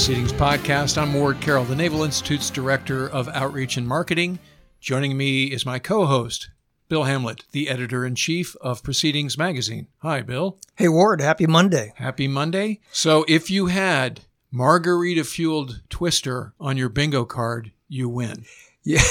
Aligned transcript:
Welcome 0.00 0.14
to 0.14 0.20
the 0.22 0.24
Proceedings 0.24 0.64
Podcast. 0.64 0.96
I'm 0.96 1.12
Ward 1.12 1.42
Carroll, 1.42 1.64
the 1.64 1.76
Naval 1.76 2.04
Institute's 2.04 2.48
Director 2.48 3.06
of 3.06 3.28
Outreach 3.28 3.76
and 3.76 3.86
Marketing. 3.86 4.38
Joining 4.80 5.14
me 5.14 5.44
is 5.52 5.66
my 5.66 5.78
co 5.78 6.06
host, 6.06 6.48
Bill 6.88 7.04
Hamblet, 7.04 7.44
the 7.52 7.68
editor 7.68 8.06
in 8.06 8.14
chief 8.14 8.56
of 8.62 8.82
Proceedings 8.82 9.36
Magazine. 9.36 9.88
Hi, 9.98 10.22
Bill. 10.22 10.58
Hey, 10.76 10.88
Ward. 10.88 11.20
Happy 11.20 11.46
Monday. 11.46 11.92
Happy 11.96 12.26
Monday. 12.28 12.80
So, 12.90 13.26
if 13.28 13.50
you 13.50 13.66
had 13.66 14.22
margarita 14.50 15.22
fueled 15.22 15.82
twister 15.90 16.54
on 16.58 16.78
your 16.78 16.88
bingo 16.88 17.26
card, 17.26 17.72
you 17.86 18.08
win. 18.08 18.46
Yeah. 18.82 19.02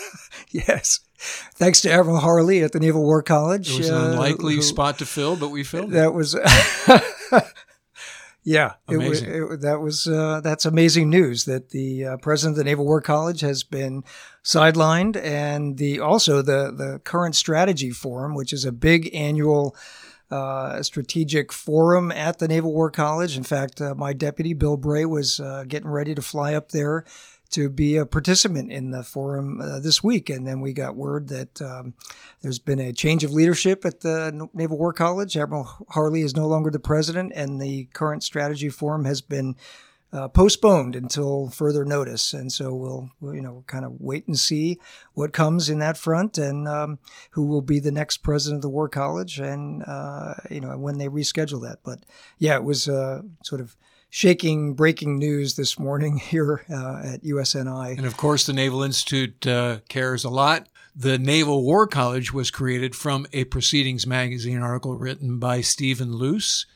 yes. 0.50 0.98
Thanks 1.54 1.80
to 1.82 1.92
Admiral 1.92 2.18
Harley 2.18 2.64
at 2.64 2.72
the 2.72 2.80
Naval 2.80 3.04
War 3.04 3.22
College. 3.22 3.70
It 3.70 3.78
was 3.78 3.90
an 3.90 4.10
unlikely 4.10 4.54
uh, 4.54 4.56
who, 4.56 4.62
spot 4.62 4.98
to 4.98 5.06
fill, 5.06 5.36
but 5.36 5.50
we 5.50 5.62
filled 5.62 5.92
that 5.92 6.06
it. 6.06 6.14
was. 6.14 6.34
yeah, 8.44 8.74
amazing. 8.88 9.30
It, 9.30 9.42
it, 9.42 9.60
that 9.60 9.80
was 9.80 10.08
uh, 10.08 10.40
that's 10.42 10.64
amazing 10.64 11.10
news 11.10 11.44
that 11.44 11.70
the 11.70 12.06
uh, 12.06 12.16
president 12.16 12.54
of 12.54 12.64
the 12.64 12.64
Naval 12.64 12.84
War 12.84 13.00
College 13.00 13.40
has 13.40 13.62
been 13.62 14.02
sidelined, 14.42 15.16
and 15.16 15.78
the 15.78 16.00
also 16.00 16.42
the 16.42 16.72
the 16.76 17.00
current 17.04 17.36
strategy 17.36 17.90
forum, 17.90 18.34
which 18.34 18.52
is 18.52 18.64
a 18.64 18.72
big 18.72 19.14
annual. 19.14 19.76
Uh, 20.30 20.82
strategic 20.82 21.52
forum 21.52 22.10
at 22.10 22.38
the 22.38 22.48
Naval 22.48 22.72
War 22.72 22.90
College. 22.90 23.36
In 23.36 23.42
fact, 23.42 23.82
uh, 23.82 23.94
my 23.94 24.14
deputy 24.14 24.54
Bill 24.54 24.78
Bray 24.78 25.04
was 25.04 25.38
uh, 25.40 25.64
getting 25.68 25.90
ready 25.90 26.14
to 26.14 26.22
fly 26.22 26.54
up 26.54 26.70
there 26.70 27.04
to 27.52 27.68
be 27.68 27.96
a 27.96 28.06
participant 28.06 28.72
in 28.72 28.90
the 28.90 29.02
forum 29.02 29.60
uh, 29.60 29.80
this 29.80 30.02
week. 30.02 30.28
And 30.28 30.46
then 30.46 30.60
we 30.60 30.72
got 30.72 30.96
word 30.96 31.28
that 31.28 31.62
um, 31.62 31.94
there's 32.40 32.58
been 32.58 32.80
a 32.80 32.92
change 32.92 33.24
of 33.24 33.32
leadership 33.32 33.84
at 33.84 34.00
the 34.00 34.48
Naval 34.52 34.78
War 34.78 34.92
College. 34.92 35.36
Admiral 35.36 35.86
Harley 35.90 36.22
is 36.22 36.36
no 36.36 36.46
longer 36.46 36.70
the 36.70 36.78
president, 36.78 37.32
and 37.34 37.60
the 37.60 37.84
current 37.92 38.22
strategy 38.22 38.68
forum 38.68 39.04
has 39.04 39.20
been 39.20 39.56
uh, 40.12 40.28
postponed 40.28 40.94
until 40.94 41.48
further 41.48 41.84
notice. 41.84 42.34
And 42.34 42.52
so 42.52 42.74
we'll, 42.74 43.10
we'll, 43.20 43.34
you 43.34 43.40
know, 43.40 43.64
kind 43.66 43.84
of 43.84 43.98
wait 43.98 44.26
and 44.26 44.38
see 44.38 44.78
what 45.14 45.32
comes 45.32 45.70
in 45.70 45.78
that 45.78 45.96
front 45.96 46.36
and 46.36 46.68
um, 46.68 46.98
who 47.30 47.46
will 47.46 47.62
be 47.62 47.80
the 47.80 47.92
next 47.92 48.18
president 48.18 48.58
of 48.58 48.62
the 48.62 48.68
War 48.68 48.88
College 48.88 49.38
and, 49.38 49.82
uh, 49.86 50.34
you 50.50 50.60
know, 50.60 50.76
when 50.76 50.98
they 50.98 51.08
reschedule 51.08 51.62
that. 51.62 51.78
But 51.82 52.00
yeah, 52.38 52.56
it 52.56 52.64
was 52.64 52.88
uh, 52.88 53.22
sort 53.42 53.62
of 53.62 53.76
shaking 54.14 54.74
breaking 54.74 55.18
news 55.18 55.56
this 55.56 55.78
morning 55.78 56.18
here 56.18 56.66
uh, 56.70 57.00
at 57.02 57.24
USNI. 57.24 57.96
And 57.96 58.06
of 58.06 58.18
course, 58.18 58.44
the 58.44 58.52
Naval 58.52 58.82
Institute 58.82 59.46
uh, 59.46 59.78
cares 59.88 60.22
a 60.22 60.28
lot. 60.28 60.68
The 60.94 61.18
Naval 61.18 61.64
War 61.64 61.86
College 61.86 62.30
was 62.30 62.50
created 62.50 62.94
from 62.94 63.26
a 63.32 63.44
Proceedings 63.44 64.06
magazine 64.06 64.60
article 64.60 64.94
written 64.94 65.38
by 65.38 65.62
Stephen 65.62 66.12
Luce 66.12 66.66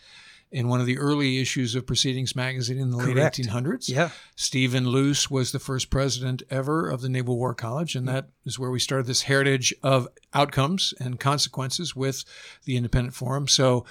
in 0.51 0.69
one 0.69 0.81
of 0.81 0.87
the 0.87 0.97
early 0.97 1.39
issues 1.39 1.75
of 1.75 1.87
Proceedings 1.87 2.35
magazine 2.35 2.79
in 2.79 2.91
the 2.91 2.97
Correct. 2.97 3.39
late 3.39 3.47
1800s. 3.47 3.91
Yeah. 3.91 4.09
Stephen 4.35 4.89
Luce 4.89 5.31
was 5.31 5.53
the 5.53 5.59
first 5.59 5.91
president 5.91 6.43
ever 6.49 6.89
of 6.89 7.03
the 7.03 7.11
Naval 7.11 7.37
War 7.37 7.53
College, 7.53 7.95
and 7.95 8.09
that 8.09 8.31
is 8.47 8.59
where 8.59 8.71
we 8.71 8.79
started 8.79 9.07
this 9.07 9.23
heritage 9.23 9.75
of 9.83 10.09
outcomes 10.33 10.95
and 10.99 11.21
consequences 11.21 11.95
with 11.95 12.25
the 12.65 12.79
Independent 12.79 13.15
Forum. 13.15 13.47
So 13.47 13.85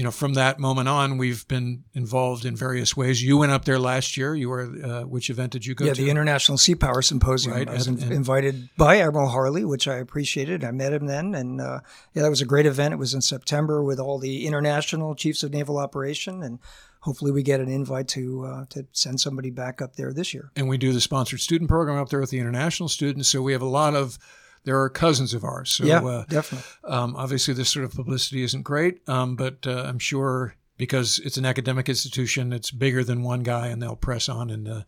you 0.00 0.04
know, 0.04 0.10
from 0.10 0.32
that 0.32 0.58
moment 0.58 0.88
on, 0.88 1.18
we've 1.18 1.46
been 1.46 1.84
involved 1.92 2.46
in 2.46 2.56
various 2.56 2.96
ways. 2.96 3.22
You 3.22 3.36
went 3.36 3.52
up 3.52 3.66
there 3.66 3.78
last 3.78 4.16
year. 4.16 4.34
You 4.34 4.48
were, 4.48 4.62
uh, 4.82 5.02
which 5.02 5.28
event 5.28 5.52
did 5.52 5.66
you 5.66 5.74
go 5.74 5.84
yeah, 5.84 5.92
to? 5.92 6.00
Yeah, 6.00 6.06
the 6.06 6.10
International 6.10 6.56
Sea 6.56 6.74
Power 6.74 7.02
Symposium. 7.02 7.54
Right. 7.54 7.68
I 7.68 7.74
was 7.74 7.86
and, 7.86 8.02
and, 8.02 8.10
invited 8.10 8.70
by 8.78 8.96
Admiral 9.00 9.28
Harley, 9.28 9.62
which 9.62 9.86
I 9.86 9.96
appreciated. 9.96 10.64
I 10.64 10.70
met 10.70 10.94
him 10.94 11.04
then, 11.04 11.34
and 11.34 11.60
uh, 11.60 11.80
yeah, 12.14 12.22
that 12.22 12.30
was 12.30 12.40
a 12.40 12.46
great 12.46 12.64
event. 12.64 12.94
It 12.94 12.96
was 12.96 13.12
in 13.12 13.20
September 13.20 13.84
with 13.84 14.00
all 14.00 14.18
the 14.18 14.46
international 14.46 15.14
chiefs 15.14 15.42
of 15.42 15.52
naval 15.52 15.76
operation, 15.76 16.42
and 16.42 16.60
hopefully 17.00 17.30
we 17.30 17.42
get 17.42 17.60
an 17.60 17.68
invite 17.68 18.08
to 18.08 18.46
uh, 18.46 18.64
to 18.70 18.86
send 18.92 19.20
somebody 19.20 19.50
back 19.50 19.82
up 19.82 19.96
there 19.96 20.14
this 20.14 20.32
year. 20.32 20.50
And 20.56 20.66
we 20.66 20.78
do 20.78 20.94
the 20.94 21.02
sponsored 21.02 21.40
student 21.40 21.68
program 21.68 21.98
up 21.98 22.08
there 22.08 22.20
with 22.20 22.30
the 22.30 22.38
international 22.38 22.88
students, 22.88 23.28
so 23.28 23.42
we 23.42 23.52
have 23.52 23.60
a 23.60 23.66
lot 23.66 23.94
of 23.94 24.18
there 24.64 24.80
are 24.80 24.88
cousins 24.88 25.34
of 25.34 25.44
ours. 25.44 25.70
So, 25.70 25.84
yeah, 25.84 26.04
uh, 26.04 26.24
definitely. 26.28 26.68
Um, 26.84 27.16
obviously, 27.16 27.54
this 27.54 27.70
sort 27.70 27.84
of 27.84 27.94
publicity 27.94 28.42
isn't 28.42 28.62
great, 28.62 29.08
um, 29.08 29.36
but 29.36 29.66
uh, 29.66 29.84
I'm 29.86 29.98
sure 29.98 30.54
because 30.76 31.18
it's 31.18 31.36
an 31.36 31.44
academic 31.44 31.88
institution, 31.88 32.52
it's 32.52 32.70
bigger 32.70 33.04
than 33.04 33.22
one 33.22 33.42
guy, 33.42 33.68
and 33.68 33.82
they'll 33.82 33.96
press 33.96 34.28
on, 34.28 34.50
and 34.50 34.68
uh, 34.68 34.82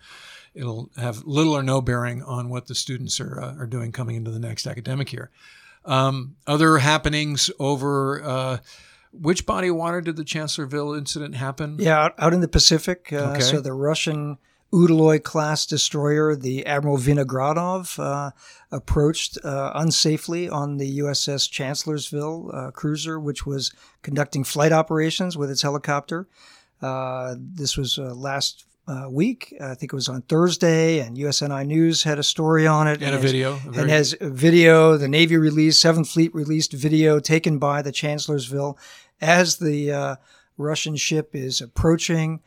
it'll 0.54 0.90
have 0.96 1.24
little 1.24 1.54
or 1.54 1.62
no 1.62 1.80
bearing 1.80 2.22
on 2.22 2.48
what 2.48 2.66
the 2.66 2.74
students 2.74 3.20
are 3.20 3.40
uh, 3.40 3.56
are 3.56 3.66
doing 3.66 3.92
coming 3.92 4.16
into 4.16 4.30
the 4.30 4.38
next 4.38 4.66
academic 4.66 5.12
year. 5.12 5.30
Um, 5.84 6.36
other 6.46 6.78
happenings 6.78 7.50
over. 7.58 8.22
Uh, 8.22 8.58
which 9.12 9.44
body 9.44 9.68
of 9.68 9.76
water 9.76 10.00
did 10.00 10.16
the 10.16 10.24
Chancellorsville 10.24 10.94
incident 10.94 11.34
happen? 11.34 11.76
Yeah, 11.78 12.02
out, 12.02 12.14
out 12.16 12.32
in 12.32 12.40
the 12.40 12.48
Pacific. 12.48 13.12
Uh, 13.12 13.32
okay. 13.32 13.40
So 13.40 13.60
the 13.60 13.74
Russian 13.74 14.38
Udaloy 14.72 15.22
class 15.22 15.66
destroyer, 15.66 16.34
the 16.34 16.64
Admiral 16.64 16.96
Vinogradov, 16.96 17.98
uh, 17.98 18.30
approached 18.70 19.36
uh, 19.44 19.78
unsafely 19.78 20.50
on 20.50 20.78
the 20.78 20.98
USS 21.00 21.50
Chancellorsville 21.50 22.50
uh, 22.54 22.70
cruiser, 22.70 23.20
which 23.20 23.44
was 23.44 23.72
conducting 24.02 24.44
flight 24.44 24.72
operations 24.72 25.36
with 25.36 25.50
its 25.50 25.60
helicopter. 25.60 26.26
Uh, 26.80 27.34
this 27.38 27.76
was 27.76 27.98
uh, 27.98 28.14
last 28.14 28.64
uh, 28.88 29.08
week. 29.10 29.54
I 29.60 29.74
think 29.74 29.92
it 29.92 29.96
was 29.96 30.08
on 30.08 30.22
Thursday, 30.22 31.00
and 31.00 31.18
USNI 31.18 31.66
News 31.66 32.02
had 32.02 32.18
a 32.18 32.22
story 32.22 32.66
on 32.66 32.88
it. 32.88 33.02
And, 33.02 33.02
and 33.02 33.14
a 33.14 33.18
has, 33.18 33.30
video. 33.30 33.52
A 33.52 33.80
and 33.80 33.90
has 33.90 34.16
a 34.22 34.30
video. 34.30 34.96
The 34.96 35.06
Navy 35.06 35.36
released, 35.36 35.82
Seventh 35.82 36.08
Fleet 36.08 36.34
released 36.34 36.72
video 36.72 37.20
taken 37.20 37.58
by 37.58 37.82
the 37.82 37.92
Chancellorsville 37.92 38.78
as 39.20 39.58
the 39.58 40.18
Russian 40.56 40.96
ship 40.96 41.34
is 41.34 41.60
approaching. 41.60 42.40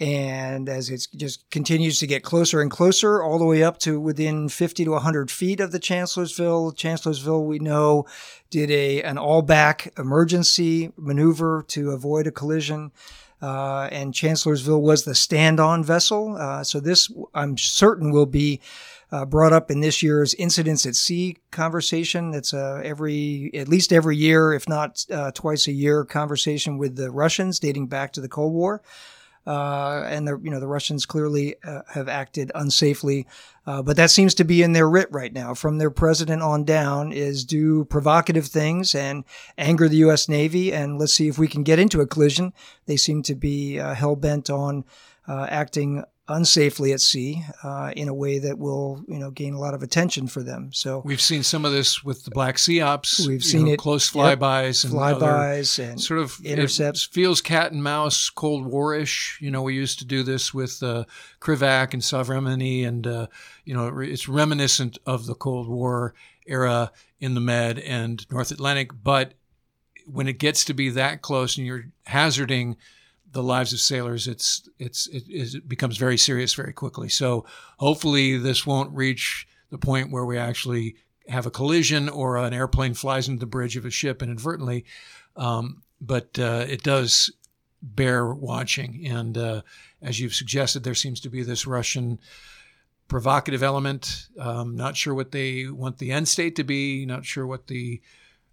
And 0.00 0.68
as 0.68 0.90
it 0.90 1.08
just 1.16 1.50
continues 1.50 1.98
to 1.98 2.06
get 2.06 2.22
closer 2.22 2.60
and 2.60 2.70
closer, 2.70 3.20
all 3.20 3.38
the 3.38 3.44
way 3.44 3.64
up 3.64 3.78
to 3.80 3.98
within 3.98 4.48
50 4.48 4.84
to 4.84 4.90
100 4.92 5.28
feet 5.28 5.58
of 5.58 5.72
the 5.72 5.80
Chancellorsville, 5.80 6.72
Chancellorsville, 6.72 7.44
we 7.44 7.58
know, 7.58 8.06
did 8.50 8.70
a 8.70 9.02
an 9.02 9.18
all 9.18 9.42
back 9.42 9.92
emergency 9.98 10.92
maneuver 10.96 11.64
to 11.68 11.90
avoid 11.90 12.28
a 12.28 12.30
collision. 12.30 12.92
Uh, 13.42 13.88
and 13.92 14.14
Chancellorsville 14.14 14.82
was 14.82 15.04
the 15.04 15.14
stand 15.14 15.58
on 15.60 15.82
vessel. 15.82 16.36
Uh, 16.36 16.62
so, 16.62 16.80
this, 16.80 17.10
I'm 17.34 17.56
certain, 17.56 18.10
will 18.10 18.26
be 18.26 18.60
uh, 19.10 19.24
brought 19.24 19.52
up 19.52 19.70
in 19.70 19.80
this 19.80 20.02
year's 20.02 20.34
Incidents 20.34 20.86
at 20.86 20.96
Sea 20.96 21.36
conversation. 21.50 22.32
That's 22.32 22.52
uh, 22.52 22.80
every, 22.84 23.50
at 23.54 23.68
least 23.68 23.92
every 23.92 24.16
year, 24.16 24.52
if 24.52 24.68
not 24.68 25.04
uh, 25.10 25.30
twice 25.32 25.66
a 25.66 25.72
year, 25.72 26.04
conversation 26.04 26.78
with 26.78 26.96
the 26.96 27.10
Russians 27.10 27.58
dating 27.58 27.86
back 27.86 28.12
to 28.12 28.20
the 28.20 28.28
Cold 28.28 28.52
War. 28.52 28.82
Uh, 29.48 30.02
and 30.06 30.28
the 30.28 30.38
you 30.42 30.50
know 30.50 30.60
the 30.60 30.68
Russians 30.68 31.06
clearly 31.06 31.56
uh, 31.64 31.80
have 31.88 32.06
acted 32.06 32.52
unsafely, 32.54 33.24
uh, 33.66 33.80
but 33.80 33.96
that 33.96 34.10
seems 34.10 34.34
to 34.34 34.44
be 34.44 34.62
in 34.62 34.72
their 34.74 34.86
writ 34.86 35.08
right 35.10 35.32
now. 35.32 35.54
From 35.54 35.78
their 35.78 35.90
president 35.90 36.42
on 36.42 36.64
down, 36.64 37.12
is 37.12 37.46
do 37.46 37.86
provocative 37.86 38.46
things 38.46 38.94
and 38.94 39.24
anger 39.56 39.88
the 39.88 39.96
U.S. 40.08 40.28
Navy, 40.28 40.70
and 40.70 40.98
let's 40.98 41.14
see 41.14 41.28
if 41.28 41.38
we 41.38 41.48
can 41.48 41.62
get 41.62 41.78
into 41.78 42.02
a 42.02 42.06
collision. 42.06 42.52
They 42.84 42.98
seem 42.98 43.22
to 43.22 43.34
be 43.34 43.80
uh, 43.80 43.94
hell 43.94 44.16
bent 44.16 44.50
on 44.50 44.84
uh, 45.26 45.46
acting 45.48 46.04
unsafely 46.28 46.92
at 46.92 47.00
sea 47.00 47.42
uh, 47.62 47.92
in 47.96 48.08
a 48.08 48.14
way 48.14 48.38
that 48.38 48.58
will 48.58 49.02
you 49.08 49.18
know 49.18 49.30
gain 49.30 49.54
a 49.54 49.58
lot 49.58 49.74
of 49.74 49.82
attention 49.82 50.26
for 50.26 50.42
them. 50.42 50.70
So 50.72 51.02
we've 51.04 51.20
seen 51.20 51.42
some 51.42 51.64
of 51.64 51.72
this 51.72 52.04
with 52.04 52.24
the 52.24 52.30
Black 52.30 52.58
Sea 52.58 52.80
ops. 52.80 53.26
We've 53.26 53.42
seen 53.42 53.66
know, 53.66 53.72
it 53.72 53.78
close 53.78 54.10
flybys 54.10 54.84
yep, 54.84 54.92
and 54.92 55.00
flybys 55.00 55.78
and 55.78 56.00
sort 56.00 56.20
of 56.20 56.38
intercepts. 56.44 57.04
feels 57.04 57.40
cat 57.40 57.72
and 57.72 57.82
mouse, 57.82 58.30
Cold 58.30 58.66
War-ish. 58.66 59.38
You 59.40 59.50
know, 59.50 59.62
we 59.62 59.74
used 59.74 59.98
to 60.00 60.04
do 60.04 60.22
this 60.22 60.52
with 60.52 60.82
uh, 60.82 61.04
Krivak 61.40 61.94
and 61.94 62.02
Sovremenny, 62.02 62.86
and 62.86 63.06
uh, 63.06 63.26
you 63.64 63.74
know, 63.74 63.98
it's 63.98 64.28
reminiscent 64.28 64.98
of 65.06 65.26
the 65.26 65.34
Cold 65.34 65.68
War 65.68 66.14
era 66.46 66.92
in 67.20 67.34
the 67.34 67.40
Med 67.40 67.78
and 67.78 68.24
North 68.30 68.50
Atlantic. 68.50 68.90
But 69.02 69.34
when 70.06 70.28
it 70.28 70.38
gets 70.38 70.64
to 70.66 70.74
be 70.74 70.90
that 70.90 71.22
close 71.22 71.56
and 71.56 71.66
you're 71.66 71.86
hazarding 72.06 72.76
the 73.38 73.44
lives 73.44 73.72
of 73.72 73.78
sailors, 73.78 74.26
it's 74.26 74.68
it's 74.78 75.06
it, 75.06 75.22
it, 75.28 75.68
becomes 75.68 75.96
very 75.96 76.18
serious 76.18 76.54
very 76.54 76.72
quickly. 76.72 77.08
So 77.08 77.46
hopefully 77.78 78.36
this 78.36 78.66
won't 78.66 78.94
reach 78.94 79.46
the 79.70 79.78
point 79.78 80.10
where 80.10 80.24
we 80.24 80.36
actually 80.36 80.96
have 81.28 81.46
a 81.46 81.50
collision 81.50 82.08
or 82.08 82.36
an 82.36 82.52
airplane 82.52 82.94
flies 82.94 83.28
into 83.28 83.38
the 83.38 83.46
bridge 83.46 83.76
of 83.76 83.84
a 83.84 83.90
ship 83.90 84.22
inadvertently. 84.22 84.84
Um, 85.36 85.82
but 86.00 86.36
uh, 86.38 86.64
it 86.68 86.82
does 86.82 87.30
bear 87.80 88.26
watching, 88.34 89.06
and 89.06 89.38
uh, 89.38 89.62
as 90.02 90.18
you've 90.18 90.34
suggested, 90.34 90.82
there 90.82 90.94
seems 90.96 91.20
to 91.20 91.30
be 91.30 91.44
this 91.44 91.64
Russian 91.64 92.18
provocative 93.06 93.62
element. 93.62 94.26
Um, 94.38 94.76
not 94.76 94.96
sure 94.96 95.14
what 95.14 95.30
they 95.30 95.66
want 95.66 95.98
the 95.98 96.10
end 96.10 96.26
state 96.26 96.56
to 96.56 96.64
be. 96.64 97.06
Not 97.06 97.24
sure 97.24 97.46
what 97.46 97.68
the 97.68 98.00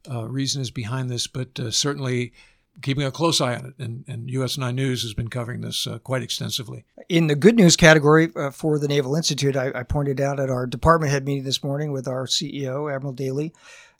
uh, 0.09 0.27
reason 0.27 0.61
is 0.61 0.69
behind 0.69 1.09
this, 1.09 1.25
but 1.25 1.59
uh, 1.59 1.71
certainly 1.71 2.33
keeping 2.81 3.03
a 3.03 3.11
close 3.11 3.41
eye 3.41 3.55
on 3.55 3.65
it. 3.65 3.83
And, 3.83 4.05
and 4.07 4.29
USNI 4.29 4.73
News 4.73 5.03
has 5.03 5.13
been 5.13 5.29
covering 5.29 5.61
this 5.61 5.87
uh, 5.87 5.99
quite 5.99 6.23
extensively. 6.23 6.85
In 7.09 7.27
the 7.27 7.35
good 7.35 7.55
news 7.55 7.75
category 7.75 8.29
uh, 8.35 8.51
for 8.51 8.79
the 8.79 8.87
Naval 8.87 9.15
Institute, 9.15 9.55
I, 9.55 9.71
I, 9.73 9.83
pointed 9.83 10.19
out 10.19 10.39
at 10.39 10.49
our 10.49 10.65
department 10.65 11.11
head 11.11 11.25
meeting 11.25 11.43
this 11.43 11.63
morning 11.63 11.91
with 11.91 12.07
our 12.07 12.25
CEO, 12.25 12.93
Admiral 12.93 13.13
Daly, 13.13 13.53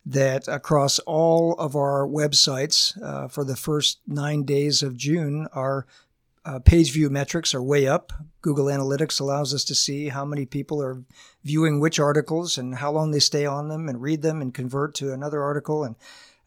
that 0.05 0.47
across 0.47 0.99
all 0.99 1.53
of 1.53 1.75
our 1.75 2.07
websites 2.07 3.01
uh, 3.01 3.27
for 3.27 3.43
the 3.43 3.55
first 3.55 3.99
nine 4.07 4.43
days 4.43 4.83
of 4.83 4.95
June, 4.95 5.47
our 5.53 5.87
uh, 6.45 6.59
page 6.59 6.91
view 6.91 7.09
metrics 7.09 7.55
are 7.55 7.63
way 7.63 7.87
up. 7.87 8.13
Google 8.41 8.65
Analytics 8.65 9.19
allows 9.19 9.53
us 9.53 9.63
to 9.63 9.73
see 9.73 10.09
how 10.09 10.23
many 10.23 10.45
people 10.45 10.81
are 10.81 11.01
viewing 11.43 11.79
which 11.79 11.99
articles 11.99 12.57
and 12.57 12.75
how 12.75 12.91
long 12.91 13.09
they 13.09 13.19
stay 13.19 13.45
on 13.45 13.67
them 13.67 13.89
and 13.89 14.01
read 14.01 14.21
them 14.21 14.41
and 14.41 14.53
convert 14.53 14.93
to 14.95 15.11
another 15.11 15.41
article. 15.41 15.83
And 15.83 15.95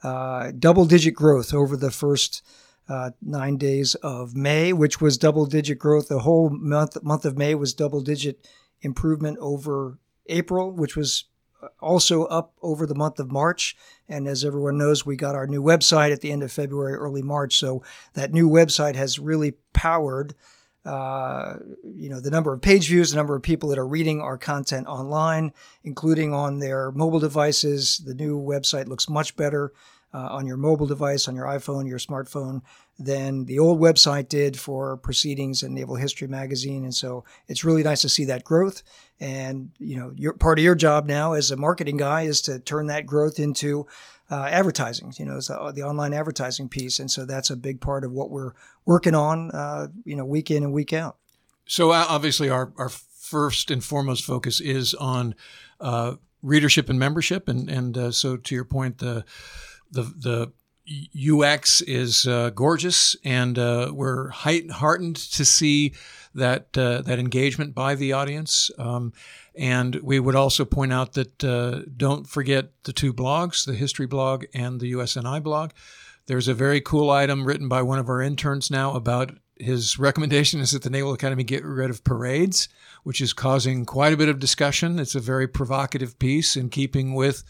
uh, 0.02 0.52
double 0.58 0.84
digit 0.84 1.14
growth 1.14 1.52
over 1.52 1.76
the 1.76 1.90
first 1.90 2.42
uh, 2.88 3.10
nine 3.20 3.56
days 3.56 3.94
of 3.96 4.34
May, 4.34 4.72
which 4.72 5.00
was 5.00 5.18
double 5.18 5.46
digit 5.46 5.78
growth. 5.78 6.08
The 6.08 6.20
whole 6.20 6.50
month 6.50 7.02
month 7.02 7.24
of 7.24 7.36
May 7.36 7.54
was 7.54 7.74
double 7.74 8.00
digit 8.00 8.48
improvement 8.80 9.38
over 9.40 9.98
April, 10.26 10.70
which 10.70 10.96
was 10.96 11.24
also 11.80 12.24
up 12.26 12.54
over 12.62 12.86
the 12.86 12.94
month 12.94 13.18
of 13.18 13.30
March. 13.30 13.76
And 14.08 14.26
as 14.26 14.44
everyone 14.44 14.78
knows, 14.78 15.04
we 15.04 15.16
got 15.16 15.34
our 15.34 15.46
new 15.46 15.62
website 15.62 16.12
at 16.12 16.20
the 16.20 16.32
end 16.32 16.42
of 16.42 16.52
February, 16.52 16.94
early 16.94 17.22
March. 17.22 17.56
So 17.56 17.82
that 18.14 18.32
new 18.32 18.48
website 18.48 18.94
has 18.94 19.18
really 19.18 19.54
powered, 19.72 20.34
uh, 20.88 21.58
you 21.84 22.08
know, 22.08 22.18
the 22.18 22.30
number 22.30 22.52
of 22.54 22.62
page 22.62 22.88
views, 22.88 23.10
the 23.10 23.16
number 23.16 23.36
of 23.36 23.42
people 23.42 23.68
that 23.68 23.78
are 23.78 23.86
reading 23.86 24.22
our 24.22 24.38
content 24.38 24.86
online, 24.86 25.52
including 25.84 26.32
on 26.32 26.58
their 26.58 26.90
mobile 26.92 27.20
devices. 27.20 27.98
The 27.98 28.14
new 28.14 28.40
website 28.40 28.86
looks 28.86 29.08
much 29.08 29.36
better 29.36 29.72
uh, 30.14 30.28
on 30.30 30.46
your 30.46 30.56
mobile 30.56 30.86
device, 30.86 31.28
on 31.28 31.36
your 31.36 31.44
iPhone, 31.44 31.86
your 31.86 31.98
smartphone, 31.98 32.62
than 32.98 33.44
the 33.44 33.58
old 33.58 33.78
website 33.78 34.28
did 34.28 34.58
for 34.58 34.96
Proceedings 34.96 35.62
and 35.62 35.74
Naval 35.74 35.96
History 35.96 36.26
Magazine. 36.26 36.84
And 36.84 36.94
so 36.94 37.22
it's 37.48 37.64
really 37.64 37.82
nice 37.82 38.00
to 38.00 38.08
see 38.08 38.24
that 38.24 38.44
growth. 38.44 38.82
And 39.20 39.70
you 39.78 39.96
know, 39.96 40.12
your 40.16 40.32
part 40.32 40.58
of 40.58 40.64
your 40.64 40.74
job 40.74 41.06
now 41.06 41.34
as 41.34 41.50
a 41.50 41.56
marketing 41.56 41.98
guy 41.98 42.22
is 42.22 42.40
to 42.42 42.60
turn 42.60 42.86
that 42.86 43.04
growth 43.04 43.38
into 43.38 43.86
uh, 44.30 44.44
advertising. 44.50 45.12
You 45.18 45.24
know, 45.24 45.40
the, 45.40 45.72
the 45.74 45.82
online 45.82 46.14
advertising 46.14 46.68
piece. 46.68 46.98
And 46.98 47.10
so 47.10 47.24
that's 47.24 47.50
a 47.50 47.56
big 47.56 47.80
part 47.80 48.04
of 48.04 48.12
what 48.12 48.30
we're 48.30 48.52
working 48.84 49.14
on. 49.14 49.50
Uh, 49.50 49.88
you 50.04 50.16
know, 50.16 50.24
week 50.24 50.50
in 50.50 50.62
and 50.62 50.72
week 50.72 50.92
out. 50.92 51.16
So 51.66 51.90
uh, 51.90 52.06
obviously, 52.08 52.48
our 52.48 52.72
our 52.76 52.88
first 52.88 53.70
and 53.70 53.84
foremost 53.84 54.24
focus 54.24 54.60
is 54.60 54.94
on 54.94 55.34
uh, 55.80 56.14
readership 56.42 56.88
and 56.88 56.98
membership, 56.98 57.48
and 57.48 57.68
and 57.68 57.96
uh, 57.96 58.10
so 58.10 58.36
to 58.36 58.54
your 58.54 58.64
point, 58.64 58.98
the 58.98 59.24
the 59.90 60.02
the 60.02 60.52
UX 61.16 61.80
is 61.82 62.26
uh, 62.26 62.50
gorgeous, 62.50 63.16
and 63.24 63.58
uh, 63.58 63.90
we're 63.92 64.30
heartened 64.30 65.16
to 65.16 65.44
see 65.44 65.94
that 66.34 66.76
uh, 66.76 67.02
that 67.02 67.18
engagement 67.18 67.74
by 67.74 67.94
the 67.94 68.12
audience. 68.12 68.70
Um, 68.78 69.12
and 69.54 69.96
we 69.96 70.20
would 70.20 70.36
also 70.36 70.64
point 70.64 70.92
out 70.92 71.14
that 71.14 71.44
uh, 71.44 71.82
don't 71.96 72.28
forget 72.28 72.70
the 72.84 72.92
two 72.92 73.12
blogs, 73.12 73.66
the 73.66 73.74
history 73.74 74.06
blog 74.06 74.44
and 74.54 74.80
the 74.80 74.92
USNI 74.92 75.42
blog. 75.42 75.72
There's 76.26 76.48
a 76.48 76.54
very 76.54 76.80
cool 76.80 77.10
item 77.10 77.44
written 77.44 77.68
by 77.68 77.82
one 77.82 77.98
of 77.98 78.08
our 78.08 78.20
interns 78.20 78.70
now 78.70 78.92
about 78.94 79.32
his 79.58 79.98
recommendation 79.98 80.60
is 80.60 80.70
that 80.70 80.82
the 80.82 80.90
Naval 80.90 81.12
Academy 81.12 81.42
get 81.42 81.64
rid 81.64 81.90
of 81.90 82.04
parades, 82.04 82.68
which 83.02 83.20
is 83.20 83.32
causing 83.32 83.84
quite 83.84 84.12
a 84.12 84.16
bit 84.16 84.28
of 84.28 84.38
discussion. 84.38 84.98
It's 84.98 85.16
a 85.16 85.20
very 85.20 85.48
provocative 85.48 86.18
piece 86.18 86.56
in 86.56 86.68
keeping 86.68 87.14
with 87.14 87.42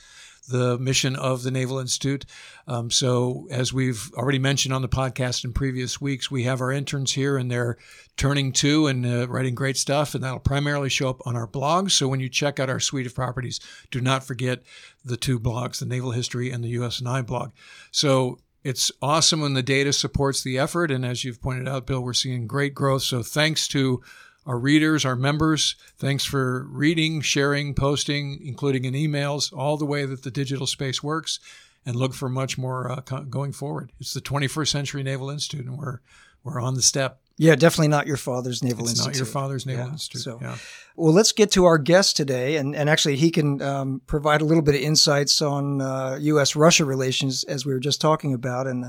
the 0.49 0.79
mission 0.79 1.15
of 1.17 1.43
the 1.43 1.51
Naval 1.51 1.79
Institute. 1.79 2.25
Um, 2.67 2.91
so, 2.91 3.47
as 3.51 3.73
we've 3.73 4.11
already 4.15 4.39
mentioned 4.39 4.75
on 4.75 4.83
the 4.83 4.89
podcast 4.89 5.45
in 5.45 5.53
previous 5.53 6.01
weeks, 6.01 6.31
we 6.31 6.45
have 6.45 6.61
our 6.61 6.73
interns 6.73 7.13
here 7.13 7.37
and 7.37 7.51
they're 7.51 7.77
turning 8.17 8.53
to 8.53 8.87
and 8.87 9.07
uh, 9.07 9.29
writing 9.29 9.55
great 9.55 9.77
stuff, 9.77 10.15
and 10.15 10.25
that'll 10.25 10.41
primarily 10.41 10.89
show 10.89 11.09
up 11.09 11.27
on 11.27 11.37
our 11.37 11.47
blogs. 11.47 11.93
So, 11.93 12.09
when 12.09 12.21
you 12.21 12.29
check 12.29 12.59
out 12.59 12.71
our 12.71 12.81
suite 12.81 13.07
of 13.07 13.15
properties, 13.15 13.61
do 13.91 14.01
not 14.01 14.25
forget 14.25 14.63
the 15.05 15.17
two 15.17 15.39
blogs, 15.39 15.79
the 15.79 15.87
Naval 15.87 16.11
History 16.11 16.51
and 16.51 16.65
the 16.65 16.75
USNI 16.75 17.27
blog. 17.27 17.53
So, 17.91 18.39
it's 18.65 18.91
awesome 19.01 19.41
when 19.41 19.55
the 19.55 19.63
data 19.63 19.93
supports 19.93 20.43
the 20.43 20.59
effort. 20.59 20.91
And 20.91 21.05
as 21.07 21.25
you've 21.25 21.41
pointed 21.41 21.69
out, 21.69 21.87
Bill, 21.87 22.03
we're 22.03 22.13
seeing 22.13 22.47
great 22.47 22.75
growth. 22.75 23.03
So, 23.03 23.23
thanks 23.23 23.69
to 23.69 24.03
our 24.49 24.59
readers, 24.59 25.05
our 25.05 25.15
members. 25.15 25.77
Thanks 25.99 26.25
for 26.25 26.67
reading, 26.71 27.21
sharing, 27.21 27.75
posting, 27.75 28.41
including 28.43 28.87
in 28.87 28.95
emails, 28.95 29.53
all 29.53 29.77
the 29.77 29.85
way 29.85 30.07
that 30.07 30.23
the 30.23 30.31
digital 30.31 30.67
space 30.67 31.03
works, 31.03 31.39
and 31.85 31.95
look 31.95 32.15
for 32.15 32.31
much 32.31 32.57
more 32.57 32.91
uh, 32.91 33.01
going 33.29 33.53
forward. 33.53 33.93
It's 34.01 34.15
the 34.15 34.23
21st 34.23 34.69
Century 34.69 35.03
Naval 35.03 35.29
Institute, 35.31 35.67
and 35.67 35.79
we're 35.79 36.01
we're 36.43 36.61
on 36.61 36.75
the 36.75 36.83
step. 36.83 37.21
Yeah, 37.37 37.55
definitely 37.57 37.89
not 37.89 38.07
your 38.07 38.17
father's 38.17 38.63
Naval 38.63 38.85
it's 38.85 38.93
Institute. 38.93 39.13
Not 39.13 39.17
your 39.19 39.27
father's 39.27 39.67
Naval 39.67 39.87
yeah, 39.87 39.93
Institute. 39.93 40.23
So, 40.23 40.39
yeah. 40.41 40.57
well, 40.97 41.13
let's 41.13 41.33
get 41.33 41.53
to 41.53 41.67
our 41.67 41.79
guest 41.79 42.17
today, 42.17 42.57
and, 42.57 42.75
and 42.75 42.89
actually 42.89 43.17
he 43.17 43.31
can 43.31 43.61
um, 43.61 44.01
provide 44.07 44.41
a 44.41 44.45
little 44.45 44.63
bit 44.63 44.75
of 44.75 44.81
insights 44.81 45.43
on 45.43 45.81
uh, 45.81 46.19
U.S.-Russia 46.21 46.87
relations, 46.87 47.45
as 47.45 47.67
we 47.67 47.73
were 47.73 47.81
just 47.81 48.01
talking 48.01 48.35
about, 48.35 48.67
and 48.67 48.87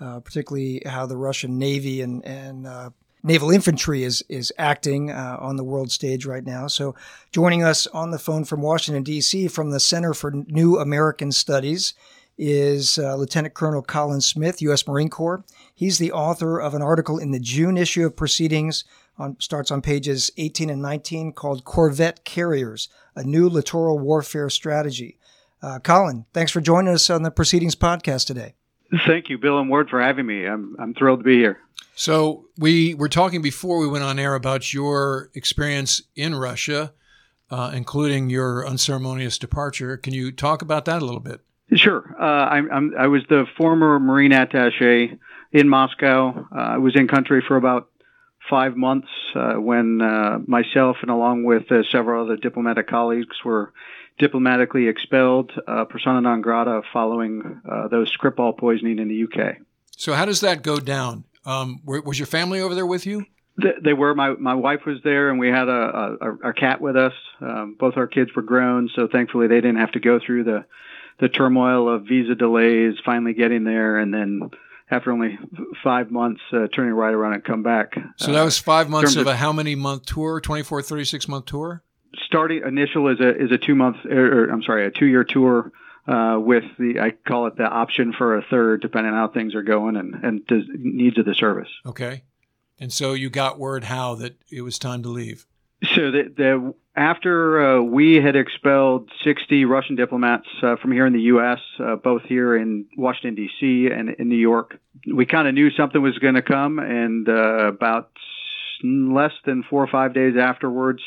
uh, 0.00 0.20
particularly 0.20 0.82
how 0.86 1.06
the 1.06 1.16
Russian 1.16 1.58
Navy 1.58 2.02
and 2.02 2.24
and 2.24 2.66
uh, 2.66 2.90
naval 3.22 3.50
infantry 3.50 4.04
is 4.04 4.24
is 4.28 4.52
acting 4.58 5.10
uh, 5.10 5.36
on 5.40 5.56
the 5.56 5.64
world 5.64 5.90
stage 5.90 6.26
right 6.26 6.44
now. 6.44 6.66
So, 6.66 6.94
joining 7.32 7.62
us 7.62 7.86
on 7.88 8.10
the 8.10 8.18
phone 8.18 8.44
from 8.44 8.62
Washington 8.62 9.02
D.C. 9.02 9.48
from 9.48 9.70
the 9.70 9.80
Center 9.80 10.14
for 10.14 10.30
New 10.30 10.78
American 10.78 11.32
Studies 11.32 11.94
is 12.36 12.98
uh, 12.98 13.16
Lieutenant 13.16 13.54
Colonel 13.54 13.82
Colin 13.82 14.20
Smith, 14.20 14.62
U.S. 14.62 14.86
Marine 14.86 15.08
Corps. 15.08 15.44
He's 15.74 15.98
the 15.98 16.12
author 16.12 16.60
of 16.60 16.74
an 16.74 16.82
article 16.82 17.18
in 17.18 17.32
the 17.32 17.40
June 17.40 17.76
issue 17.76 18.06
of 18.06 18.16
Proceedings. 18.16 18.84
On, 19.20 19.34
starts 19.40 19.72
on 19.72 19.82
pages 19.82 20.30
18 20.36 20.70
and 20.70 20.80
19 20.80 21.32
called 21.32 21.64
Corvette 21.64 22.24
Carriers, 22.24 22.88
a 23.16 23.24
new 23.24 23.48
littoral 23.48 23.98
warfare 23.98 24.48
strategy. 24.48 25.18
Uh, 25.60 25.80
Colin, 25.80 26.24
thanks 26.32 26.52
for 26.52 26.60
joining 26.60 26.94
us 26.94 27.10
on 27.10 27.24
the 27.24 27.32
Proceedings 27.32 27.74
podcast 27.74 28.26
today. 28.26 28.54
Thank 29.06 29.28
you, 29.28 29.36
Bill 29.36 29.58
and 29.58 29.68
Ward, 29.68 29.90
for 29.90 30.00
having 30.00 30.24
me. 30.24 30.46
I'm, 30.46 30.76
I'm 30.78 30.94
thrilled 30.94 31.20
to 31.20 31.24
be 31.24 31.36
here. 31.36 31.58
So 31.98 32.44
we 32.56 32.94
were 32.94 33.08
talking 33.08 33.42
before 33.42 33.80
we 33.80 33.88
went 33.88 34.04
on 34.04 34.20
air 34.20 34.36
about 34.36 34.72
your 34.72 35.30
experience 35.34 36.00
in 36.14 36.36
Russia, 36.36 36.92
uh, 37.50 37.72
including 37.74 38.30
your 38.30 38.64
unceremonious 38.64 39.36
departure. 39.36 39.96
Can 39.96 40.14
you 40.14 40.30
talk 40.30 40.62
about 40.62 40.84
that 40.84 41.02
a 41.02 41.04
little 41.04 41.18
bit? 41.18 41.40
Sure. 41.74 42.14
Uh, 42.16 42.22
I'm, 42.22 42.70
I'm, 42.70 42.94
i 42.96 43.08
was 43.08 43.24
the 43.28 43.46
former 43.56 43.98
Marine 43.98 44.30
attaché 44.30 45.18
in 45.50 45.68
Moscow. 45.68 46.46
Uh, 46.54 46.56
I 46.56 46.78
was 46.78 46.94
in 46.94 47.08
country 47.08 47.42
for 47.44 47.56
about 47.56 47.88
five 48.48 48.76
months 48.76 49.08
uh, 49.34 49.54
when 49.54 50.00
uh, 50.00 50.38
myself 50.46 50.98
and 51.02 51.10
along 51.10 51.42
with 51.42 51.72
uh, 51.72 51.82
several 51.90 52.24
other 52.24 52.36
diplomatic 52.36 52.86
colleagues 52.86 53.42
were 53.44 53.72
diplomatically 54.20 54.86
expelled 54.86 55.50
persona 55.90 56.20
non 56.20 56.42
grata 56.42 56.82
following 56.92 57.60
those 57.90 58.16
Skripal 58.16 58.56
poisoning 58.56 59.00
in 59.00 59.08
the 59.08 59.24
UK. 59.24 59.56
So 59.96 60.12
how 60.12 60.26
does 60.26 60.42
that 60.42 60.62
go 60.62 60.78
down? 60.78 61.24
Um, 61.48 61.80
was 61.84 62.18
your 62.18 62.26
family 62.26 62.60
over 62.60 62.74
there 62.74 62.86
with 62.86 63.06
you? 63.06 63.24
They 63.82 63.92
were. 63.92 64.14
My 64.14 64.30
my 64.34 64.54
wife 64.54 64.80
was 64.86 64.98
there, 65.02 65.30
and 65.30 65.38
we 65.38 65.48
had 65.48 65.68
a, 65.68 66.16
a, 66.20 66.50
a 66.50 66.52
cat 66.52 66.80
with 66.80 66.96
us. 66.96 67.14
Um, 67.40 67.74
both 67.78 67.96
our 67.96 68.06
kids 68.06 68.30
were 68.36 68.42
grown, 68.42 68.88
so 68.94 69.08
thankfully 69.10 69.48
they 69.48 69.56
didn't 69.56 69.78
have 69.78 69.92
to 69.92 70.00
go 70.00 70.20
through 70.24 70.44
the 70.44 70.64
the 71.18 71.28
turmoil 71.28 71.92
of 71.92 72.04
visa 72.04 72.36
delays, 72.36 72.94
finally 73.04 73.34
getting 73.34 73.64
there, 73.64 73.98
and 73.98 74.14
then 74.14 74.50
after 74.90 75.10
only 75.10 75.38
five 75.82 76.10
months, 76.10 76.40
uh, 76.52 76.68
turning 76.68 76.92
right 76.92 77.12
around 77.12 77.32
and 77.32 77.44
come 77.44 77.62
back. 77.62 77.94
So 78.16 78.30
that 78.32 78.44
was 78.44 78.58
five 78.58 78.88
months 78.88 79.16
of 79.16 79.26
a 79.26 79.34
how 79.34 79.52
many 79.52 79.74
month 79.74 80.06
tour? 80.06 80.40
24, 80.40 80.82
36 80.82 81.28
month 81.28 81.46
tour? 81.46 81.82
Starting 82.26 82.62
initial 82.64 83.08
is 83.08 83.20
a 83.20 83.36
is 83.42 83.50
a 83.50 83.58
two 83.58 83.74
month, 83.74 83.96
or, 84.04 84.44
or 84.44 84.50
I'm 84.50 84.62
sorry, 84.62 84.86
a 84.86 84.90
two 84.90 85.06
year 85.06 85.24
tour 85.24 85.72
uh, 86.08 86.38
with 86.40 86.64
the 86.78 87.00
I 87.00 87.10
call 87.10 87.46
it 87.46 87.56
the 87.56 87.64
option 87.64 88.12
for 88.16 88.38
a 88.38 88.42
third, 88.42 88.80
depending 88.80 89.12
on 89.12 89.18
how 89.18 89.28
things 89.28 89.54
are 89.54 89.62
going 89.62 89.96
and 89.96 90.14
and 90.22 90.42
the 90.48 90.64
needs 90.78 91.18
of 91.18 91.26
the 91.26 91.34
service. 91.34 91.68
Okay, 91.84 92.24
and 92.78 92.92
so 92.92 93.12
you 93.12 93.28
got 93.30 93.58
word 93.58 93.84
how 93.84 94.14
that 94.16 94.36
it 94.50 94.62
was 94.62 94.78
time 94.78 95.02
to 95.02 95.08
leave. 95.08 95.46
So 95.94 96.10
the, 96.10 96.32
the 96.36 96.74
after 96.96 97.78
uh, 97.78 97.82
we 97.82 98.16
had 98.16 98.34
expelled 98.34 99.10
60 99.22 99.64
Russian 99.66 99.94
diplomats 99.94 100.48
uh, 100.62 100.74
from 100.76 100.90
here 100.90 101.06
in 101.06 101.12
the 101.12 101.20
U.S., 101.20 101.60
uh, 101.78 101.94
both 101.94 102.22
here 102.22 102.56
in 102.56 102.86
Washington 102.96 103.36
D.C. 103.36 103.88
and 103.92 104.10
in 104.10 104.28
New 104.28 104.36
York, 104.36 104.80
we 105.12 105.24
kind 105.24 105.46
of 105.46 105.54
knew 105.54 105.70
something 105.70 106.02
was 106.02 106.18
going 106.18 106.34
to 106.34 106.42
come, 106.42 106.80
and 106.80 107.28
uh, 107.28 107.68
about 107.68 108.10
less 108.82 109.32
than 109.44 109.62
four 109.62 109.82
or 109.82 109.86
five 109.86 110.14
days 110.14 110.34
afterwards, 110.36 111.02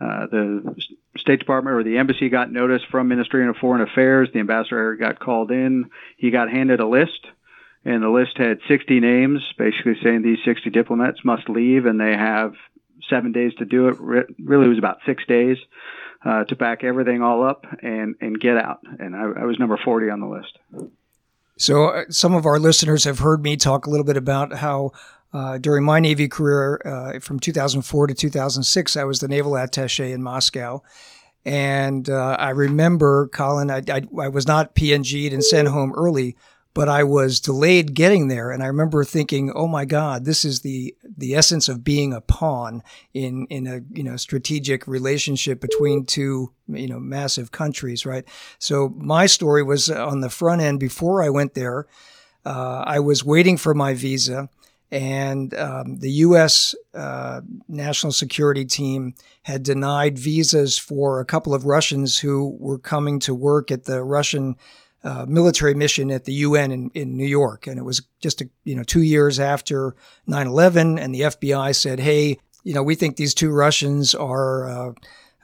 uh, 0.00 0.26
the 0.26 0.76
State 1.16 1.38
Department 1.38 1.76
or 1.76 1.84
the 1.84 1.98
embassy 1.98 2.28
got 2.28 2.50
notice 2.50 2.82
from 2.90 3.08
Ministry 3.08 3.46
of 3.46 3.56
Foreign 3.56 3.80
Affairs. 3.80 4.28
The 4.32 4.40
ambassador 4.40 4.96
got 4.96 5.20
called 5.20 5.50
in. 5.50 5.90
He 6.16 6.30
got 6.30 6.50
handed 6.50 6.80
a 6.80 6.86
list, 6.86 7.26
and 7.84 8.02
the 8.02 8.08
list 8.08 8.36
had 8.36 8.58
60 8.66 9.00
names, 9.00 9.40
basically 9.56 9.96
saying 10.02 10.22
these 10.22 10.38
60 10.44 10.70
diplomats 10.70 11.24
must 11.24 11.48
leave, 11.48 11.86
and 11.86 12.00
they 12.00 12.12
have 12.12 12.54
seven 13.08 13.32
days 13.32 13.54
to 13.56 13.64
do 13.64 13.88
it. 13.88 13.96
Really, 14.00 14.66
it 14.66 14.68
was 14.68 14.78
about 14.78 14.98
six 15.06 15.24
days 15.26 15.58
uh, 16.24 16.44
to 16.44 16.56
pack 16.56 16.84
everything 16.84 17.22
all 17.22 17.44
up 17.44 17.66
and 17.82 18.16
and 18.20 18.38
get 18.40 18.56
out. 18.56 18.80
And 18.98 19.14
I, 19.14 19.42
I 19.42 19.44
was 19.44 19.58
number 19.58 19.76
40 19.76 20.10
on 20.10 20.20
the 20.20 20.26
list. 20.26 20.58
So, 21.56 21.86
uh, 21.86 22.04
some 22.08 22.34
of 22.34 22.46
our 22.46 22.58
listeners 22.58 23.04
have 23.04 23.20
heard 23.20 23.42
me 23.42 23.56
talk 23.56 23.86
a 23.86 23.90
little 23.90 24.04
bit 24.04 24.16
about 24.16 24.54
how 24.54 24.90
uh, 25.34 25.58
during 25.58 25.84
my 25.84 25.98
Navy 25.98 26.28
career 26.28 26.80
uh, 26.84 27.18
from 27.18 27.40
2004 27.40 28.06
to 28.06 28.14
2006, 28.14 28.96
I 28.96 29.04
was 29.04 29.18
the 29.18 29.26
naval 29.26 29.58
attache 29.58 30.12
in 30.12 30.22
Moscow. 30.22 30.80
And 31.44 32.08
uh, 32.08 32.36
I 32.38 32.50
remember, 32.50 33.28
Colin, 33.28 33.70
I, 33.70 33.82
I, 33.90 34.02
I, 34.18 34.28
was 34.28 34.46
not 34.46 34.76
PNG'd 34.76 35.32
and 35.32 35.44
sent 35.44 35.68
home 35.68 35.92
early, 35.94 36.36
but 36.72 36.88
I 36.88 37.02
was 37.02 37.40
delayed 37.40 37.94
getting 37.94 38.28
there. 38.28 38.50
And 38.50 38.62
I 38.62 38.66
remember 38.66 39.04
thinking, 39.04 39.52
oh 39.54 39.66
my 39.66 39.84
God, 39.84 40.24
this 40.24 40.44
is 40.44 40.60
the, 40.60 40.94
the 41.18 41.34
essence 41.34 41.68
of 41.68 41.84
being 41.84 42.12
a 42.12 42.20
pawn 42.20 42.82
in, 43.12 43.46
in 43.50 43.66
a, 43.66 43.80
you 43.92 44.04
know, 44.04 44.16
strategic 44.16 44.86
relationship 44.86 45.60
between 45.60 46.06
two, 46.06 46.52
you 46.68 46.86
know, 46.86 47.00
massive 47.00 47.50
countries, 47.50 48.06
right? 48.06 48.24
So 48.58 48.94
my 48.96 49.26
story 49.26 49.64
was 49.64 49.90
on 49.90 50.20
the 50.20 50.30
front 50.30 50.62
end 50.62 50.80
before 50.80 51.22
I 51.22 51.28
went 51.28 51.54
there. 51.54 51.86
Uh, 52.46 52.84
I 52.86 53.00
was 53.00 53.24
waiting 53.24 53.56
for 53.56 53.74
my 53.74 53.94
visa 53.94 54.48
and 54.94 55.52
um, 55.54 55.96
the 55.96 56.10
U.S. 56.10 56.72
Uh, 56.94 57.40
national 57.66 58.12
security 58.12 58.64
team 58.64 59.14
had 59.42 59.64
denied 59.64 60.16
visas 60.16 60.78
for 60.78 61.18
a 61.18 61.24
couple 61.24 61.52
of 61.52 61.64
Russians 61.64 62.16
who 62.16 62.56
were 62.60 62.78
coming 62.78 63.18
to 63.20 63.34
work 63.34 63.72
at 63.72 63.86
the 63.86 64.04
Russian 64.04 64.54
uh, 65.02 65.26
military 65.28 65.74
mission 65.74 66.12
at 66.12 66.26
the 66.26 66.32
UN 66.34 66.70
in, 66.70 66.90
in 66.94 67.16
New 67.16 67.26
York. 67.26 67.66
And 67.66 67.76
it 67.76 67.82
was 67.82 68.02
just, 68.20 68.40
a, 68.40 68.48
you 68.62 68.76
know, 68.76 68.84
two 68.84 69.02
years 69.02 69.40
after 69.40 69.96
9-11 70.28 71.00
and 71.00 71.12
the 71.12 71.22
FBI 71.22 71.74
said, 71.74 71.98
hey, 71.98 72.38
you 72.62 72.72
know, 72.72 72.84
we 72.84 72.94
think 72.94 73.16
these 73.16 73.34
two 73.34 73.50
Russians 73.50 74.14
are, 74.14 74.68
uh, 74.68 74.92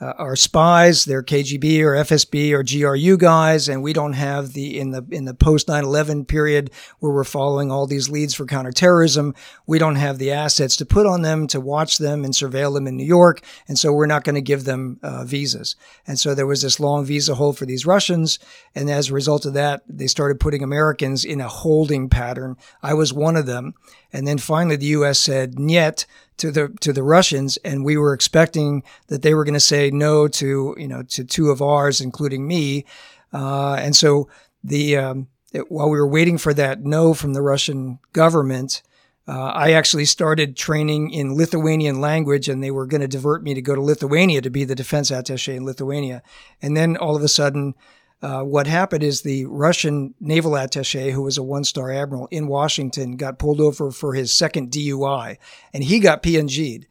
uh, 0.01 0.15
are 0.17 0.37
spies. 0.37 1.05
They're 1.05 1.23
KGB 1.23 1.81
or 1.81 1.93
FSB 1.93 2.53
or 2.53 2.63
GRU 2.63 3.19
guys, 3.19 3.69
and 3.69 3.83
we 3.83 3.93
don't 3.93 4.15
have 4.15 4.55
the 4.55 4.79
in 4.79 4.91
the 4.91 5.05
in 5.11 5.27
the 5.27 5.35
post 5.35 5.67
9/11 5.69 6.27
period 6.27 6.71
where 7.01 7.13
we're 7.13 7.25
following 7.25 7.71
all 7.71 7.87
these 7.87 8.09
leads 8.09 8.35
for 8.35 8.47
counterterrorism. 8.47 9.35
We 9.67 9.79
don't 9.79 9.97
have 9.97 10.19
the 10.19 10.31
assets 10.31 10.77
to 10.77 10.87
put 10.87 11.07
on 11.07 11.23
them 11.23 11.47
to 11.49 11.61
watch 11.61 11.99
them 11.99 12.25
and 12.25 12.33
surveil 12.33 12.73
them 12.73 12.87
in 12.87 12.97
New 12.97 13.05
York, 13.05 13.43
and 13.69 13.79
so 13.79 13.93
we're 13.93 14.07
not 14.07 14.25
going 14.25 14.37
to 14.37 14.41
give 14.41 14.65
them 14.65 14.99
uh, 15.03 15.25
visas. 15.25 15.77
And 16.07 16.19
so 16.19 16.35
there 16.35 16.47
was 16.47 16.63
this 16.63 16.81
long 16.81 17.05
visa 17.05 17.35
hold 17.35 17.59
for 17.59 17.67
these 17.67 17.85
Russians, 17.87 18.39
and 18.75 18.89
as 18.89 19.11
a 19.11 19.15
result 19.15 19.45
of 19.45 19.55
that, 19.55 19.83
they 19.89 20.07
started 20.07 20.41
putting 20.41 20.63
Americans 20.63 21.25
in 21.25 21.41
a 21.41 21.49
holding 21.49 22.09
pattern. 22.09 22.57
I 22.83 22.95
was 22.95 23.13
one 23.13 23.37
of 23.37 23.47
them, 23.47 23.75
and 24.13 24.27
then 24.27 24.39
finally 24.39 24.77
the 24.77 24.87
U.S. 24.87 25.19
said, 25.19 25.59
"Niet." 25.59 26.07
To 26.41 26.51
the 26.51 26.69
to 26.81 26.93
the 26.93 27.03
Russians, 27.03 27.59
and 27.59 27.85
we 27.85 27.97
were 27.97 28.15
expecting 28.15 28.83
that 29.09 29.23
they 29.23 29.35
were 29.35 29.45
going 29.45 29.55
to 29.55 29.61
say 29.61 29.91
no 29.91 30.27
to 30.29 30.75
you 30.79 30.89
know 30.89 31.03
to 31.03 31.25
two 31.25 31.51
of 31.51 31.63
ours, 31.63 32.01
including 32.01 32.47
me, 32.47 32.85
uh, 33.33 33.75
and 33.75 33.95
so 33.95 34.29
the 34.65 34.97
um, 34.97 35.29
it, 35.53 35.71
while 35.71 35.91
we 35.91 35.99
were 35.99 36.07
waiting 36.07 36.39
for 36.39 36.55
that 36.55 36.83
no 36.83 37.15
from 37.15 37.35
the 37.35 37.43
Russian 37.43 37.99
government. 38.13 38.83
Uh, 39.29 39.53
I 39.55 39.73
actually 39.73 40.07
started 40.07 40.57
training 40.57 41.13
in 41.13 41.37
Lithuanian 41.37 42.01
language, 42.01 42.49
and 42.49 42.65
they 42.65 42.73
were 42.73 42.87
going 42.87 43.03
to 43.03 43.07
divert 43.07 43.45
me 43.45 43.55
to 43.55 43.63
go 43.63 43.77
to 43.77 43.81
Lithuania 43.81 44.41
to 44.41 44.51
be 44.51 44.65
the 44.65 44.75
defense 44.75 45.13
attaché 45.13 45.55
in 45.55 45.65
Lithuania. 45.65 46.23
And 46.61 46.77
then 46.77 46.97
all 46.97 47.15
of 47.15 47.23
a 47.23 47.29
sudden, 47.29 47.75
uh, 48.23 48.43
what 48.43 48.67
happened 48.67 49.03
is 49.03 49.23
the 49.23 49.47
Russian 49.47 50.15
naval 50.21 50.53
attaché, 50.53 51.13
who 51.13 51.23
was 51.23 51.39
a 51.39 51.43
one 51.43 51.65
star 51.65 51.91
admiral 51.91 52.29
in 52.31 52.49
Washington, 52.49 53.17
got 53.17 53.39
pulled 53.39 53.61
over 53.61 53.91
for 53.91 54.15
his 54.15 54.33
second 54.33 54.71
DUI, 54.71 55.39
and 55.73 55.85
he 55.85 56.01
got 56.01 56.23
PNG'd. 56.23 56.87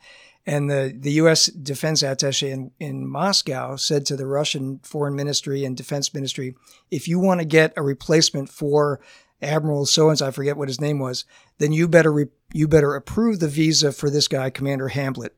And 0.46 0.68
the, 0.68 0.96
the 0.98 1.12
U.S. 1.12 1.46
defense 1.46 2.02
attaché 2.02 2.50
in, 2.50 2.72
in 2.80 3.08
Moscow 3.08 3.76
said 3.76 4.06
to 4.08 4.16
the 4.16 4.26
Russian 4.26 4.80
foreign 4.82 5.16
ministry 5.16 5.64
and 5.64 5.78
defense 5.78 6.12
ministry, 6.12 6.56
if 6.90 7.08
you 7.08 7.20
want 7.20 7.40
to 7.42 7.46
get 7.46 7.74
a 7.78 7.84
replacement 7.84 8.50
for 8.50 9.00
Admiral 9.42 9.86
so 9.86 10.10
and 10.10 10.18
so, 10.18 10.28
I 10.28 10.32
forget 10.32 10.58
what 10.58 10.68
his 10.68 10.82
name 10.82 10.98
was, 10.98 11.26
then 11.60 11.72
you 11.72 11.88
better 11.88 12.12
re- 12.12 12.28
you 12.52 12.68
better 12.68 12.96
approve 12.96 13.40
the 13.40 13.48
visa 13.48 13.92
for 13.92 14.10
this 14.10 14.28
guy, 14.28 14.50
Commander 14.50 14.90
Hamblet. 14.90 15.36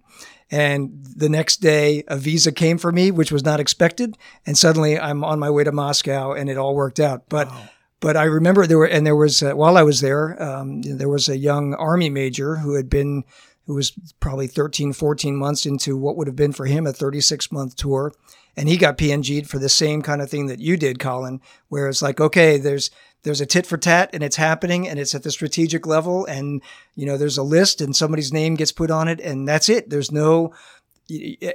And 0.51 1.05
the 1.15 1.29
next 1.29 1.57
day, 1.57 2.03
a 2.09 2.17
visa 2.17 2.51
came 2.51 2.77
for 2.77 2.91
me, 2.91 3.09
which 3.09 3.31
was 3.31 3.45
not 3.45 3.61
expected. 3.61 4.17
And 4.45 4.57
suddenly 4.57 4.99
I'm 4.99 5.23
on 5.23 5.39
my 5.39 5.49
way 5.49 5.63
to 5.63 5.71
Moscow 5.71 6.33
and 6.33 6.49
it 6.49 6.57
all 6.57 6.75
worked 6.75 6.99
out. 6.99 7.29
But, 7.29 7.47
wow. 7.47 7.69
but 8.01 8.17
I 8.17 8.25
remember 8.25 8.67
there 8.67 8.77
were, 8.77 8.85
and 8.85 9.05
there 9.05 9.15
was, 9.15 9.41
uh, 9.41 9.53
while 9.53 9.77
I 9.77 9.83
was 9.83 10.01
there, 10.01 10.41
um, 10.43 10.81
there 10.81 11.07
was 11.07 11.29
a 11.29 11.37
young 11.37 11.73
army 11.75 12.09
major 12.09 12.57
who 12.57 12.75
had 12.75 12.89
been, 12.89 13.23
who 13.65 13.75
was 13.75 13.91
probably 14.19 14.47
13, 14.47 14.91
14 14.91 15.35
months 15.37 15.65
into 15.65 15.95
what 15.95 16.17
would 16.17 16.27
have 16.27 16.35
been 16.35 16.51
for 16.51 16.65
him 16.65 16.85
a 16.85 16.91
36 16.91 17.49
month 17.53 17.77
tour. 17.77 18.13
And 18.57 18.67
he 18.67 18.75
got 18.75 18.97
PNG'd 18.97 19.49
for 19.49 19.59
the 19.59 19.69
same 19.69 20.01
kind 20.01 20.21
of 20.21 20.29
thing 20.29 20.47
that 20.47 20.59
you 20.59 20.75
did, 20.75 20.99
Colin, 20.99 21.39
where 21.69 21.87
it's 21.87 22.01
like, 22.01 22.19
okay, 22.19 22.57
there's, 22.57 22.91
there's 23.23 23.41
a 23.41 23.45
tit 23.45 23.65
for 23.65 23.77
tat 23.77 24.09
and 24.13 24.23
it's 24.23 24.35
happening 24.35 24.87
and 24.87 24.99
it's 24.99 25.13
at 25.13 25.23
the 25.23 25.31
strategic 25.31 25.85
level 25.85 26.25
and 26.25 26.61
you 26.95 27.05
know 27.05 27.17
there's 27.17 27.37
a 27.37 27.43
list 27.43 27.81
and 27.81 27.95
somebody's 27.95 28.33
name 28.33 28.55
gets 28.55 28.71
put 28.71 28.91
on 28.91 29.07
it 29.07 29.19
and 29.19 29.47
that's 29.47 29.69
it. 29.69 29.89
There's 29.89 30.11
no 30.11 30.53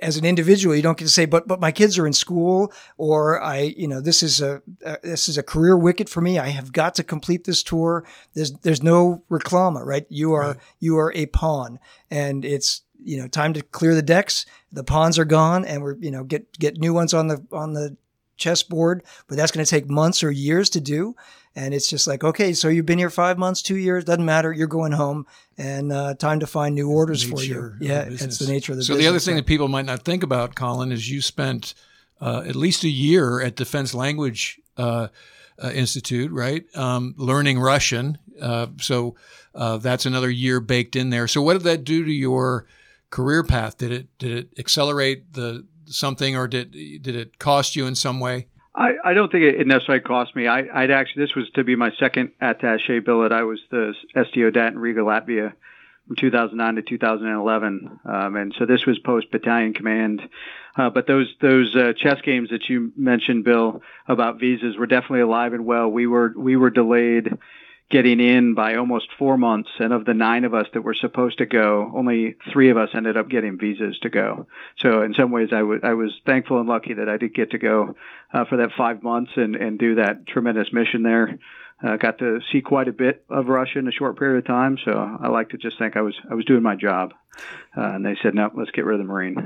as 0.02 0.16
an 0.16 0.24
individual 0.24 0.74
you 0.74 0.82
don't 0.82 0.98
get 0.98 1.04
to 1.04 1.10
say 1.10 1.24
but 1.24 1.48
but 1.48 1.60
my 1.60 1.72
kids 1.72 1.96
are 1.96 2.06
in 2.06 2.12
school 2.12 2.70
or 2.98 3.40
i 3.42 3.60
you 3.76 3.88
know 3.88 4.00
this 4.02 4.22
is 4.22 4.42
a 4.42 4.60
uh, 4.84 4.96
this 5.02 5.28
is 5.28 5.38
a 5.38 5.42
career 5.42 5.76
wicket 5.78 6.08
for 6.08 6.20
me. 6.20 6.38
I 6.38 6.48
have 6.48 6.72
got 6.72 6.94
to 6.96 7.04
complete 7.04 7.44
this 7.44 7.62
tour. 7.62 8.04
There's 8.34 8.52
there's 8.58 8.82
no 8.82 9.22
reclama 9.30 9.84
right? 9.84 10.06
You 10.08 10.34
are 10.34 10.48
right. 10.48 10.56
you 10.80 10.98
are 10.98 11.12
a 11.14 11.26
pawn 11.26 11.78
and 12.10 12.44
it's 12.44 12.82
you 13.02 13.16
know 13.16 13.28
time 13.28 13.54
to 13.54 13.62
clear 13.62 13.94
the 13.94 14.02
decks. 14.02 14.46
The 14.72 14.84
pawns 14.84 15.18
are 15.18 15.24
gone 15.24 15.64
and 15.64 15.82
we're 15.82 15.96
you 15.96 16.10
know 16.10 16.24
get 16.24 16.58
get 16.58 16.78
new 16.78 16.92
ones 16.92 17.14
on 17.14 17.28
the 17.28 17.44
on 17.52 17.72
the 17.72 17.96
chessboard 18.36 19.02
but 19.28 19.36
that's 19.38 19.50
going 19.50 19.64
to 19.64 19.70
take 19.70 19.88
months 19.88 20.22
or 20.22 20.30
years 20.30 20.68
to 20.68 20.80
do 20.80 21.16
and 21.56 21.72
it's 21.72 21.88
just 21.88 22.06
like, 22.06 22.22
okay, 22.22 22.52
so 22.52 22.68
you've 22.68 22.84
been 22.84 22.98
here 22.98 23.08
five 23.08 23.38
months, 23.38 23.62
two 23.62 23.76
years, 23.76 24.04
doesn't 24.04 24.24
matter. 24.24 24.52
You're 24.52 24.66
going 24.66 24.92
home, 24.92 25.26
and 25.56 25.90
uh, 25.90 26.14
time 26.14 26.40
to 26.40 26.46
find 26.46 26.74
new 26.74 26.90
orders 26.90 27.22
for 27.24 27.42
you. 27.42 27.72
Yeah, 27.80 28.02
it's 28.02 28.38
the 28.38 28.46
nature 28.46 28.72
of 28.72 28.78
the 28.78 28.84
so 28.84 28.92
business. 28.92 29.04
the 29.04 29.08
other 29.08 29.18
thing 29.18 29.36
that 29.36 29.46
people 29.46 29.66
might 29.66 29.86
not 29.86 30.04
think 30.04 30.22
about, 30.22 30.54
Colin, 30.54 30.92
is 30.92 31.10
you 31.10 31.22
spent 31.22 31.74
uh, 32.20 32.42
at 32.46 32.56
least 32.56 32.84
a 32.84 32.90
year 32.90 33.40
at 33.40 33.56
Defense 33.56 33.94
Language 33.94 34.60
uh, 34.76 35.08
uh 35.58 35.70
Institute, 35.70 36.30
right? 36.30 36.64
Um, 36.76 37.14
learning 37.16 37.58
Russian. 37.58 38.18
Uh, 38.38 38.66
so 38.78 39.16
uh, 39.54 39.78
that's 39.78 40.04
another 40.04 40.28
year 40.28 40.60
baked 40.60 40.94
in 40.94 41.08
there. 41.08 41.26
So 41.26 41.40
what 41.40 41.54
did 41.54 41.62
that 41.62 41.84
do 41.84 42.04
to 42.04 42.12
your 42.12 42.66
career 43.08 43.42
path? 43.42 43.78
Did 43.78 43.92
it 43.92 44.18
did 44.18 44.32
it 44.32 44.48
accelerate 44.58 45.32
the 45.32 45.66
something, 45.86 46.36
or 46.36 46.46
did 46.48 46.72
did 46.72 47.16
it 47.16 47.38
cost 47.38 47.76
you 47.76 47.86
in 47.86 47.94
some 47.94 48.20
way? 48.20 48.48
I, 48.76 48.90
I 49.04 49.14
don't 49.14 49.32
think 49.32 49.44
it 49.44 49.66
necessarily 49.66 50.02
cost 50.02 50.36
me. 50.36 50.46
I, 50.46 50.60
would 50.60 50.90
actually, 50.90 51.24
this 51.24 51.34
was 51.34 51.48
to 51.54 51.64
be 51.64 51.76
my 51.76 51.92
second 51.98 52.32
attache 52.40 52.98
billet. 53.00 53.32
I 53.32 53.44
was 53.44 53.60
the 53.70 53.94
SDO 54.14 54.52
DAT 54.52 54.74
in 54.74 54.78
Riga, 54.78 55.00
Latvia 55.00 55.54
from 56.06 56.16
2009 56.16 56.76
to 56.76 56.82
2011. 56.82 58.00
Um, 58.04 58.36
and 58.36 58.54
so 58.58 58.66
this 58.66 58.84
was 58.86 58.98
post 58.98 59.30
battalion 59.30 59.72
command. 59.72 60.20
Uh, 60.76 60.90
but 60.90 61.06
those, 61.06 61.32
those 61.40 61.74
uh, 61.74 61.94
chess 61.96 62.20
games 62.22 62.50
that 62.50 62.68
you 62.68 62.92
mentioned, 62.96 63.44
Bill, 63.44 63.80
about 64.06 64.38
visas 64.38 64.76
were 64.76 64.86
definitely 64.86 65.20
alive 65.20 65.54
and 65.54 65.64
well. 65.64 65.88
We 65.88 66.06
were, 66.06 66.34
we 66.36 66.56
were 66.56 66.70
delayed 66.70 67.38
getting 67.90 68.18
in 68.20 68.54
by 68.54 68.74
almost 68.74 69.06
four 69.18 69.38
months. 69.38 69.70
And 69.78 69.92
of 69.92 70.04
the 70.04 70.14
nine 70.14 70.44
of 70.44 70.54
us 70.54 70.66
that 70.74 70.82
were 70.82 70.94
supposed 70.94 71.38
to 71.38 71.46
go, 71.46 71.92
only 71.94 72.36
three 72.52 72.70
of 72.70 72.76
us 72.76 72.90
ended 72.94 73.16
up 73.16 73.28
getting 73.28 73.58
visas 73.58 73.98
to 74.00 74.08
go. 74.08 74.46
So 74.78 75.02
in 75.02 75.14
some 75.14 75.30
ways, 75.30 75.48
I, 75.52 75.60
w- 75.60 75.80
I 75.82 75.94
was 75.94 76.12
thankful 76.24 76.58
and 76.58 76.68
lucky 76.68 76.94
that 76.94 77.08
I 77.08 77.16
did 77.16 77.34
get 77.34 77.52
to 77.52 77.58
go 77.58 77.94
uh, 78.32 78.44
for 78.46 78.56
that 78.58 78.70
five 78.76 79.02
months 79.02 79.32
and, 79.36 79.54
and 79.54 79.78
do 79.78 79.96
that 79.96 80.26
tremendous 80.26 80.72
mission 80.72 81.02
there. 81.02 81.38
Uh, 81.84 81.96
got 81.96 82.18
to 82.18 82.40
see 82.50 82.62
quite 82.62 82.88
a 82.88 82.92
bit 82.92 83.24
of 83.28 83.48
Russia 83.48 83.78
in 83.78 83.86
a 83.86 83.92
short 83.92 84.18
period 84.18 84.38
of 84.38 84.46
time, 84.46 84.78
so 84.82 84.92
I 84.92 85.28
like 85.28 85.50
to 85.50 85.58
just 85.58 85.78
think 85.78 85.94
I 85.94 86.00
was 86.00 86.14
I 86.30 86.34
was 86.34 86.46
doing 86.46 86.62
my 86.62 86.74
job. 86.74 87.12
Uh, 87.76 87.92
and 87.92 88.06
they 88.06 88.16
said, 88.22 88.34
"No, 88.34 88.50
let's 88.54 88.70
get 88.70 88.86
rid 88.86 88.98
of 88.98 89.06
the 89.06 89.12
Marine." 89.12 89.36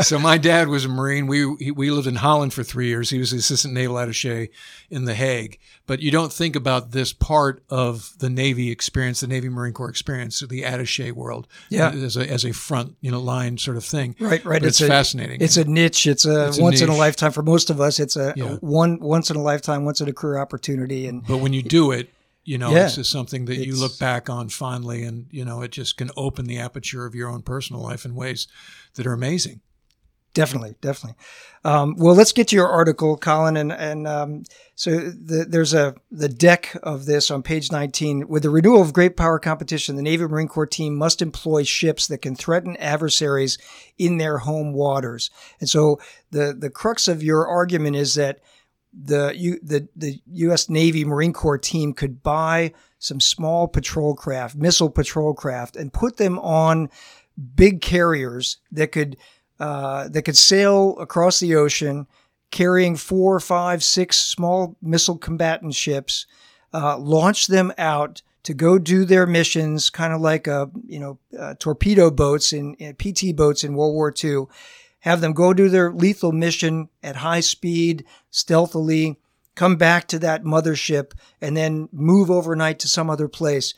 so 0.02 0.20
my 0.20 0.38
dad 0.38 0.68
was 0.68 0.84
a 0.84 0.88
Marine. 0.88 1.26
We 1.26 1.44
we 1.72 1.90
lived 1.90 2.06
in 2.06 2.14
Holland 2.14 2.54
for 2.54 2.62
three 2.62 2.86
years. 2.86 3.10
He 3.10 3.18
was 3.18 3.32
the 3.32 3.38
assistant 3.38 3.74
naval 3.74 3.96
attaché 3.96 4.50
in 4.88 5.04
The 5.04 5.14
Hague. 5.14 5.58
But 5.88 6.00
you 6.00 6.12
don't 6.12 6.32
think 6.32 6.54
about 6.54 6.92
this 6.92 7.12
part 7.12 7.64
of 7.70 8.12
the 8.18 8.30
Navy 8.30 8.70
experience, 8.70 9.20
the 9.20 9.26
Navy 9.26 9.48
Marine 9.48 9.72
Corps 9.72 9.88
experience, 9.88 10.38
the 10.38 10.62
attaché 10.62 11.10
world, 11.10 11.48
yeah. 11.70 11.90
as 11.90 12.16
a 12.16 12.30
as 12.30 12.44
a 12.44 12.52
front 12.52 12.96
you 13.00 13.10
know 13.10 13.20
line 13.20 13.58
sort 13.58 13.76
of 13.76 13.84
thing. 13.84 14.14
Right, 14.20 14.44
right. 14.44 14.60
But 14.60 14.68
it's, 14.68 14.80
it's 14.80 14.88
a, 14.88 14.92
fascinating. 14.92 15.40
It's 15.40 15.56
a 15.56 15.64
niche. 15.64 16.06
It's 16.06 16.24
a 16.24 16.48
it's 16.48 16.60
once 16.60 16.80
a 16.82 16.84
in 16.84 16.90
a 16.90 16.96
lifetime 16.96 17.32
for 17.32 17.42
most 17.42 17.68
of 17.68 17.80
us. 17.80 17.98
It's 17.98 18.14
a, 18.14 18.32
yeah. 18.36 18.44
a 18.44 18.56
one 18.56 19.00
once 19.00 19.28
in 19.28 19.36
a 19.36 19.42
lifetime, 19.42 19.84
once 19.84 20.00
in 20.00 20.08
a 20.08 20.12
career 20.12 20.38
opportunity. 20.38 21.08
And 21.08 21.26
but 21.26 21.38
when 21.38 21.52
you 21.52 21.64
do 21.64 21.90
it, 21.90 22.10
you 22.46 22.58
know, 22.58 22.70
yeah, 22.70 22.86
it's 22.86 23.08
something 23.08 23.44
that 23.46 23.66
you 23.66 23.76
look 23.76 23.98
back 23.98 24.30
on 24.30 24.48
fondly, 24.48 25.02
and 25.02 25.26
you 25.30 25.44
know, 25.44 25.62
it 25.62 25.72
just 25.72 25.96
can 25.96 26.10
open 26.16 26.46
the 26.46 26.58
aperture 26.58 27.04
of 27.04 27.14
your 27.14 27.28
own 27.28 27.42
personal 27.42 27.82
life 27.82 28.04
in 28.04 28.14
ways 28.14 28.46
that 28.94 29.06
are 29.06 29.12
amazing. 29.12 29.60
Definitely, 30.32 30.76
definitely. 30.82 31.16
Um, 31.64 31.96
well, 31.96 32.14
let's 32.14 32.32
get 32.32 32.48
to 32.48 32.56
your 32.56 32.68
article, 32.68 33.16
Colin, 33.16 33.56
and 33.56 33.72
and 33.72 34.06
um, 34.06 34.44
so 34.74 34.90
the, 34.90 35.46
there's 35.48 35.74
a 35.74 35.94
the 36.10 36.28
deck 36.28 36.76
of 36.82 37.06
this 37.06 37.30
on 37.30 37.42
page 37.42 37.72
19. 37.72 38.28
With 38.28 38.44
the 38.44 38.50
renewal 38.50 38.82
of 38.82 38.92
great 38.92 39.16
power 39.16 39.38
competition, 39.38 39.96
the 39.96 40.02
Navy 40.02 40.26
Marine 40.26 40.46
Corps 40.46 40.66
team 40.66 40.94
must 40.94 41.22
employ 41.22 41.64
ships 41.64 42.06
that 42.06 42.18
can 42.18 42.36
threaten 42.36 42.76
adversaries 42.76 43.58
in 43.98 44.18
their 44.18 44.38
home 44.38 44.72
waters. 44.72 45.30
And 45.58 45.68
so 45.68 45.98
the 46.30 46.54
the 46.56 46.70
crux 46.70 47.08
of 47.08 47.22
your 47.22 47.48
argument 47.48 47.96
is 47.96 48.14
that 48.14 48.40
the 49.00 49.32
U, 49.36 49.58
the 49.62 49.88
the 49.94 50.20
U.S. 50.32 50.68
Navy 50.68 51.04
Marine 51.04 51.32
Corps 51.32 51.58
team 51.58 51.92
could 51.92 52.22
buy 52.22 52.72
some 52.98 53.20
small 53.20 53.68
patrol 53.68 54.14
craft, 54.14 54.56
missile 54.56 54.90
patrol 54.90 55.34
craft, 55.34 55.76
and 55.76 55.92
put 55.92 56.16
them 56.16 56.38
on 56.38 56.90
big 57.54 57.82
carriers 57.82 58.58
that 58.72 58.92
could 58.92 59.16
uh, 59.60 60.08
that 60.08 60.22
could 60.22 60.36
sail 60.36 60.96
across 60.98 61.40
the 61.40 61.54
ocean 61.54 62.06
carrying 62.50 62.96
four, 62.96 63.40
five, 63.40 63.82
six 63.82 64.16
small 64.18 64.76
missile 64.80 65.18
combatant 65.18 65.74
ships, 65.74 66.26
uh, 66.72 66.96
launch 66.98 67.48
them 67.48 67.72
out 67.76 68.22
to 68.44 68.54
go 68.54 68.78
do 68.78 69.04
their 69.04 69.26
missions, 69.26 69.90
kind 69.90 70.12
of 70.12 70.20
like 70.20 70.46
a 70.46 70.70
you 70.86 71.00
know 71.00 71.18
uh, 71.38 71.54
torpedo 71.58 72.10
boats 72.10 72.52
in, 72.52 72.74
in 72.74 72.94
PT 72.94 73.34
boats 73.34 73.64
in 73.64 73.74
World 73.74 73.94
War 73.94 74.14
II. 74.22 74.46
Have 75.06 75.20
them 75.20 75.32
go 75.34 75.54
do 75.54 75.68
their 75.68 75.92
lethal 75.92 76.32
mission 76.32 76.88
at 77.00 77.16
high 77.16 77.38
speed, 77.38 78.04
stealthily, 78.30 79.20
come 79.54 79.76
back 79.76 80.08
to 80.08 80.18
that 80.18 80.42
mothership, 80.42 81.12
and 81.40 81.56
then 81.56 81.88
move 81.92 82.28
overnight 82.28 82.80
to 82.80 82.88
some 82.88 83.08
other 83.08 83.28
place. 83.28 83.72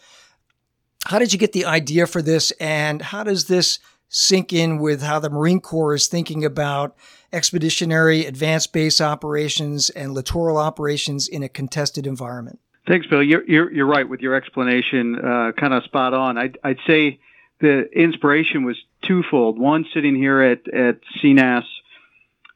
How 1.04 1.18
did 1.18 1.34
you 1.34 1.38
get 1.38 1.52
the 1.52 1.66
idea 1.66 2.06
for 2.06 2.22
this, 2.22 2.50
and 2.52 3.02
how 3.02 3.24
does 3.24 3.44
this 3.44 3.78
sync 4.08 4.54
in 4.54 4.78
with 4.78 5.02
how 5.02 5.18
the 5.18 5.28
Marine 5.28 5.60
Corps 5.60 5.94
is 5.94 6.06
thinking 6.06 6.46
about 6.46 6.96
expeditionary 7.30 8.24
advanced 8.24 8.72
base 8.72 8.98
operations 8.98 9.90
and 9.90 10.14
littoral 10.14 10.56
operations 10.56 11.28
in 11.28 11.42
a 11.42 11.48
contested 11.50 12.06
environment. 12.06 12.58
Thanks, 12.86 13.06
Bill. 13.06 13.22
You're, 13.22 13.44
you're, 13.46 13.70
you're 13.70 13.86
right 13.86 14.08
with 14.08 14.20
your 14.20 14.34
explanation, 14.34 15.16
uh, 15.16 15.52
kind 15.60 15.74
of 15.74 15.84
spot 15.84 16.14
on. 16.14 16.38
I'd, 16.38 16.56
I'd 16.64 16.78
say 16.86 17.20
the 17.60 17.88
inspiration 17.92 18.64
was 18.64 18.76
twofold. 19.02 19.58
One, 19.58 19.86
sitting 19.92 20.14
here 20.14 20.40
at, 20.42 20.68
at 20.72 21.00
CNAS, 21.22 21.64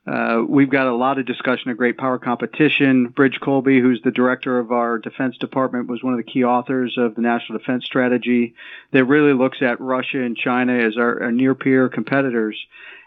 uh, 0.04 0.42
we've 0.49 0.71
got 0.71 0.88
a 0.88 0.94
lot 0.94 1.18
of 1.18 1.26
discussion 1.26 1.71
of 1.71 1.76
great 1.76 1.97
power 1.97 2.18
competition. 2.18 3.09
Bridge 3.09 3.38
Colby, 3.40 3.80
who's 3.80 4.02
the 4.02 4.11
director 4.11 4.59
of 4.59 4.73
our 4.73 4.99
Defense 4.99 5.38
Department, 5.38 5.88
was 5.88 6.02
one 6.02 6.12
of 6.12 6.16
the 6.16 6.30
key 6.30 6.42
authors 6.42 6.97
of 6.99 7.14
the 7.14 7.21
National 7.21 7.59
Defense 7.59 7.85
Strategy 7.85 8.54
that 8.90 9.04
really 9.04 9.32
looks 9.32 9.59
at 9.61 9.80
Russia 9.80 10.21
and 10.21 10.37
China 10.37 10.73
as 10.73 10.97
our, 10.97 11.23
our 11.23 11.32
near 11.32 11.54
peer 11.54 11.88
competitors. 11.88 12.59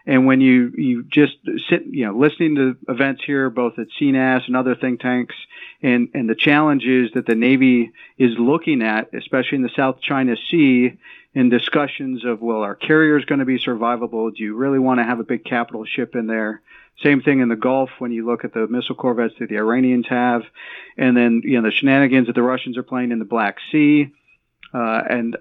And 0.08 0.26
when 0.26 0.40
you, 0.40 0.72
you 0.78 1.04
just 1.04 1.34
sit, 1.68 1.84
you 1.86 2.06
know, 2.06 2.18
listening 2.18 2.56
to 2.56 2.78
events 2.88 3.24
here, 3.26 3.50
both 3.50 3.78
at 3.78 3.88
CNAS 4.00 4.48
and 4.48 4.56
other 4.56 4.76
think 4.76 5.02
tanks, 5.02 5.36
and, 5.82 6.10
and 6.14 6.30
the 6.30 6.36
challenges 6.36 7.12
that 7.16 7.26
the 7.26 7.36
Navy 7.36 7.92
is 8.18 8.38
looking 8.38 8.82
at, 8.82 9.14
especially 9.14 9.58
in 9.58 9.64
the 9.64 9.70
South 9.76 10.00
China 10.02 10.36
Sea, 10.50 10.98
in 11.36 11.50
discussions 11.50 12.24
of, 12.24 12.42
well, 12.42 12.64
are 12.64 12.76
carriers 12.76 13.26
going 13.26 13.40
to 13.40 13.46
be 13.46 13.60
survivable? 13.60 14.34
Do 14.34 14.42
you 14.42 14.56
really 14.56 14.80
want 14.80 15.02
to 15.02 15.04
have 15.04 15.20
a 15.20 15.24
big 15.24 15.44
capital 15.44 15.84
ship 15.86 16.16
in 16.16 16.28
there? 16.28 16.62
Same 17.04 17.22
thing 17.22 17.42
in 17.42 17.50
the 17.50 17.58
Gulf 17.58 17.90
when 18.00 18.14
you 18.14 18.26
look 18.26 18.46
at 18.46 18.54
the 18.54 18.68
missile 18.68 18.96
corvettes 18.96 19.36
that 19.40 19.50
the 19.50 19.58
Iranians 19.58 20.08
have, 20.08 20.44
and 20.98 21.16
then 21.16 21.42
you 21.44 21.62
know 21.62 21.68
the 21.68 21.76
shenanigans 21.76 22.28
that 22.28 22.36
the 22.36 22.42
Russians 22.42 22.78
are 22.78 22.84
playing 22.84 23.12
in 23.12 23.20
the 23.20 23.26
Black 23.26 23.58
Sea, 23.70 24.14
uh, 24.74 25.02
and 25.10 25.36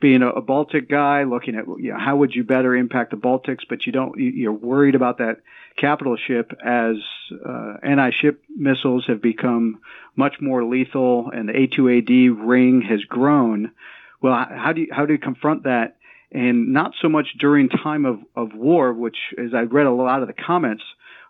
being 0.00 0.22
a, 0.22 0.30
a, 0.30 0.42
Baltic 0.42 0.88
guy, 0.88 1.22
looking 1.22 1.54
at 1.54 1.66
you 1.78 1.92
know 1.92 1.98
how 1.98 2.16
would 2.16 2.34
you 2.34 2.42
better 2.42 2.74
impact 2.74 3.12
the 3.12 3.16
Baltics, 3.16 3.62
but 3.68 3.86
you 3.86 3.92
don't 3.92 4.18
you're 4.18 4.52
worried 4.52 4.96
about 4.96 5.18
that 5.18 5.42
capital 5.76 6.16
ship 6.16 6.52
as 6.64 6.96
uh, 7.32 7.74
anti-ship 7.84 8.42
missiles 8.48 9.06
have 9.06 9.22
become 9.22 9.78
much 10.16 10.40
more 10.40 10.64
lethal, 10.64 11.30
and 11.30 11.48
the 11.48 11.52
A2AD 11.52 12.36
ring 12.36 12.82
has 12.82 13.04
grown. 13.04 13.70
Well, 14.20 14.34
how 14.34 14.72
do 14.72 14.82
you 14.82 14.88
how 14.92 15.06
do 15.06 15.12
you 15.12 15.18
confront 15.18 15.64
that? 15.64 15.96
And 16.32 16.72
not 16.72 16.94
so 17.00 17.08
much 17.08 17.28
during 17.38 17.68
time 17.68 18.04
of, 18.04 18.18
of 18.34 18.54
war, 18.54 18.92
which 18.92 19.16
as 19.38 19.54
I 19.54 19.62
read 19.62 19.86
a 19.86 19.92
lot 19.92 20.22
of 20.22 20.28
the 20.28 20.34
comments, 20.34 20.82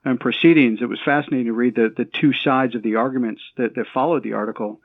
and 0.06 0.20
proceedings, 0.20 0.80
it 0.80 0.88
was 0.88 1.00
fascinating 1.04 1.46
to 1.46 1.52
read 1.52 1.74
the, 1.74 1.92
the 1.94 2.04
two 2.04 2.32
sides 2.32 2.74
of 2.74 2.82
the 2.82 2.94
arguments 2.94 3.42
that, 3.56 3.74
that 3.74 3.86
followed 3.92 4.22
the 4.22 4.34
article. 4.34 4.80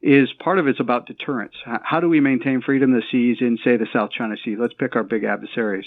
Is 0.00 0.32
part 0.32 0.58
of 0.58 0.66
it's 0.66 0.80
about 0.80 1.06
deterrence. 1.06 1.54
How 1.64 2.00
do 2.00 2.08
we 2.08 2.18
maintain 2.18 2.60
freedom 2.60 2.92
of 2.92 3.00
the 3.00 3.06
seas 3.08 3.36
in, 3.40 3.56
say, 3.62 3.76
the 3.76 3.86
South 3.92 4.10
China 4.10 4.34
Sea? 4.44 4.56
Let's 4.56 4.74
pick 4.74 4.96
our 4.96 5.04
big 5.04 5.22
adversaries. 5.22 5.84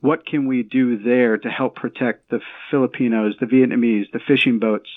What 0.00 0.24
can 0.24 0.46
we 0.46 0.62
do 0.62 0.96
there 0.96 1.36
to 1.36 1.50
help 1.50 1.76
protect 1.76 2.30
the 2.30 2.40
Filipinos, 2.70 3.34
the 3.38 3.44
Vietnamese, 3.44 4.10
the 4.10 4.20
fishing 4.20 4.58
boats, 4.58 4.88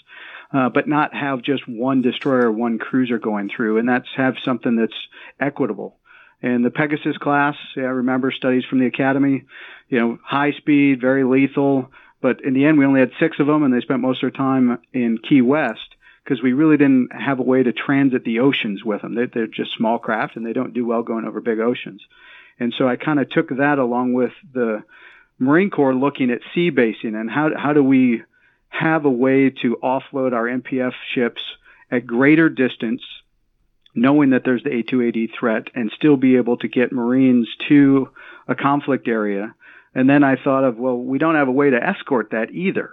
uh, 0.54 0.70
but 0.70 0.88
not 0.88 1.14
have 1.14 1.42
just 1.42 1.68
one 1.68 2.02
destroyer, 2.02 2.50
one 2.50 2.80
cruiser 2.80 3.18
going 3.18 3.50
through, 3.54 3.78
and 3.78 3.90
that's 3.90 4.08
have 4.16 4.36
something 4.42 4.78
that's 4.78 5.08
equitable. 5.38 5.98
And 6.42 6.66
the 6.66 6.72
Pegasus 6.72 7.18
class, 7.18 7.56
yeah, 7.76 7.84
I 7.84 7.88
remember 7.88 8.32
studies 8.32 8.64
from 8.66 8.80
the 8.80 8.88
Academy, 8.88 9.44
you 9.90 10.00
know, 10.00 10.18
high 10.24 10.54
speed, 10.54 11.00
very 11.00 11.24
lethal, 11.24 11.92
but 12.22 12.44
in 12.44 12.54
the 12.54 12.66
end, 12.66 12.78
we 12.78 12.86
only 12.86 13.00
had 13.00 13.12
six 13.20 13.40
of 13.40 13.48
them, 13.48 13.64
and 13.64 13.74
they 13.74 13.82
spent 13.82 14.02
most 14.02 14.24
of 14.24 14.32
their 14.32 14.38
time 14.38 14.80
in 14.94 15.18
Key 15.18 15.42
West 15.42 15.96
because 16.24 16.42
we 16.42 16.54
really 16.54 16.78
didn't 16.78 17.12
have 17.12 17.40
a 17.40 17.44
way 17.44 17.64
to 17.64 17.74
transit 17.74 18.24
the 18.24 18.40
oceans 18.40 18.84
with 18.84 19.02
them. 19.02 19.16
They, 19.16 19.26
they're 19.26 19.48
just 19.48 19.76
small 19.76 19.98
craft, 20.00 20.36
and 20.36 20.46
they 20.46 20.54
don't 20.54 20.74
do 20.74 20.86
well 20.86 21.04
going 21.04 21.26
over 21.26 21.42
big 21.42 21.60
oceans. 21.60 22.02
And 22.60 22.74
so 22.78 22.88
I 22.88 22.96
kind 22.96 23.20
of 23.20 23.30
took 23.30 23.50
that 23.50 23.80
along 23.80 24.14
with 24.14 24.34
the 24.54 24.84
Marine 25.40 25.72
Corps 25.72 25.96
looking 25.96 26.30
at 26.30 26.42
sea 26.54 26.70
basing 26.70 27.16
and 27.16 27.30
how 27.30 27.50
how 27.58 27.74
do 27.74 27.84
we 27.84 28.22
have 28.70 29.06
a 29.06 29.10
way 29.10 29.50
to 29.50 29.78
offload 29.84 30.34
our 30.34 30.46
MPF 30.46 30.94
ships 31.14 31.42
at 31.90 32.06
greater 32.06 32.50
distance, 32.50 33.02
knowing 33.94 34.32
that 34.32 34.44
there's 34.44 34.64
the 34.64 34.70
A2AD 34.70 35.30
threat, 35.38 35.68
and 35.76 35.92
still 35.96 36.18
be 36.18 36.38
able 36.38 36.58
to 36.58 36.68
get 36.68 36.92
Marines 36.92 37.48
to 37.68 38.10
a 38.48 38.56
conflict 38.56 39.08
area 39.08 39.54
and 39.94 40.10
then 40.10 40.24
I 40.24 40.38
thought 40.38 40.64
of, 40.64 40.78
well, 40.78 40.98
we 40.98 41.18
don't 41.18 41.36
have 41.36 41.48
a 41.48 41.54
way 41.54 41.70
to 41.70 41.84
escort 41.84 42.32
that 42.32 42.52
either. 42.52 42.92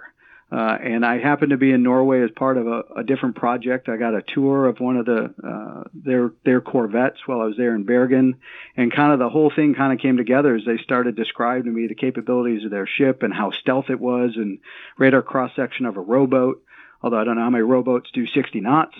Uh, 0.51 0.77
and 0.81 1.05
I 1.05 1.19
happened 1.19 1.51
to 1.51 1.57
be 1.57 1.71
in 1.71 1.83
Norway 1.83 2.23
as 2.23 2.31
part 2.31 2.57
of 2.57 2.65
a, 2.65 2.81
a 2.97 3.03
different 3.03 3.35
project. 3.35 3.87
I 3.87 3.97
got 3.97 4.15
a 4.15 4.23
tour 4.23 4.65
of 4.65 4.79
one 4.79 4.97
of 4.97 5.05
the 5.05 5.31
uh, 5.43 5.83
their 5.93 6.31
their 6.43 6.59
corvettes 6.59 7.19
while 7.27 7.41
I 7.41 7.45
was 7.45 7.55
there 7.55 7.75
in 7.75 7.83
Bergen, 7.83 8.39
and 8.75 8.91
kind 8.91 9.13
of 9.13 9.19
the 9.19 9.29
whole 9.29 9.51
thing 9.55 9.75
kind 9.75 9.93
of 9.93 9.99
came 9.99 10.17
together 10.17 10.55
as 10.55 10.65
they 10.65 10.77
started 10.77 11.15
describing 11.15 11.65
to 11.65 11.69
me 11.69 11.85
the 11.85 11.93
capabilities 11.93 12.65
of 12.65 12.71
their 12.71 12.87
ship 12.87 13.21
and 13.21 13.31
how 13.31 13.51
stealth 13.51 13.91
it 13.91 13.99
was, 13.99 14.37
and 14.37 14.57
radar 14.97 15.21
cross 15.21 15.51
section 15.55 15.85
of 15.85 15.97
a 15.97 16.01
rowboat. 16.01 16.63
Although 17.03 17.19
I 17.19 17.25
don't 17.25 17.35
know 17.35 17.43
how 17.43 17.51
many 17.51 17.63
rowboats 17.63 18.09
do 18.11 18.25
60 18.25 18.59
knots, 18.59 18.95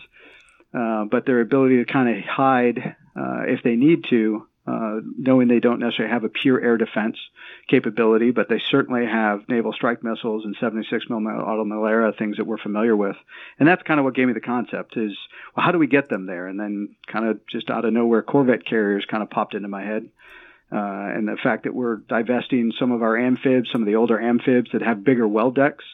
uh, 0.73 1.05
but 1.05 1.25
their 1.25 1.41
ability 1.41 1.77
to 1.77 1.91
kind 1.91 2.17
of 2.17 2.23
hide 2.23 2.95
uh, 3.15 3.41
if 3.47 3.63
they 3.63 3.75
need 3.75 4.05
to 4.09 4.47
uh, 4.69 4.99
knowing 5.17 5.47
they 5.47 5.59
don't 5.59 5.79
necessarily 5.79 6.13
have 6.13 6.23
a 6.23 6.29
pure 6.29 6.61
air 6.61 6.77
defense 6.77 7.17
capability, 7.67 8.29
but 8.29 8.49
they 8.49 8.61
certainly 8.69 9.05
have 9.05 9.47
naval 9.49 9.73
strike 9.73 10.03
missiles 10.03 10.45
and 10.45 10.55
76 10.59 11.05
mm 11.05 11.41
auto 11.41 11.85
era 11.85 12.13
things 12.13 12.37
that 12.37 12.45
we're 12.45 12.57
familiar 12.59 12.95
with. 12.95 13.15
And 13.57 13.67
that's 13.67 13.81
kind 13.83 13.99
of 13.99 14.03
what 14.03 14.13
gave 14.13 14.27
me 14.27 14.33
the 14.33 14.41
concept 14.41 14.95
is, 14.95 15.17
well, 15.55 15.65
how 15.65 15.71
do 15.71 15.79
we 15.79 15.87
get 15.87 16.09
them 16.09 16.27
there? 16.27 16.45
And 16.45 16.59
then 16.59 16.95
kind 17.11 17.25
of 17.25 17.39
just 17.47 17.71
out 17.71 17.85
of 17.85 17.93
nowhere, 17.93 18.21
Corvette 18.21 18.65
carriers 18.65 19.05
kind 19.09 19.23
of 19.23 19.29
popped 19.31 19.55
into 19.55 19.69
my 19.69 19.83
head. 19.83 20.09
Uh, 20.71 20.77
and 21.15 21.27
the 21.27 21.37
fact 21.41 21.63
that 21.63 21.73
we're 21.73 21.95
divesting 21.95 22.71
some 22.79 22.91
of 22.91 23.01
our 23.01 23.17
amphibs, 23.17 23.71
some 23.71 23.81
of 23.81 23.87
the 23.87 23.95
older 23.95 24.21
amphibs 24.21 24.69
that 24.73 24.83
have 24.83 25.03
bigger 25.03 25.27
well 25.27 25.49
decks, 25.49 25.85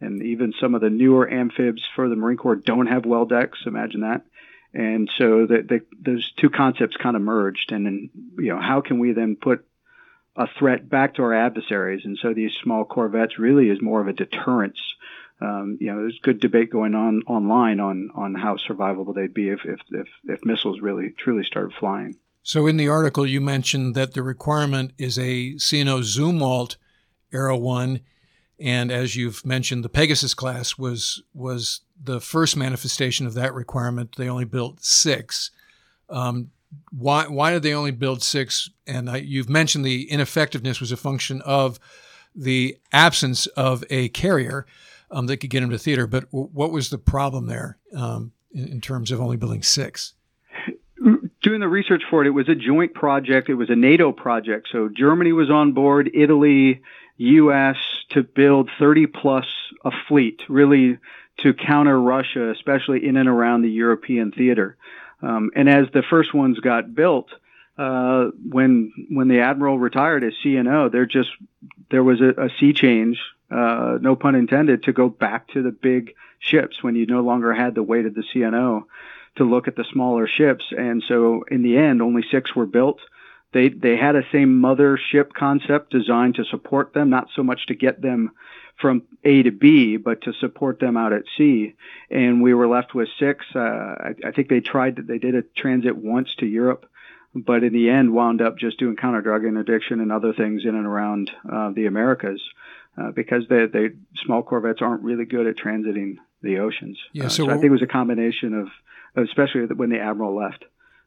and 0.00 0.22
even 0.22 0.52
some 0.60 0.74
of 0.74 0.80
the 0.80 0.90
newer 0.90 1.30
amphibs 1.30 1.82
for 1.94 2.08
the 2.08 2.16
Marine 2.16 2.36
Corps 2.36 2.56
don't 2.56 2.86
have 2.86 3.04
well 3.04 3.26
decks. 3.26 3.58
Imagine 3.66 4.00
that 4.02 4.24
and 4.72 5.10
so 5.18 5.46
the, 5.46 5.62
the, 5.68 5.80
those 6.00 6.30
two 6.38 6.50
concepts 6.50 6.96
kind 6.96 7.16
of 7.16 7.22
merged. 7.22 7.72
And 7.72 7.86
then, 7.86 8.10
you 8.38 8.54
know, 8.54 8.60
how 8.60 8.80
can 8.80 8.98
we 8.98 9.12
then 9.12 9.36
put 9.40 9.64
a 10.36 10.46
threat 10.58 10.88
back 10.88 11.14
to 11.14 11.22
our 11.22 11.34
adversaries? 11.34 12.02
And 12.04 12.18
so 12.20 12.32
these 12.32 12.52
small 12.62 12.84
corvettes 12.84 13.38
really 13.38 13.68
is 13.68 13.82
more 13.82 14.00
of 14.00 14.06
a 14.06 14.12
deterrence. 14.12 14.78
Um, 15.40 15.78
you 15.80 15.88
know, 15.88 16.02
there's 16.02 16.20
good 16.22 16.38
debate 16.38 16.70
going 16.70 16.94
on 16.94 17.22
online 17.26 17.80
on 17.80 18.10
on 18.14 18.34
how 18.34 18.56
survivable 18.56 19.14
they'd 19.14 19.32
be 19.32 19.48
if 19.48 19.60
if 19.64 19.80
if, 19.90 20.06
if 20.24 20.44
missiles 20.44 20.80
really 20.80 21.14
truly 21.16 21.44
started 21.44 21.72
flying. 21.80 22.16
So 22.42 22.66
in 22.66 22.76
the 22.76 22.88
article, 22.88 23.26
you 23.26 23.40
mentioned 23.40 23.94
that 23.94 24.12
the 24.12 24.22
requirement 24.22 24.92
is 24.98 25.18
a 25.18 25.54
CNO 25.54 26.00
Zumwalt 26.00 26.76
Era 27.32 27.56
One, 27.56 28.00
and 28.60 28.92
as 28.92 29.16
you've 29.16 29.44
mentioned, 29.44 29.84
the 29.84 29.88
Pegasus 29.88 30.34
class 30.34 30.76
was 30.76 31.22
was 31.32 31.80
the 32.02 32.20
first 32.20 32.56
manifestation 32.56 33.26
of 33.26 33.34
that 33.34 33.54
requirement, 33.54 34.16
they 34.16 34.28
only 34.28 34.44
built 34.44 34.84
six. 34.84 35.50
Um, 36.08 36.50
why 36.90 37.26
why 37.26 37.52
did 37.52 37.62
they 37.62 37.74
only 37.74 37.90
build 37.90 38.22
six? 38.22 38.70
And 38.86 39.08
I, 39.10 39.16
you've 39.18 39.48
mentioned 39.48 39.84
the 39.84 40.10
ineffectiveness 40.10 40.80
was 40.80 40.92
a 40.92 40.96
function 40.96 41.40
of 41.42 41.80
the 42.34 42.78
absence 42.92 43.46
of 43.48 43.82
a 43.90 44.08
carrier 44.10 44.66
um, 45.10 45.26
that 45.26 45.38
could 45.38 45.50
get 45.50 45.60
them 45.60 45.70
to 45.70 45.78
theater. 45.78 46.06
But 46.06 46.30
w- 46.30 46.50
what 46.52 46.70
was 46.70 46.90
the 46.90 46.98
problem 46.98 47.46
there 47.46 47.78
um, 47.96 48.32
in, 48.52 48.68
in 48.68 48.80
terms 48.80 49.10
of 49.10 49.20
only 49.20 49.36
building 49.36 49.62
six? 49.62 50.14
Doing 51.42 51.60
the 51.60 51.68
research 51.68 52.02
for 52.10 52.22
it, 52.22 52.28
it 52.28 52.32
was 52.32 52.48
a 52.50 52.54
joint 52.54 52.92
project. 52.92 53.48
It 53.48 53.54
was 53.54 53.70
a 53.70 53.74
NATO 53.74 54.12
project. 54.12 54.68
So 54.70 54.90
Germany 54.94 55.32
was 55.32 55.50
on 55.50 55.72
board, 55.72 56.10
Italy, 56.12 56.82
U.S. 57.20 57.76
to 58.10 58.22
build 58.22 58.70
30 58.78 59.06
plus 59.06 59.46
a 59.84 59.90
fleet, 60.08 60.40
really 60.48 60.98
to 61.38 61.52
counter 61.52 62.00
Russia, 62.00 62.50
especially 62.50 63.06
in 63.06 63.16
and 63.16 63.28
around 63.28 63.62
the 63.62 63.70
European 63.70 64.32
theater. 64.32 64.76
Um, 65.22 65.50
and 65.54 65.68
as 65.68 65.86
the 65.92 66.02
first 66.02 66.32
ones 66.32 66.58
got 66.60 66.94
built, 66.94 67.28
uh, 67.76 68.30
when 68.48 68.92
when 69.10 69.28
the 69.28 69.40
admiral 69.40 69.78
retired 69.78 70.24
as 70.24 70.34
CNO, 70.44 70.90
there 70.90 71.06
just 71.06 71.30
there 71.90 72.02
was 72.02 72.20
a, 72.20 72.46
a 72.46 72.48
sea 72.58 72.72
change, 72.72 73.20
uh, 73.50 73.98
no 74.00 74.16
pun 74.16 74.34
intended, 74.34 74.84
to 74.84 74.92
go 74.92 75.08
back 75.08 75.48
to 75.48 75.62
the 75.62 75.70
big 75.70 76.14
ships 76.38 76.82
when 76.82 76.94
you 76.94 77.06
no 77.06 77.20
longer 77.20 77.52
had 77.52 77.74
the 77.74 77.82
weight 77.82 78.06
of 78.06 78.14
the 78.14 78.24
CNO 78.34 78.84
to 79.36 79.44
look 79.44 79.68
at 79.68 79.76
the 79.76 79.84
smaller 79.92 80.26
ships. 80.26 80.72
And 80.76 81.02
so 81.06 81.44
in 81.50 81.62
the 81.62 81.76
end, 81.76 82.00
only 82.02 82.22
six 82.30 82.54
were 82.54 82.66
built. 82.66 83.00
They 83.52 83.68
they 83.68 83.96
had 83.96 84.16
a 84.16 84.22
same 84.32 84.60
mothership 84.60 85.32
concept 85.32 85.90
designed 85.90 86.36
to 86.36 86.44
support 86.44 86.92
them, 86.92 87.10
not 87.10 87.28
so 87.34 87.42
much 87.42 87.66
to 87.66 87.74
get 87.74 88.00
them 88.00 88.30
from 88.80 89.02
A 89.24 89.42
to 89.42 89.50
B, 89.50 89.96
but 89.96 90.22
to 90.22 90.32
support 90.32 90.78
them 90.78 90.96
out 90.96 91.12
at 91.12 91.24
sea. 91.36 91.74
And 92.10 92.42
we 92.42 92.54
were 92.54 92.68
left 92.68 92.94
with 92.94 93.08
six. 93.18 93.44
Uh, 93.54 93.58
I, 93.58 94.14
I 94.26 94.30
think 94.32 94.48
they 94.48 94.60
tried 94.60 94.96
they 94.96 95.18
did 95.18 95.34
a 95.34 95.42
transit 95.42 95.96
once 95.96 96.34
to 96.36 96.46
Europe, 96.46 96.86
but 97.34 97.64
in 97.64 97.72
the 97.72 97.90
end 97.90 98.12
wound 98.12 98.40
up 98.40 98.56
just 98.58 98.78
doing 98.78 98.96
counter 98.96 99.20
drug 99.20 99.44
interdiction 99.44 100.00
and 100.00 100.12
other 100.12 100.32
things 100.32 100.64
in 100.64 100.74
and 100.74 100.86
around 100.86 101.30
uh, 101.50 101.70
the 101.70 101.86
Americas. 101.86 102.42
Uh, 102.98 103.12
because 103.12 103.44
they, 103.48 103.66
they 103.66 103.90
small 104.16 104.42
corvettes 104.42 104.82
aren't 104.82 105.02
really 105.02 105.24
good 105.24 105.46
at 105.46 105.56
transiting 105.56 106.16
the 106.42 106.58
oceans. 106.58 106.98
Yeah, 107.12 107.26
uh, 107.26 107.28
so, 107.28 107.44
so 107.46 107.50
I 107.50 107.54
think 107.54 107.66
it 107.66 107.70
was 107.70 107.82
a 107.82 107.86
combination 107.86 108.52
of, 108.52 108.68
especially 109.24 109.62
when 109.66 109.90
the 109.90 110.00
admiral 110.00 110.36
left 110.36 110.64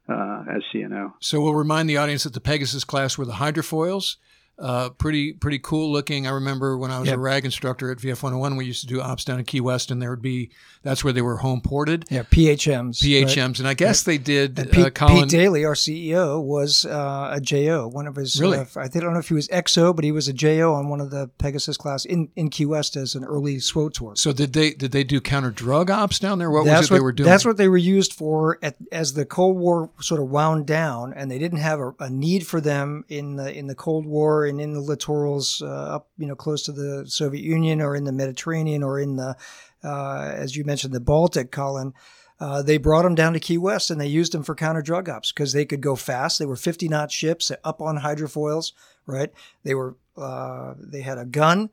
uh, 0.10 0.44
as 0.50 0.62
CNO. 0.74 1.14
So 1.20 1.42
we'll 1.42 1.56
remind 1.56 1.90
the 1.90 1.98
audience 1.98 2.24
that 2.24 2.34
the 2.34 2.42
Pegasus 2.42 2.84
class 2.84 3.18
were 3.18 3.26
the 3.26 3.34
hydrofoils. 3.34 4.18
Uh, 4.64 4.90
pretty 4.92 5.34
pretty 5.34 5.60
cool 5.60 5.92
looking. 5.92 6.26
I 6.26 6.30
remember 6.32 6.78
when 6.78 6.90
I 6.90 7.00
was 7.00 7.10
Yep. 7.10 7.18
a 7.18 7.20
RAG 7.20 7.44
instructor 7.46 7.92
at 7.92 7.98
VF 8.00 8.24
101, 8.24 8.56
we 8.56 8.66
used 8.66 8.80
to 8.82 8.88
do 8.88 9.02
ops 9.02 9.26
down 9.26 9.38
in 9.40 9.44
Key 9.46 9.60
West, 9.60 9.92
and 9.92 10.02
there 10.02 10.10
would 10.10 10.22
be 10.22 10.52
that's 10.84 11.04
where 11.04 11.12
they 11.12 11.22
were 11.22 11.38
home 11.38 11.60
ported 11.60 12.06
Yeah, 12.10 12.24
PHMs. 12.24 13.02
right? 13.04 13.28
PHMs, 13.28 13.60
and 13.60 13.68
I 13.68 13.74
guess 13.74 14.04
they 14.04 14.18
did. 14.18 14.58
And 14.58 14.70
uh, 14.70 14.72
Pete, 14.86 14.96
Colin, 14.96 15.24
Pete 15.24 15.30
Daly, 15.32 15.66
our 15.66 15.74
CEO, 15.74 16.42
was 16.42 16.86
uh, 16.86 17.32
a 17.34 17.42
JO. 17.42 17.88
One 17.90 18.08
of 18.08 18.16
his, 18.16 18.40
Really? 18.40 18.58
uh, 18.58 18.66
I 18.78 18.88
don't 18.88 19.12
know 19.14 19.20
if 19.20 19.28
he 19.28 19.34
was 19.34 19.48
XO, 19.50 19.94
but 19.94 20.06
he 20.06 20.12
was 20.14 20.28
a 20.30 20.34
JO 20.34 20.74
on 20.74 20.88
one 20.88 21.02
of 21.02 21.10
the 21.12 21.28
Pegasus 21.38 21.76
class 21.78 22.06
in, 22.06 22.30
in 22.38 22.50
Key 22.50 22.66
West 22.66 22.96
as 22.96 23.16
an 23.16 23.26
early 23.26 23.58
SWO 23.58 23.92
tour. 23.92 24.14
so 24.16 24.32
did 24.32 24.54
they 24.54 24.72
did 24.72 24.92
they 24.94 25.04
do 25.04 25.20
counter 25.20 25.52
drug 25.52 25.92
ops 25.92 26.20
down 26.20 26.40
there? 26.40 26.50
What 26.50 26.66
that's 26.66 26.82
was 26.84 26.90
it 26.90 26.94
what 26.94 26.98
they 26.98 27.04
were 27.04 27.12
doing? 27.12 27.30
that's 27.30 27.44
what 27.46 27.58
they 27.58 27.68
were 27.68 27.78
used 27.78 28.14
for 28.14 28.60
at, 28.64 28.76
as 28.94 29.14
the 29.14 29.26
Cold 29.26 29.58
War 29.58 29.90
sort 30.00 30.22
of 30.22 30.30
wound 30.30 30.66
down, 30.68 31.14
and 31.14 31.30
they 31.30 31.40
didn't 31.40 31.60
have 31.60 31.80
a, 31.82 31.94
a 32.00 32.10
need 32.10 32.48
for 32.48 32.62
them 32.62 33.04
in 33.10 33.36
the 33.36 33.54
in 33.54 33.68
the 33.68 33.76
Cold 33.76 34.06
War 34.06 34.46
and 34.54 34.62
in 34.62 34.74
the 34.74 34.82
littorals 34.82 35.62
uh, 35.62 35.96
up 35.96 36.10
you 36.18 36.28
know 36.28 36.36
close 36.36 36.64
to 36.64 36.72
the 36.72 37.06
Soviet 37.08 37.44
Union 37.44 37.82
or 37.82 37.96
in 37.96 38.04
the 38.04 38.12
Mediterranean 38.12 38.84
or 38.84 39.00
in 39.00 39.16
the 39.16 39.36
uh, 39.84 40.32
as 40.36 40.56
you 40.56 40.64
mentioned 40.64 40.94
the 40.94 41.00
Baltic, 41.00 41.52
Colin. 41.52 41.94
Uh, 42.40 42.62
they 42.62 42.78
brought 42.78 43.04
them 43.04 43.16
down 43.16 43.32
to 43.34 43.40
Key 43.40 43.58
West 43.58 43.90
and 43.90 44.02
they 44.02 44.08
used 44.08 44.34
them 44.34 44.44
for 44.44 44.56
counter 44.56 44.82
drug 44.82 45.08
ops 45.08 45.32
because 45.32 45.54
they 45.54 45.66
could 45.66 45.82
go 45.82 45.96
fast. 45.96 46.40
They 46.40 46.46
were 46.46 46.56
50 46.56 46.90
knot 46.90 47.12
ships 47.12 47.52
up 47.64 47.82
on 47.82 48.00
hydrofoils, 48.00 48.74
right? 49.06 49.32
They 49.64 49.76
were 49.76 49.96
uh, 50.18 50.74
they 50.78 51.02
had 51.02 51.18
a 51.18 51.26
gun 51.26 51.70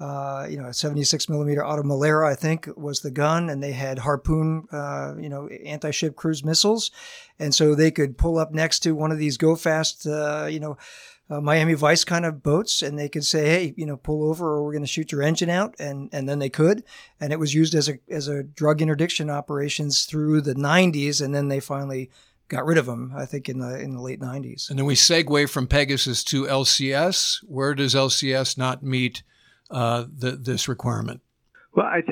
uh, 0.00 0.46
you 0.50 0.56
know, 0.56 0.66
a 0.66 0.74
76 0.74 1.28
millimeter 1.28 1.64
Oto 1.64 1.82
Melara, 1.82 2.28
I 2.28 2.34
think, 2.34 2.68
was 2.76 3.00
the 3.00 3.12
gun, 3.12 3.48
and 3.48 3.62
they 3.62 3.72
had 3.72 4.00
Harpoon, 4.00 4.66
uh, 4.72 5.14
you 5.18 5.28
know, 5.28 5.46
anti-ship 5.46 6.16
cruise 6.16 6.44
missiles, 6.44 6.90
and 7.38 7.54
so 7.54 7.74
they 7.74 7.92
could 7.92 8.18
pull 8.18 8.38
up 8.38 8.52
next 8.52 8.80
to 8.80 8.92
one 8.92 9.12
of 9.12 9.18
these 9.18 9.36
go 9.36 9.54
fast, 9.54 10.04
you 10.04 10.58
know, 10.58 10.76
uh, 11.30 11.40
Miami 11.40 11.74
Vice 11.74 12.04
kind 12.04 12.26
of 12.26 12.42
boats, 12.42 12.82
and 12.82 12.98
they 12.98 13.08
could 13.08 13.24
say, 13.24 13.46
hey, 13.46 13.74
you 13.76 13.86
know, 13.86 13.96
pull 13.96 14.28
over, 14.28 14.46
or 14.46 14.64
we're 14.64 14.72
going 14.72 14.82
to 14.82 14.88
shoot 14.88 15.10
your 15.10 15.22
engine 15.22 15.50
out, 15.50 15.74
and 15.78 16.10
and 16.12 16.28
then 16.28 16.38
they 16.38 16.50
could, 16.50 16.84
and 17.20 17.32
it 17.32 17.38
was 17.38 17.54
used 17.54 17.74
as 17.74 17.88
a 17.88 17.98
as 18.10 18.28
a 18.28 18.42
drug 18.42 18.82
interdiction 18.82 19.30
operations 19.30 20.04
through 20.04 20.42
the 20.42 20.54
90s, 20.54 21.24
and 21.24 21.34
then 21.34 21.48
they 21.48 21.60
finally 21.60 22.10
got 22.48 22.66
rid 22.66 22.76
of 22.76 22.86
them, 22.86 23.12
I 23.16 23.24
think, 23.24 23.48
in 23.48 23.58
the 23.58 23.80
in 23.80 23.94
the 23.94 24.02
late 24.02 24.20
90s. 24.20 24.68
and 24.68 24.78
then 24.78 24.86
we 24.86 24.94
segue 24.94 25.48
from 25.48 25.66
Pegasus 25.66 26.22
to 26.24 26.44
LCS. 26.44 27.38
Where 27.44 27.74
does 27.74 27.94
LCS 27.94 28.58
not 28.58 28.82
meet 28.82 29.22
uh, 29.70 30.04
the, 30.14 30.32
this 30.32 30.68
requirement? 30.68 31.22
Well, 31.74 31.86
I, 31.86 32.02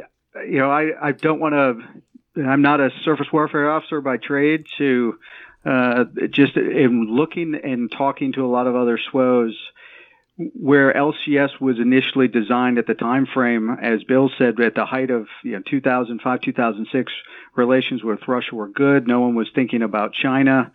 you 0.47 0.59
know, 0.59 0.71
I, 0.71 1.09
I 1.09 1.13
don't 1.13 1.39
want 1.39 1.53
to. 1.55 2.43
I'm 2.43 2.63
not 2.63 2.81
a 2.81 2.91
surface 3.05 3.27
warfare 3.31 3.71
officer 3.71 4.01
by 4.01 4.17
trade. 4.17 4.65
To 4.79 5.19
uh, 5.65 6.05
just 6.31 6.57
in 6.57 7.07
looking 7.09 7.55
and 7.63 7.91
talking 7.91 8.33
to 8.33 8.45
a 8.45 8.49
lot 8.49 8.67
of 8.67 8.75
other 8.75 8.99
SWOs, 8.99 9.53
where 10.37 10.93
LCS 10.93 11.61
was 11.61 11.79
initially 11.79 12.27
designed 12.27 12.79
at 12.79 12.87
the 12.87 12.95
time 12.95 13.27
frame, 13.27 13.71
as 13.71 14.03
Bill 14.05 14.31
said, 14.39 14.59
at 14.61 14.75
the 14.75 14.87
height 14.87 15.11
of 15.11 15.29
you 15.45 15.53
know 15.53 15.63
2005, 15.65 16.41
2006, 16.41 17.13
relations 17.55 18.03
with 18.03 18.27
Russia 18.27 18.55
were 18.55 18.69
good. 18.69 19.07
No 19.07 19.21
one 19.21 19.35
was 19.35 19.51
thinking 19.55 19.83
about 19.83 20.15
China. 20.15 20.73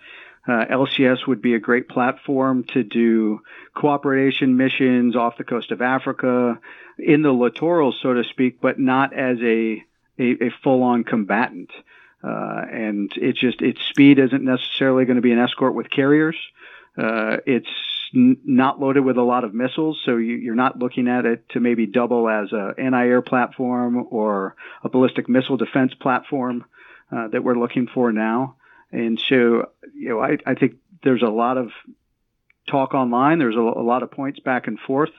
Uh, 0.47 0.65
LCS 0.65 1.27
would 1.27 1.41
be 1.41 1.55
a 1.55 1.59
great 1.59 1.89
platform 1.89 2.63
to 2.73 2.81
do 2.81 3.41
cooperation 3.73 4.55
missions 4.55 5.13
off 5.13 5.37
the 5.37 5.43
coast 5.43 5.71
of 5.71 5.81
Africa, 5.81 6.57
in 6.97 7.21
the 7.21 7.31
littoral, 7.31 7.91
so 7.91 8.13
to 8.13 8.23
speak, 8.23 8.61
but 8.61 8.79
not 8.79 9.13
as 9.13 9.37
a 9.41 9.83
a, 10.19 10.45
a 10.45 10.49
full-on 10.63 11.03
combatant. 11.03 11.69
Uh, 12.27 12.65
and 12.71 13.11
it's 13.15 13.39
just 13.39 13.61
its 13.61 13.81
speed 13.89 14.19
isn't 14.19 14.43
necessarily 14.43 15.05
going 15.05 15.15
to 15.15 15.21
be 15.21 15.31
an 15.31 15.39
escort 15.39 15.73
with 15.73 15.89
carriers. 15.89 16.35
Uh, 16.97 17.37
it's 17.45 17.69
n- 18.13 18.37
not 18.43 18.79
loaded 18.79 19.05
with 19.05 19.17
a 19.17 19.23
lot 19.23 19.43
of 19.43 19.53
missiles, 19.53 20.01
so 20.03 20.17
you, 20.17 20.35
you're 20.35 20.55
not 20.55 20.77
looking 20.77 21.07
at 21.07 21.25
it 21.25 21.47
to 21.49 21.59
maybe 21.59 21.85
double 21.85 22.27
as 22.27 22.51
an 22.51 22.73
anti-air 22.77 23.21
platform 23.21 24.07
or 24.09 24.55
a 24.83 24.89
ballistic 24.89 25.29
missile 25.29 25.57
defense 25.57 25.93
platform 25.93 26.65
uh, 27.15 27.27
that 27.29 27.43
we're 27.43 27.57
looking 27.57 27.87
for 27.87 28.11
now. 28.11 28.55
And 28.91 29.19
so, 29.29 29.69
you 29.93 30.09
know, 30.09 30.19
I, 30.19 30.37
I 30.45 30.55
think 30.55 30.73
there's 31.03 31.21
a 31.21 31.29
lot 31.29 31.57
of 31.57 31.69
talk 32.69 32.93
online. 32.93 33.39
There's 33.39 33.55
a, 33.55 33.59
a 33.59 33.85
lot 33.85 34.03
of 34.03 34.11
points 34.11 34.39
back 34.39 34.67
and 34.67 34.79
forth. 34.79 35.11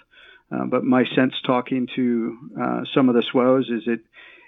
Uh, 0.50 0.64
but 0.64 0.82
my 0.82 1.04
sense 1.14 1.34
talking 1.46 1.88
to 1.94 2.38
uh, 2.60 2.80
some 2.94 3.08
of 3.08 3.14
the 3.14 3.22
SWOs 3.22 3.70
is 3.70 3.82
it 3.86 4.00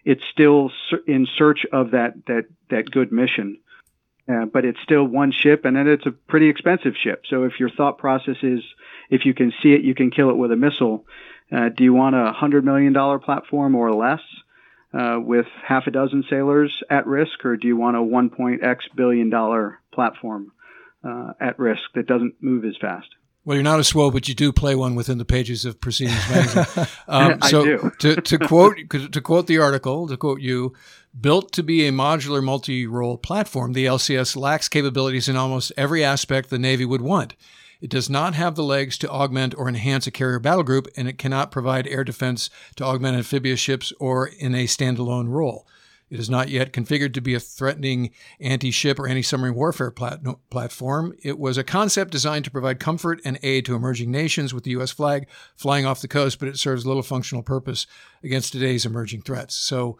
it's 0.04 0.24
still 0.32 0.70
in 1.06 1.26
search 1.36 1.66
of 1.72 1.92
that 1.92 2.14
that 2.26 2.44
that 2.70 2.90
good 2.90 3.12
mission. 3.12 3.58
Uh, 4.28 4.44
but 4.44 4.64
it's 4.64 4.78
still 4.82 5.02
one 5.04 5.32
ship, 5.32 5.64
and 5.64 5.76
then 5.76 5.88
it's 5.88 6.06
a 6.06 6.12
pretty 6.12 6.48
expensive 6.48 6.94
ship. 6.96 7.24
So 7.28 7.42
if 7.44 7.58
your 7.58 7.70
thought 7.70 7.98
process 7.98 8.36
is, 8.42 8.60
if 9.08 9.26
you 9.26 9.34
can 9.34 9.52
see 9.60 9.72
it, 9.72 9.82
you 9.82 9.94
can 9.94 10.12
kill 10.12 10.30
it 10.30 10.36
with 10.36 10.52
a 10.52 10.56
missile. 10.56 11.04
Uh, 11.50 11.68
do 11.68 11.82
you 11.82 11.92
want 11.92 12.14
a 12.14 12.32
hundred 12.32 12.64
million 12.64 12.92
dollar 12.92 13.18
platform 13.18 13.74
or 13.74 13.92
less, 13.92 14.20
uh, 14.94 15.18
with 15.20 15.46
half 15.64 15.88
a 15.88 15.90
dozen 15.90 16.22
sailors 16.30 16.82
at 16.88 17.06
risk, 17.06 17.44
or 17.44 17.56
do 17.56 17.66
you 17.66 17.76
want 17.76 17.96
a 17.96 18.02
one 18.02 18.30
point 18.30 18.62
X 18.62 18.84
billion 18.94 19.30
dollar 19.30 19.80
platform 19.92 20.52
uh, 21.02 21.32
at 21.40 21.58
risk 21.58 21.82
that 21.94 22.06
doesn't 22.06 22.34
move 22.40 22.64
as 22.64 22.76
fast? 22.80 23.08
Well, 23.44 23.56
you're 23.56 23.64
not 23.64 23.78
a 23.80 23.82
SWO, 23.82 24.12
but 24.12 24.28
you 24.28 24.34
do 24.34 24.52
play 24.52 24.74
one 24.74 24.94
within 24.94 25.16
the 25.16 25.24
pages 25.24 25.64
of 25.64 25.80
Proceedings 25.80 26.28
magazine. 26.28 26.86
Um, 27.08 27.38
I 27.42 27.50
so 27.50 27.64
do. 27.64 27.92
to, 27.98 28.20
to 28.20 28.38
quote 28.38 28.76
to 28.88 29.20
quote 29.20 29.48
the 29.48 29.58
article, 29.58 30.06
to 30.06 30.16
quote 30.16 30.40
you, 30.40 30.74
built 31.18 31.50
to 31.52 31.64
be 31.64 31.88
a 31.88 31.90
modular 31.90 32.42
multi-role 32.42 33.18
platform, 33.18 33.72
the 33.72 33.86
LCS 33.86 34.36
lacks 34.36 34.68
capabilities 34.68 35.28
in 35.28 35.34
almost 35.34 35.72
every 35.76 36.04
aspect 36.04 36.50
the 36.50 36.58
Navy 36.58 36.84
would 36.84 37.00
want. 37.00 37.34
It 37.80 37.90
does 37.90 38.08
not 38.10 38.34
have 38.34 38.54
the 38.54 38.62
legs 38.62 38.98
to 38.98 39.10
augment 39.10 39.54
or 39.56 39.68
enhance 39.68 40.06
a 40.06 40.10
carrier 40.10 40.38
battle 40.38 40.62
group, 40.62 40.86
and 40.96 41.08
it 41.08 41.18
cannot 41.18 41.50
provide 41.50 41.88
air 41.88 42.04
defense 42.04 42.50
to 42.76 42.84
augment 42.84 43.16
amphibious 43.16 43.58
ships 43.58 43.92
or 43.98 44.28
in 44.28 44.54
a 44.54 44.66
standalone 44.66 45.28
role. 45.28 45.66
It 46.10 46.18
is 46.18 46.28
not 46.28 46.48
yet 46.48 46.72
configured 46.72 47.14
to 47.14 47.20
be 47.20 47.34
a 47.34 47.40
threatening 47.40 48.10
anti 48.40 48.72
ship 48.72 48.98
or 48.98 49.06
anti 49.06 49.22
submarine 49.22 49.54
warfare 49.54 49.92
plat- 49.92 50.20
platform. 50.50 51.14
It 51.22 51.38
was 51.38 51.56
a 51.56 51.62
concept 51.64 52.10
designed 52.10 52.44
to 52.46 52.50
provide 52.50 52.80
comfort 52.80 53.20
and 53.24 53.38
aid 53.44 53.64
to 53.66 53.76
emerging 53.76 54.10
nations 54.10 54.52
with 54.52 54.64
the 54.64 54.72
U.S. 54.72 54.90
flag 54.90 55.28
flying 55.56 55.86
off 55.86 56.00
the 56.02 56.08
coast, 56.08 56.40
but 56.40 56.48
it 56.48 56.58
serves 56.58 56.84
little 56.84 57.04
functional 57.04 57.44
purpose 57.44 57.86
against 58.24 58.52
today's 58.52 58.84
emerging 58.84 59.22
threats. 59.22 59.54
So, 59.54 59.98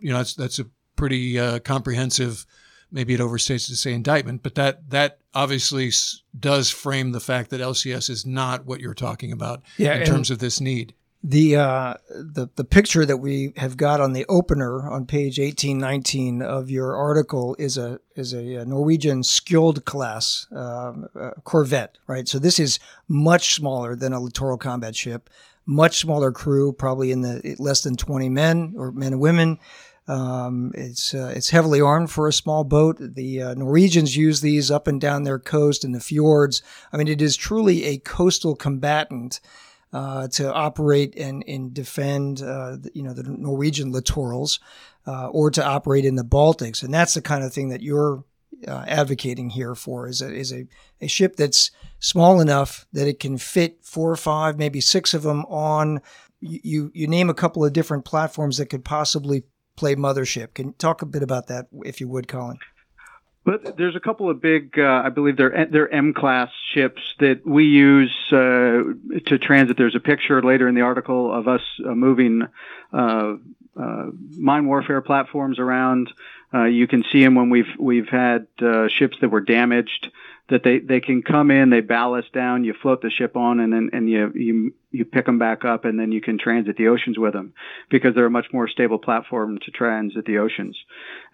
you 0.00 0.10
know, 0.10 0.18
that's, 0.18 0.34
that's 0.34 0.58
a 0.58 0.66
pretty 0.96 1.38
uh, 1.38 1.60
comprehensive, 1.60 2.44
maybe 2.90 3.14
it 3.14 3.20
overstates 3.20 3.68
to 3.68 3.76
say 3.76 3.92
indictment, 3.92 4.42
but 4.42 4.56
that, 4.56 4.90
that 4.90 5.18
obviously 5.34 5.86
s- 5.88 6.22
does 6.38 6.68
frame 6.70 7.12
the 7.12 7.20
fact 7.20 7.50
that 7.50 7.60
LCS 7.60 8.10
is 8.10 8.26
not 8.26 8.66
what 8.66 8.80
you're 8.80 8.94
talking 8.94 9.30
about 9.30 9.62
Yeah, 9.76 9.94
in 9.94 10.04
terms 10.06 10.32
of 10.32 10.40
this 10.40 10.60
need. 10.60 10.94
The 11.24 11.56
uh, 11.56 11.94
the 12.08 12.48
the 12.54 12.64
picture 12.64 13.04
that 13.04 13.16
we 13.16 13.52
have 13.56 13.76
got 13.76 14.00
on 14.00 14.12
the 14.12 14.24
opener 14.28 14.88
on 14.88 15.04
page 15.04 15.40
eighteen 15.40 15.76
nineteen 15.76 16.42
of 16.42 16.70
your 16.70 16.94
article 16.94 17.56
is 17.58 17.76
a 17.76 17.98
is 18.14 18.32
a 18.32 18.64
Norwegian 18.64 19.22
Skjold 19.22 19.84
class 19.84 20.46
um, 20.52 21.08
uh, 21.18 21.30
corvette, 21.42 21.98
right? 22.06 22.28
So 22.28 22.38
this 22.38 22.60
is 22.60 22.78
much 23.08 23.56
smaller 23.56 23.96
than 23.96 24.12
a 24.12 24.20
littoral 24.20 24.58
combat 24.58 24.94
ship, 24.94 25.28
much 25.66 25.98
smaller 25.98 26.30
crew, 26.30 26.72
probably 26.72 27.10
in 27.10 27.22
the 27.22 27.56
less 27.58 27.82
than 27.82 27.96
twenty 27.96 28.28
men 28.28 28.74
or 28.76 28.92
men 28.92 29.14
and 29.14 29.20
women. 29.20 29.58
Um, 30.06 30.70
it's 30.74 31.14
uh, 31.14 31.32
it's 31.34 31.50
heavily 31.50 31.80
armed 31.80 32.12
for 32.12 32.28
a 32.28 32.32
small 32.32 32.62
boat. 32.62 32.96
The 33.00 33.42
uh, 33.42 33.54
Norwegians 33.54 34.16
use 34.16 34.40
these 34.40 34.70
up 34.70 34.86
and 34.86 35.00
down 35.00 35.24
their 35.24 35.40
coast 35.40 35.84
in 35.84 35.90
the 35.90 36.00
fjords. 36.00 36.62
I 36.92 36.96
mean, 36.96 37.08
it 37.08 37.20
is 37.20 37.36
truly 37.36 37.86
a 37.86 37.98
coastal 37.98 38.54
combatant 38.54 39.40
uh, 39.92 40.28
to 40.28 40.52
operate 40.52 41.16
and, 41.16 41.44
and 41.46 41.72
defend, 41.72 42.42
uh, 42.42 42.76
you 42.94 43.02
know, 43.02 43.12
the 43.12 43.22
Norwegian 43.22 43.92
littorals, 43.92 44.58
uh, 45.06 45.28
or 45.28 45.50
to 45.50 45.64
operate 45.64 46.04
in 46.04 46.16
the 46.16 46.24
Baltics, 46.24 46.82
and 46.82 46.92
that's 46.92 47.14
the 47.14 47.22
kind 47.22 47.42
of 47.44 47.52
thing 47.52 47.70
that 47.70 47.82
you're 47.82 48.24
uh, 48.66 48.84
advocating 48.88 49.50
here 49.50 49.74
for 49.74 50.08
is 50.08 50.20
a, 50.20 50.32
is 50.32 50.52
a, 50.52 50.66
a 51.00 51.06
ship 51.06 51.36
that's 51.36 51.70
small 52.00 52.40
enough 52.40 52.86
that 52.92 53.08
it 53.08 53.20
can 53.20 53.38
fit 53.38 53.84
four 53.84 54.10
or 54.10 54.16
five, 54.16 54.58
maybe 54.58 54.80
six 54.80 55.14
of 55.14 55.22
them 55.22 55.44
on. 55.46 56.00
You 56.40 56.60
you, 56.62 56.90
you 56.94 57.06
name 57.06 57.30
a 57.30 57.34
couple 57.34 57.64
of 57.64 57.72
different 57.72 58.04
platforms 58.04 58.58
that 58.58 58.66
could 58.66 58.84
possibly 58.84 59.44
play 59.76 59.94
mothership. 59.94 60.54
Can 60.54 60.68
you 60.68 60.74
talk 60.78 61.02
a 61.02 61.06
bit 61.06 61.22
about 61.22 61.46
that, 61.46 61.66
if 61.84 62.00
you 62.00 62.08
would, 62.08 62.28
Colin? 62.28 62.58
But 63.48 63.78
there's 63.78 63.96
a 63.96 64.00
couple 64.00 64.28
of 64.28 64.42
big, 64.42 64.78
uh, 64.78 65.00
I 65.06 65.08
believe 65.08 65.38
they're 65.38 65.66
they're 65.70 65.90
M 65.90 66.12
class 66.12 66.50
ships 66.74 67.00
that 67.18 67.46
we 67.46 67.64
use 67.64 68.14
uh, 68.30 68.36
to 69.24 69.38
transit. 69.40 69.78
There's 69.78 69.94
a 69.94 70.00
picture 70.00 70.42
later 70.42 70.68
in 70.68 70.74
the 70.74 70.82
article 70.82 71.32
of 71.32 71.48
us 71.48 71.62
uh, 71.82 71.94
moving 71.94 72.42
uh, 72.92 73.36
mine 73.78 74.66
warfare 74.66 75.00
platforms 75.00 75.58
around. 75.58 76.12
Uh, 76.52 76.64
you 76.64 76.86
can 76.86 77.04
see 77.12 77.22
them 77.22 77.34
when 77.34 77.50
we've 77.50 77.74
we've 77.78 78.08
had 78.08 78.46
ships 78.88 79.16
that 79.20 79.28
were 79.30 79.40
damaged 79.40 80.08
that 80.48 80.62
they, 80.62 80.78
they 80.78 81.00
can 81.00 81.22
come 81.22 81.50
in, 81.50 81.68
they 81.68 81.80
ballast 81.80 82.32
down, 82.32 82.64
you 82.64 82.72
float 82.72 83.02
the 83.02 83.10
ship 83.10 83.36
on, 83.36 83.60
and 83.60 83.72
then 83.72 83.90
and 83.92 84.08
you 84.08 84.32
you 84.34 84.74
you 84.90 85.04
pick 85.04 85.26
them 85.26 85.38
back 85.38 85.64
up, 85.64 85.84
and 85.84 86.00
then 86.00 86.10
you 86.10 86.22
can 86.22 86.38
transit 86.38 86.76
the 86.78 86.88
oceans 86.88 87.18
with 87.18 87.34
them 87.34 87.52
because 87.90 88.14
they're 88.14 88.26
a 88.26 88.30
much 88.30 88.46
more 88.52 88.66
stable 88.66 88.98
platform 88.98 89.58
to 89.58 89.70
transit 89.70 90.24
the 90.24 90.38
oceans. 90.38 90.76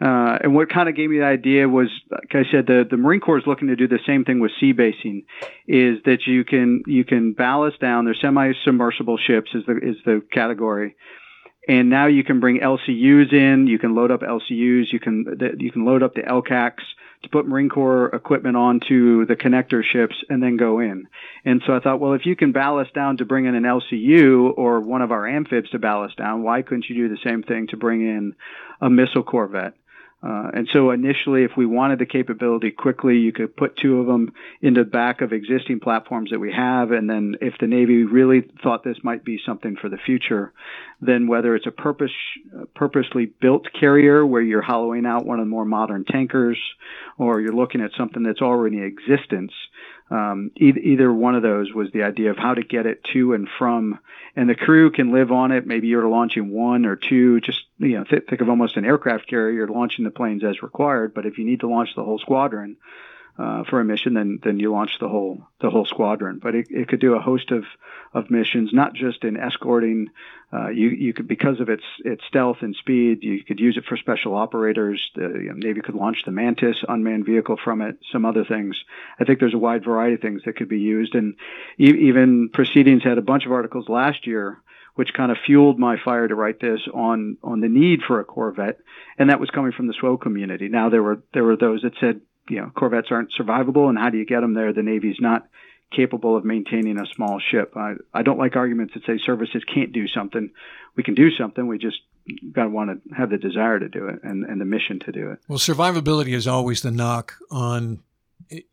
Uh, 0.01 0.39
and 0.43 0.55
what 0.55 0.69
kind 0.69 0.89
of 0.89 0.97
gave 0.97 1.11
me 1.11 1.19
the 1.19 1.25
idea 1.25 1.69
was, 1.69 1.89
like 2.11 2.35
I 2.35 2.51
said, 2.51 2.67
the 2.67 2.85
the 2.89 2.97
Marine 2.97 3.21
Corps 3.21 3.39
is 3.39 3.47
looking 3.47 3.69
to 3.69 3.77
do 3.77 3.87
the 3.87 4.01
same 4.05 4.25
thing 4.25 4.41
with 4.41 4.51
sea 4.59 4.73
basing, 4.73 5.27
is 5.69 5.99
that 6.07 6.27
you 6.27 6.45
can 6.45 6.83
you 6.87 7.05
can 7.05 7.35
ballast 7.35 7.81
down. 7.81 8.05
They're 8.05 8.15
semi-submersible 8.15 9.19
ships 9.19 9.51
is 9.55 9.65
the 9.67 9.79
is 9.81 9.97
the 10.05 10.23
category 10.33 10.97
and 11.69 11.89
now 11.89 12.07
you 12.07 12.25
can 12.25 12.41
bring 12.41 12.61
LCUs 12.61 13.33
in. 13.33 13.67
You 13.67 13.79
can 13.79 13.95
load 13.95 14.11
up 14.11 14.21
LCUs. 14.21 14.93
You 14.93 15.01
can 15.01 15.57
you 15.59 15.73
can 15.73 15.85
load 15.85 16.03
up 16.03 16.15
the 16.15 16.23
LCACs 16.23 16.83
to 17.23 17.29
put 17.31 17.47
Marine 17.47 17.71
Corps 17.71 18.09
equipment 18.09 18.57
onto 18.57 19.25
the 19.27 19.35
connector 19.35 19.83
ships 19.83 20.15
and 20.29 20.43
then 20.43 20.57
go 20.57 20.81
in. 20.81 21.09
And 21.45 21.63
so 21.67 21.75
I 21.75 21.81
thought, 21.81 21.99
well, 21.99 22.13
if 22.13 22.27
you 22.27 22.37
can 22.37 22.53
ballast 22.53 22.95
down 22.95 23.17
to 23.17 23.25
bring 23.25 23.47
in 23.47 23.55
an 23.55 23.65
LCU 23.65 24.53
or 24.57 24.81
one 24.81 25.03
of 25.03 25.11
our 25.11 25.27
amphibs 25.27 25.71
to 25.71 25.79
ballast 25.79 26.17
down, 26.17 26.43
why 26.43 26.63
couldn't 26.63 26.89
you 26.89 26.95
do 26.95 27.09
the 27.09 27.21
same 27.25 27.43
thing 27.43 27.67
to 27.69 27.77
bring 27.77 28.03
in 28.03 28.35
a 28.81 28.91
missile 28.91 29.23
corvette? 29.23 29.75
Uh, 30.25 30.49
and 30.55 30.69
so 30.73 30.91
initially, 30.91 31.45
if 31.45 31.51
we 31.55 31.67
wanted 31.67 31.99
the 31.99 32.07
capability 32.07 32.71
quickly, 32.71 33.19
you 33.19 33.31
could 33.31 33.55
put 33.55 33.77
two 33.77 34.01
of 34.01 34.07
them 34.07 34.33
into 34.63 34.83
the 34.83 34.91
back 34.91 35.21
of 35.21 35.35
existing 35.35 35.81
platforms 35.81 36.31
that 36.31 36.39
we 36.39 36.51
have. 36.51 36.93
And 36.93 37.11
then 37.11 37.37
if 37.43 37.55
the 37.61 37.67
Navy 37.67 38.05
really 38.05 38.41
thought 38.63 38.85
this 38.85 38.97
might 39.03 39.23
be 39.23 39.39
something 39.45 39.77
for 39.77 39.91
the 39.91 39.99
future, 39.99 40.55
then 41.03 41.27
whether 41.27 41.55
it's 41.55 41.67
a 41.67 41.71
purpose, 41.71 42.13
purposely 42.75 43.27
built 43.27 43.67
carrier 43.79 44.25
where 44.25 44.41
you're 44.41 44.63
hollowing 44.63 45.05
out 45.05 45.27
one 45.27 45.41
of 45.41 45.45
the 45.45 45.51
more 45.51 45.67
modern 45.67 46.07
tankers, 46.07 46.59
or 47.19 47.43
you're 47.43 47.53
looking 47.53 47.83
at 47.83 47.91
something 47.99 48.23
that's 48.23 48.41
already 48.41 48.79
in 48.79 48.85
existence, 48.85 49.53
um, 50.11 50.51
e- 50.57 50.73
either 50.83 51.13
one 51.13 51.35
of 51.35 51.43
those 51.43 51.73
was 51.73 51.91
the 51.93 52.03
idea 52.03 52.31
of 52.31 52.37
how 52.37 52.55
to 52.55 52.63
get 52.63 52.87
it 52.87 53.03
to 53.13 53.33
and 53.33 53.49
from, 53.59 53.99
and 54.37 54.49
the 54.49 54.55
crew 54.55 54.91
can 54.91 55.13
live 55.13 55.33
on 55.33 55.53
it. 55.53 55.67
Maybe 55.67 55.89
you're 55.89 56.09
launching 56.09 56.51
one 56.51 56.85
or 56.85 56.97
two, 56.97 57.41
just 57.41 57.63
you 57.79 57.99
know, 57.99 58.05
th- 58.05 58.25
think 58.29 58.41
of 58.41 58.49
almost 58.49 58.77
an 58.77 58.85
aircraft 58.85 59.29
carrier. 59.29 59.55
You're 59.55 59.69
launching 59.69 60.05
the 60.05 60.11
planes 60.11 60.45
as 60.45 60.63
required, 60.63 61.15
but 61.15 61.27
if 61.27 61.39
you 61.39 61.45
need 61.45 61.61
to 61.61 61.69
launch 61.69 61.95
the 61.95 62.05
whole 62.05 62.19
squadron, 62.19 62.77
uh, 63.37 63.65
for 63.65 63.81
a 63.81 63.85
mission, 63.85 64.15
then 64.15 64.39
then 64.43 64.61
you 64.61 64.71
launch 64.71 64.99
the 65.01 65.09
whole 65.09 65.43
the 65.61 65.71
whole 65.71 65.85
squadron. 65.85 66.39
But 66.41 66.55
it, 66.55 66.69
it 66.71 66.89
could 66.89 67.01
do 67.01 67.15
a 67.15 67.21
host 67.21 67.51
of 67.51 67.65
of 68.13 68.31
missions, 68.31 68.71
not 68.73 68.95
just 68.95 69.25
in 69.25 69.37
escorting. 69.37 70.11
Uh, 70.53 70.69
you 70.69 70.91
you 70.91 71.13
could 71.13 71.27
because 71.27 71.59
of 71.59 71.69
its 71.69 71.83
its 72.05 72.23
stealth 72.29 72.59
and 72.61 72.77
speed, 72.77 73.25
you 73.25 73.43
could 73.43 73.59
use 73.59 73.77
it 73.77 73.87
for 73.87 73.97
special 73.97 74.37
operators. 74.37 75.11
The 75.17 75.23
you 75.23 75.49
know, 75.49 75.55
Navy 75.55 75.81
could 75.81 75.97
launch 75.97 76.23
the 76.25 76.31
Mantis 76.31 76.77
unmanned 76.89 77.27
vehicle 77.27 77.57
from 77.63 77.81
it. 77.81 77.99
Some 78.13 78.25
other 78.25 78.45
things. 78.45 78.77
I 79.19 79.25
think 79.25 79.41
there's 79.41 79.55
a 79.55 79.59
wide 79.59 79.85
variety 79.85 80.15
of 80.15 80.21
things 80.21 80.43
that 80.45 80.57
could 80.57 80.69
be 80.69 80.81
used. 80.81 81.17
And 81.17 81.35
e- 81.79 82.09
even 82.09 82.51
Proceedings 82.53 83.03
had 83.03 83.19
a 83.19 83.23
bunch 83.23 83.47
of 83.47 83.53
articles 83.53 83.89
last 83.89 84.27
year 84.27 84.61
which 84.95 85.13
kind 85.13 85.33
of 85.33 85.39
fueled 85.45 85.77
my 85.77 85.97
fire 86.05 86.29
to 86.29 86.37
write 86.37 86.61
this 86.61 86.81
on 86.95 87.37
on 87.43 87.61
the 87.61 87.69
need 87.69 88.01
for 88.07 88.21
a 88.21 88.25
Corvette, 88.25 88.79
and 89.19 89.29
that 89.29 89.41
was 89.41 89.51
coming 89.51 89.73
from 89.73 89.89
the 89.89 89.95
SWO 90.01 90.21
community. 90.21 90.69
Now 90.69 90.89
there 90.89 91.03
were 91.03 91.21
there 91.33 91.43
were 91.43 91.57
those 91.57 91.83
that 91.83 91.95
said 91.99 92.21
you 92.49 92.61
know 92.61 92.71
corvettes 92.75 93.09
aren't 93.11 93.33
survivable, 93.33 93.89
and 93.89 93.99
how 93.99 94.11
do 94.11 94.19
you 94.19 94.27
get 94.27 94.41
them 94.41 94.55
there? 94.55 94.73
The 94.73 94.83
Navy's 94.83 95.21
not 95.21 95.49
capable 95.95 96.37
of 96.37 96.45
maintaining 96.45 96.99
a 96.99 97.07
small 97.07 97.39
ship. 97.39 97.77
I, 97.77 97.95
I 98.13 98.23
don't 98.23 98.39
like 98.39 98.57
arguments 98.57 98.95
that 98.95 99.05
say 99.05 99.19
services 99.19 99.63
can't 99.65 99.93
do 99.93 100.09
something. 100.09 100.51
We 100.97 101.03
can 101.03 101.15
do 101.15 101.31
something. 101.31 101.67
We 101.67 101.79
just 101.79 102.01
got 102.53 102.65
to 102.65 102.71
want 102.71 102.91
to 102.91 103.15
have 103.15 103.31
the 103.31 103.39
desire 103.39 103.79
to 103.79 103.89
do 103.89 104.09
it 104.09 104.21
and, 104.23 104.45
and 104.45 104.61
the 104.61 104.65
mission 104.65 104.99
to 105.01 105.13
do 105.13 105.31
it. 105.31 105.39
Well, 105.47 105.59
survivability 105.59 106.35
is 106.35 106.47
always 106.47 106.83
the 106.83 106.91
knock 106.91 107.35
on 107.51 108.03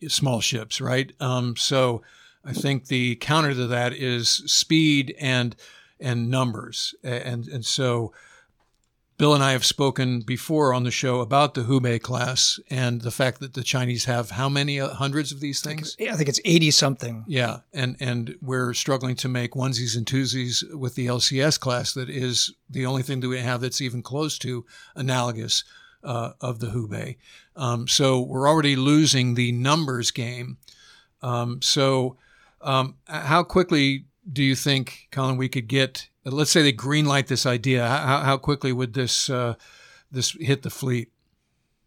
small 0.07 0.41
ships, 0.41 0.81
right? 0.81 1.11
Um, 1.19 1.55
so 1.55 2.01
I 2.43 2.53
think 2.53 2.87
the 2.87 3.15
counter 3.17 3.53
to 3.53 3.67
that 3.67 3.93
is 3.93 4.29
speed 4.29 5.15
and 5.19 5.55
and 5.99 6.31
numbers, 6.31 6.95
and 7.03 7.47
and 7.47 7.63
so 7.63 8.11
Bill 9.21 9.35
and 9.35 9.43
I 9.43 9.51
have 9.51 9.63
spoken 9.63 10.21
before 10.21 10.73
on 10.73 10.83
the 10.83 10.89
show 10.89 11.19
about 11.19 11.53
the 11.53 11.61
Houbei 11.61 12.01
class 12.01 12.59
and 12.71 13.01
the 13.01 13.11
fact 13.11 13.39
that 13.41 13.53
the 13.53 13.61
Chinese 13.61 14.05
have 14.05 14.31
how 14.31 14.49
many 14.49 14.79
uh, 14.79 14.87
hundreds 14.87 15.31
of 15.31 15.39
these 15.39 15.61
things? 15.61 15.95
I 16.01 16.15
think 16.15 16.27
it's 16.27 16.39
80 16.43 16.71
something. 16.71 17.23
Yeah. 17.27 17.59
And, 17.71 17.97
and 17.99 18.35
we're 18.41 18.73
struggling 18.73 19.15
to 19.17 19.29
make 19.29 19.51
onesies 19.51 19.95
and 19.95 20.07
twosies 20.07 20.63
with 20.73 20.95
the 20.95 21.05
LCS 21.05 21.59
class 21.59 21.93
that 21.93 22.09
is 22.09 22.51
the 22.67 22.87
only 22.87 23.03
thing 23.03 23.19
that 23.19 23.29
we 23.29 23.37
have 23.37 23.61
that's 23.61 23.79
even 23.79 24.01
close 24.01 24.39
to 24.39 24.65
analogous 24.95 25.65
uh, 26.03 26.31
of 26.41 26.57
the 26.57 26.69
Houbei. 26.69 27.17
Um, 27.55 27.87
so 27.87 28.21
we're 28.21 28.49
already 28.49 28.75
losing 28.75 29.35
the 29.35 29.51
numbers 29.51 30.09
game. 30.09 30.57
Um, 31.21 31.61
so 31.61 32.17
um, 32.59 32.95
how 33.05 33.43
quickly 33.43 34.05
do 34.33 34.41
you 34.41 34.55
think, 34.55 35.09
Colin, 35.11 35.37
we 35.37 35.47
could 35.47 35.67
get 35.67 36.09
let's 36.25 36.51
say 36.51 36.61
they 36.61 36.73
greenlight 36.73 37.27
this 37.27 37.45
idea, 37.45 37.87
how, 37.87 38.19
how 38.21 38.37
quickly 38.37 38.71
would 38.71 38.93
this 38.93 39.29
uh, 39.29 39.55
this 40.11 40.31
hit 40.39 40.61
the 40.63 40.69
fleet? 40.69 41.11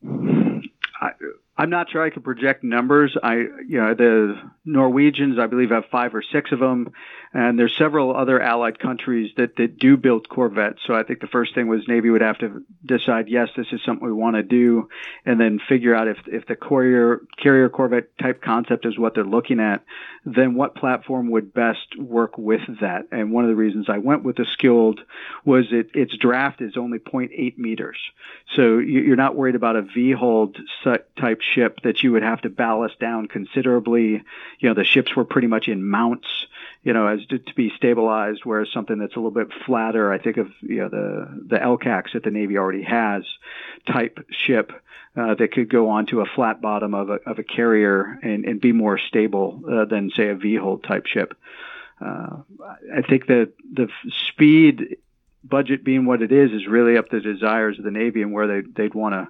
I, 0.04 1.10
I'm 1.56 1.70
not 1.70 1.90
sure 1.90 2.02
I 2.02 2.10
could 2.10 2.24
project 2.24 2.64
numbers. 2.64 3.16
I, 3.22 3.34
you 3.34 3.80
know, 3.80 3.94
the 3.94 4.34
Norwegians, 4.64 5.38
I 5.38 5.46
believe, 5.46 5.70
have 5.70 5.84
five 5.90 6.14
or 6.14 6.22
six 6.32 6.50
of 6.52 6.58
them, 6.58 6.92
and 7.34 7.58
there's 7.58 7.76
several 7.76 8.16
other 8.16 8.40
allied 8.40 8.78
countries 8.78 9.32
that, 9.36 9.56
that 9.56 9.76
do 9.76 9.96
build 9.96 10.28
corvettes. 10.28 10.80
So 10.86 10.94
I 10.94 11.02
think 11.02 11.20
the 11.20 11.26
first 11.26 11.52
thing 11.52 11.66
was 11.66 11.86
Navy 11.88 12.08
would 12.08 12.22
have 12.22 12.38
to 12.38 12.64
decide, 12.86 13.28
yes, 13.28 13.48
this 13.56 13.66
is 13.72 13.80
something 13.84 14.06
we 14.06 14.12
want 14.12 14.36
to 14.36 14.44
do, 14.44 14.88
and 15.26 15.40
then 15.40 15.58
figure 15.68 15.96
out 15.96 16.06
if 16.06 16.18
if 16.26 16.46
the 16.46 16.54
carrier 16.54 17.22
carrier 17.36 17.68
corvette 17.68 18.16
type 18.18 18.40
concept 18.40 18.86
is 18.86 18.96
what 18.96 19.14
they're 19.14 19.24
looking 19.24 19.58
at, 19.58 19.84
then 20.24 20.54
what 20.54 20.76
platform 20.76 21.30
would 21.32 21.52
best 21.52 21.98
work 21.98 22.38
with 22.38 22.62
that. 22.80 23.08
And 23.10 23.32
one 23.32 23.44
of 23.44 23.50
the 23.50 23.56
reasons 23.56 23.86
I 23.88 23.98
went 23.98 24.22
with 24.22 24.36
the 24.36 24.44
Skjold 24.44 25.00
was 25.44 25.66
it 25.72 25.90
its 25.92 26.16
draft 26.16 26.60
is 26.60 26.76
only 26.76 27.00
0.8 27.00 27.58
meters, 27.58 27.98
so 28.54 28.78
you're 28.78 29.16
not 29.16 29.34
worried 29.34 29.56
about 29.56 29.74
a 29.74 29.82
V-hull 29.82 30.52
type 30.84 31.40
ship 31.40 31.80
that 31.82 32.04
you 32.04 32.12
would 32.12 32.22
have 32.22 32.42
to 32.42 32.48
ballast 32.48 33.00
down 33.00 33.26
considerably. 33.26 34.22
You 34.60 34.68
know, 34.68 34.74
the 34.74 34.84
ships 34.84 35.16
were 35.16 35.24
pretty 35.24 35.48
much 35.48 35.66
in 35.66 35.84
mounts, 35.84 36.28
you 36.84 36.92
know, 36.92 37.06
as 37.06 37.24
to, 37.26 37.38
to 37.38 37.54
be 37.54 37.72
stabilized, 37.76 38.42
whereas 38.44 38.68
something 38.72 38.98
that's 38.98 39.16
a 39.16 39.18
little 39.18 39.30
bit 39.30 39.48
flatter, 39.66 40.12
I 40.12 40.18
think 40.18 40.36
of, 40.36 40.50
you 40.60 40.80
know, 40.80 40.88
the, 40.90 41.44
the 41.46 41.56
LCACs 41.56 42.12
that 42.12 42.22
the 42.22 42.30
Navy 42.30 42.58
already 42.58 42.82
has 42.82 43.24
type 43.86 44.18
ship 44.30 44.70
uh, 45.16 45.34
that 45.34 45.52
could 45.52 45.70
go 45.70 45.88
onto 45.88 46.20
a 46.20 46.26
flat 46.26 46.60
bottom 46.60 46.94
of 46.94 47.08
a, 47.08 47.14
of 47.26 47.38
a 47.38 47.42
carrier 47.42 48.18
and, 48.22 48.44
and 48.44 48.60
be 48.60 48.72
more 48.72 48.98
stable 48.98 49.62
uh, 49.66 49.86
than, 49.86 50.10
say, 50.10 50.28
a 50.28 50.34
V-hull 50.34 50.78
type 50.78 51.06
ship. 51.06 51.34
Uh, 52.00 52.42
I 52.94 53.00
think 53.00 53.28
that 53.28 53.52
the 53.72 53.88
speed 54.28 54.98
budget 55.42 55.84
being 55.84 56.04
what 56.04 56.20
it 56.20 56.32
is 56.32 56.52
is 56.52 56.66
really 56.66 56.98
up 56.98 57.08
to 57.08 57.20
the 57.20 57.32
desires 57.32 57.78
of 57.78 57.84
the 57.84 57.90
Navy 57.90 58.20
and 58.20 58.32
where 58.32 58.46
they, 58.46 58.60
they'd 58.60 58.94
want 58.94 59.14
to 59.14 59.28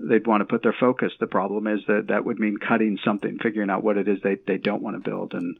they'd 0.00 0.26
want 0.26 0.40
to 0.40 0.44
put 0.44 0.62
their 0.62 0.72
focus. 0.78 1.12
The 1.20 1.26
problem 1.26 1.66
is 1.66 1.80
that 1.86 2.08
that 2.08 2.24
would 2.24 2.40
mean 2.40 2.56
cutting 2.56 2.98
something, 3.04 3.38
figuring 3.38 3.70
out 3.70 3.84
what 3.84 3.96
it 3.96 4.08
is 4.08 4.20
they, 4.22 4.36
they 4.46 4.58
don't 4.58 4.82
want 4.82 4.96
to 4.96 5.08
build. 5.08 5.34
And 5.34 5.56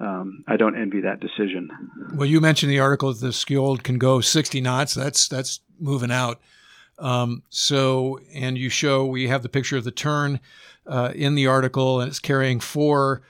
um, 0.00 0.44
I 0.46 0.56
don't 0.56 0.76
envy 0.76 1.00
that 1.02 1.20
decision. 1.20 1.70
Well, 2.14 2.26
you 2.26 2.40
mentioned 2.40 2.70
the 2.70 2.80
article 2.80 3.12
that 3.12 3.20
the 3.20 3.28
Skjold 3.28 3.82
can 3.82 3.98
go 3.98 4.20
60 4.20 4.60
knots. 4.60 4.94
That's 4.94 5.28
that's 5.28 5.60
moving 5.78 6.10
out. 6.10 6.40
Um, 6.98 7.42
so, 7.48 8.20
and 8.32 8.56
you 8.56 8.68
show 8.68 9.04
we 9.04 9.28
have 9.28 9.42
the 9.42 9.48
picture 9.48 9.76
of 9.76 9.84
the 9.84 9.90
turn 9.90 10.40
uh, 10.86 11.12
in 11.14 11.34
the 11.34 11.46
article, 11.46 12.00
and 12.00 12.08
it's 12.08 12.20
carrying 12.20 12.60
four 12.60 13.22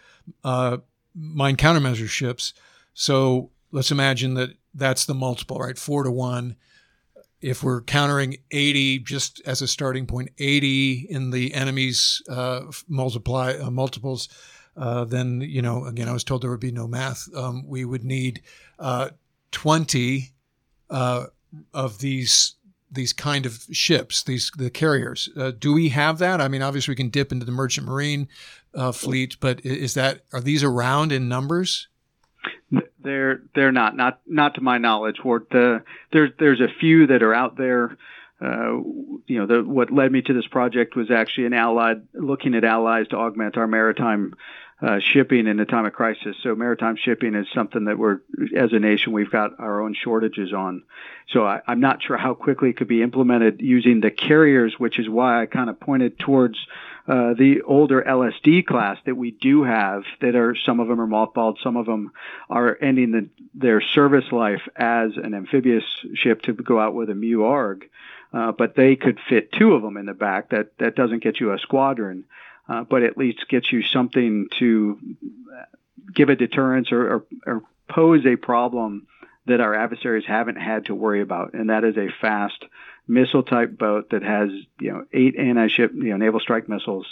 uh, 0.42 0.78
mine 1.14 1.56
countermeasure 1.56 2.08
ships. 2.08 2.54
So 2.94 3.50
let's 3.70 3.90
imagine 3.90 4.34
that 4.34 4.50
that's 4.74 5.04
the 5.04 5.14
multiple, 5.14 5.58
right? 5.58 5.78
Four 5.78 6.04
to 6.04 6.10
one 6.10 6.56
if 7.44 7.62
we're 7.62 7.82
countering 7.82 8.38
80 8.52 9.00
just 9.00 9.42
as 9.44 9.60
a 9.60 9.68
starting 9.68 10.06
point, 10.06 10.30
80 10.38 11.06
in 11.10 11.30
the 11.30 11.52
enemy's 11.52 12.22
uh, 12.26 12.62
multiply 12.88 13.52
uh, 13.52 13.70
multiples, 13.70 14.30
uh, 14.76 15.04
then 15.04 15.40
you 15.40 15.62
know 15.62 15.84
again 15.84 16.08
I 16.08 16.12
was 16.12 16.24
told 16.24 16.42
there 16.42 16.50
would 16.50 16.60
be 16.60 16.72
no 16.72 16.86
math. 16.86 17.28
Um, 17.34 17.66
we 17.66 17.84
would 17.84 18.04
need 18.04 18.42
uh, 18.78 19.10
20 19.52 20.32
uh, 20.90 21.26
of 21.72 21.98
these 21.98 22.54
these 22.90 23.12
kind 23.12 23.44
of 23.44 23.64
ships, 23.72 24.22
these 24.22 24.52
the 24.56 24.70
carriers. 24.70 25.28
Uh, 25.36 25.50
do 25.50 25.72
we 25.72 25.88
have 25.88 26.18
that? 26.18 26.40
I 26.40 26.48
mean, 26.48 26.62
obviously 26.62 26.92
we 26.92 26.96
can 26.96 27.08
dip 27.08 27.32
into 27.32 27.44
the 27.44 27.52
merchant 27.52 27.86
marine 27.86 28.28
fleet, 28.92 29.36
but 29.40 29.64
is 29.64 29.94
that 29.94 30.22
are 30.32 30.40
these 30.40 30.62
around 30.62 31.12
in 31.12 31.28
numbers? 31.28 31.88
They're 33.02 33.42
they're 33.54 33.72
not 33.72 33.96
not 33.96 34.20
not 34.26 34.54
to 34.54 34.60
my 34.60 34.78
knowledge. 34.78 35.16
Ward. 35.24 35.46
The 35.50 35.82
there's 36.12 36.30
there's 36.38 36.60
a 36.60 36.68
few 36.80 37.06
that 37.08 37.22
are 37.22 37.34
out 37.34 37.56
there. 37.56 37.96
uh, 38.40 38.80
you 39.26 39.38
know, 39.38 39.46
the, 39.46 39.62
what 39.62 39.92
led 39.92 40.10
me 40.10 40.22
to 40.22 40.32
this 40.32 40.46
project 40.46 40.96
was 40.96 41.10
actually 41.10 41.46
an 41.46 41.54
allied 41.54 42.02
looking 42.14 42.54
at 42.54 42.64
allies 42.64 43.06
to 43.08 43.16
augment 43.16 43.56
our 43.56 43.66
maritime 43.66 44.34
uh, 44.84 45.00
shipping 45.00 45.46
in 45.46 45.58
a 45.60 45.64
time 45.64 45.86
of 45.86 45.94
crisis. 45.94 46.36
So 46.42 46.54
maritime 46.54 46.96
shipping 46.96 47.34
is 47.34 47.46
something 47.54 47.84
that 47.86 47.96
we're, 47.96 48.20
as 48.54 48.72
a 48.72 48.78
nation, 48.78 49.12
we've 49.12 49.30
got 49.30 49.58
our 49.58 49.80
own 49.80 49.94
shortages 49.94 50.52
on. 50.52 50.82
So 51.30 51.44
I, 51.44 51.62
am 51.66 51.80
not 51.80 52.02
sure 52.02 52.18
how 52.18 52.34
quickly 52.34 52.70
it 52.70 52.76
could 52.76 52.88
be 52.88 53.02
implemented 53.02 53.62
using 53.62 54.00
the 54.00 54.10
carriers, 54.10 54.74
which 54.78 54.98
is 54.98 55.08
why 55.08 55.40
I 55.40 55.46
kind 55.46 55.70
of 55.70 55.80
pointed 55.80 56.18
towards 56.18 56.58
uh, 57.08 57.32
the 57.32 57.62
older 57.62 58.02
LSD 58.02 58.66
class 58.66 58.98
that 59.06 59.14
we 59.14 59.30
do 59.30 59.62
have. 59.62 60.02
That 60.20 60.34
are 60.34 60.54
some 60.54 60.80
of 60.80 60.88
them 60.88 61.00
are 61.00 61.06
mothballed, 61.06 61.62
some 61.62 61.78
of 61.78 61.86
them 61.86 62.12
are 62.50 62.76
ending 62.78 63.12
the, 63.12 63.28
their 63.54 63.80
service 63.80 64.30
life 64.32 64.62
as 64.76 65.12
an 65.16 65.32
amphibious 65.32 65.84
ship 66.14 66.42
to 66.42 66.52
go 66.52 66.78
out 66.78 66.94
with 66.94 67.08
a 67.08 67.14
MEU 67.14 67.44
ARG. 67.44 67.88
Uh, 68.34 68.52
but 68.52 68.74
they 68.74 68.96
could 68.96 69.18
fit 69.28 69.52
two 69.52 69.72
of 69.72 69.82
them 69.82 69.96
in 69.96 70.06
the 70.06 70.12
back. 70.12 70.50
That 70.50 70.76
that 70.78 70.96
doesn't 70.96 71.22
get 71.22 71.40
you 71.40 71.52
a 71.52 71.58
squadron 71.58 72.24
uh, 72.68 72.84
but 72.84 73.02
at 73.02 73.16
least 73.16 73.48
gets 73.48 73.70
you 73.72 73.82
something 73.82 74.48
to 74.58 74.98
give 76.14 76.28
a 76.28 76.36
deterrence 76.36 76.92
or, 76.92 77.14
or, 77.14 77.26
or 77.46 77.62
pose 77.88 78.24
a 78.26 78.36
problem 78.36 79.06
that 79.46 79.60
our 79.60 79.74
adversaries 79.74 80.24
haven't 80.26 80.56
had 80.56 80.86
to 80.86 80.94
worry 80.94 81.20
about, 81.20 81.54
and 81.54 81.70
that 81.70 81.84
is 81.84 81.96
a 81.96 82.08
fast 82.20 82.64
missile 83.06 83.42
type 83.42 83.76
boat 83.76 84.10
that 84.10 84.22
has 84.22 84.48
you 84.80 84.90
know 84.90 85.04
eight 85.12 85.36
anti-ship 85.36 85.92
you 85.94 86.10
know 86.10 86.16
naval 86.16 86.40
strike 86.40 86.68
missiles 86.68 87.06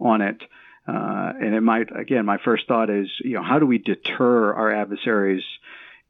on 0.00 0.20
it. 0.20 0.42
Uh, 0.88 1.32
and 1.40 1.54
it 1.54 1.60
might 1.60 1.88
again, 1.96 2.24
my 2.24 2.38
first 2.38 2.66
thought 2.66 2.90
is 2.90 3.08
you 3.20 3.34
know 3.34 3.42
how 3.42 3.58
do 3.58 3.66
we 3.66 3.78
deter 3.78 4.54
our 4.54 4.72
adversaries 4.72 5.44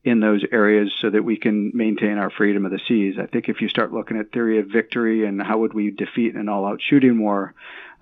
in 0.04 0.20
those 0.20 0.44
areas 0.52 0.94
so 1.00 1.10
that 1.10 1.24
we 1.24 1.36
can 1.36 1.72
maintain 1.74 2.16
our 2.16 2.30
freedom 2.30 2.64
of 2.64 2.70
the 2.70 2.80
seas? 2.86 3.16
I 3.18 3.26
think 3.26 3.48
if 3.48 3.60
you 3.60 3.68
start 3.68 3.92
looking 3.92 4.18
at 4.18 4.32
theory 4.32 4.60
of 4.60 4.68
victory 4.68 5.26
and 5.26 5.42
how 5.42 5.58
would 5.58 5.74
we 5.74 5.90
defeat 5.90 6.36
an 6.36 6.48
all-out 6.48 6.80
shooting 6.80 7.18
war, 7.18 7.54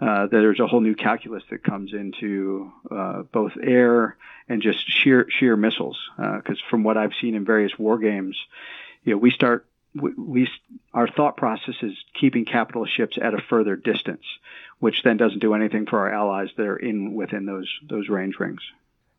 uh, 0.05 0.27
there's 0.27 0.61
a 0.61 0.67
whole 0.67 0.81
new 0.81 0.95
calculus 0.95 1.43
that 1.51 1.64
comes 1.64 1.95
into 1.95 2.71
uh, 2.90 3.23
both 3.23 3.53
air 3.62 4.17
and 4.49 4.61
just 4.61 4.87
sheer 4.90 5.27
sheer 5.31 5.57
missiles. 5.57 5.99
Because 6.17 6.59
uh, 6.59 6.69
from 6.71 6.85
what 6.85 6.99
I've 6.99 7.12
seen 7.21 7.35
in 7.35 7.45
various 7.45 7.79
war 7.79 7.99
games, 7.99 8.37
you 9.05 9.12
know, 9.12 9.19
we 9.19 9.31
start 9.31 9.67
we, 9.95 10.12
we 10.12 10.49
our 10.93 11.09
thought 11.09 11.38
process 11.38 11.77
is 11.81 11.97
keeping 12.21 12.45
capital 12.45 12.85
ships 12.85 13.17
at 13.21 13.33
a 13.33 13.40
further 13.49 13.77
distance, 13.77 14.25
which 14.79 15.03
then 15.05 15.17
doesn't 15.17 15.38
do 15.38 15.55
anything 15.55 15.87
for 15.87 16.01
our 16.01 16.12
allies 16.12 16.51
that 16.59 16.67
are 16.67 16.77
in 16.77 17.14
within 17.14 17.47
those 17.47 17.73
those 17.88 18.11
range 18.11 18.35
rings. 18.38 18.61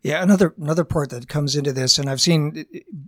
Yeah, 0.03 0.21
another 0.21 0.53
another 0.61 0.83
part 0.83 1.09
that 1.09 1.27
comes 1.27 1.55
into 1.55 1.73
this, 1.73 1.97
and 1.97 2.07
I've 2.07 2.21
seen, 2.21 2.63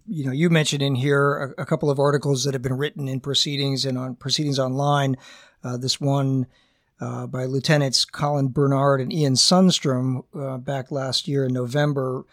you 0.08 0.26
know, 0.26 0.32
you 0.32 0.50
mentioned 0.50 0.82
in 0.82 0.96
here 0.96 1.54
a, 1.58 1.62
a 1.62 1.66
couple 1.68 1.92
of 1.92 2.00
articles 2.00 2.44
that 2.46 2.56
have 2.56 2.64
been 2.64 2.78
written 2.78 3.08
in 3.08 3.20
proceedings 3.20 3.86
and 3.86 4.00
on 4.00 4.16
proceedings 4.16 4.58
online. 4.58 5.16
Uh, 5.64 5.78
this 5.78 6.02
one 6.02 6.48
uh, 7.00 7.28
by 7.28 7.46
Lieutenants 7.46 8.06
Colin 8.06 8.50
Bernard 8.50 9.02
and 9.02 9.14
Ian 9.14 9.34
Sundstrom 9.34 10.24
uh, 10.36 10.58
back 10.58 10.92
last 10.92 11.28
year 11.28 11.46
in 11.46 11.54
November. 11.54 12.26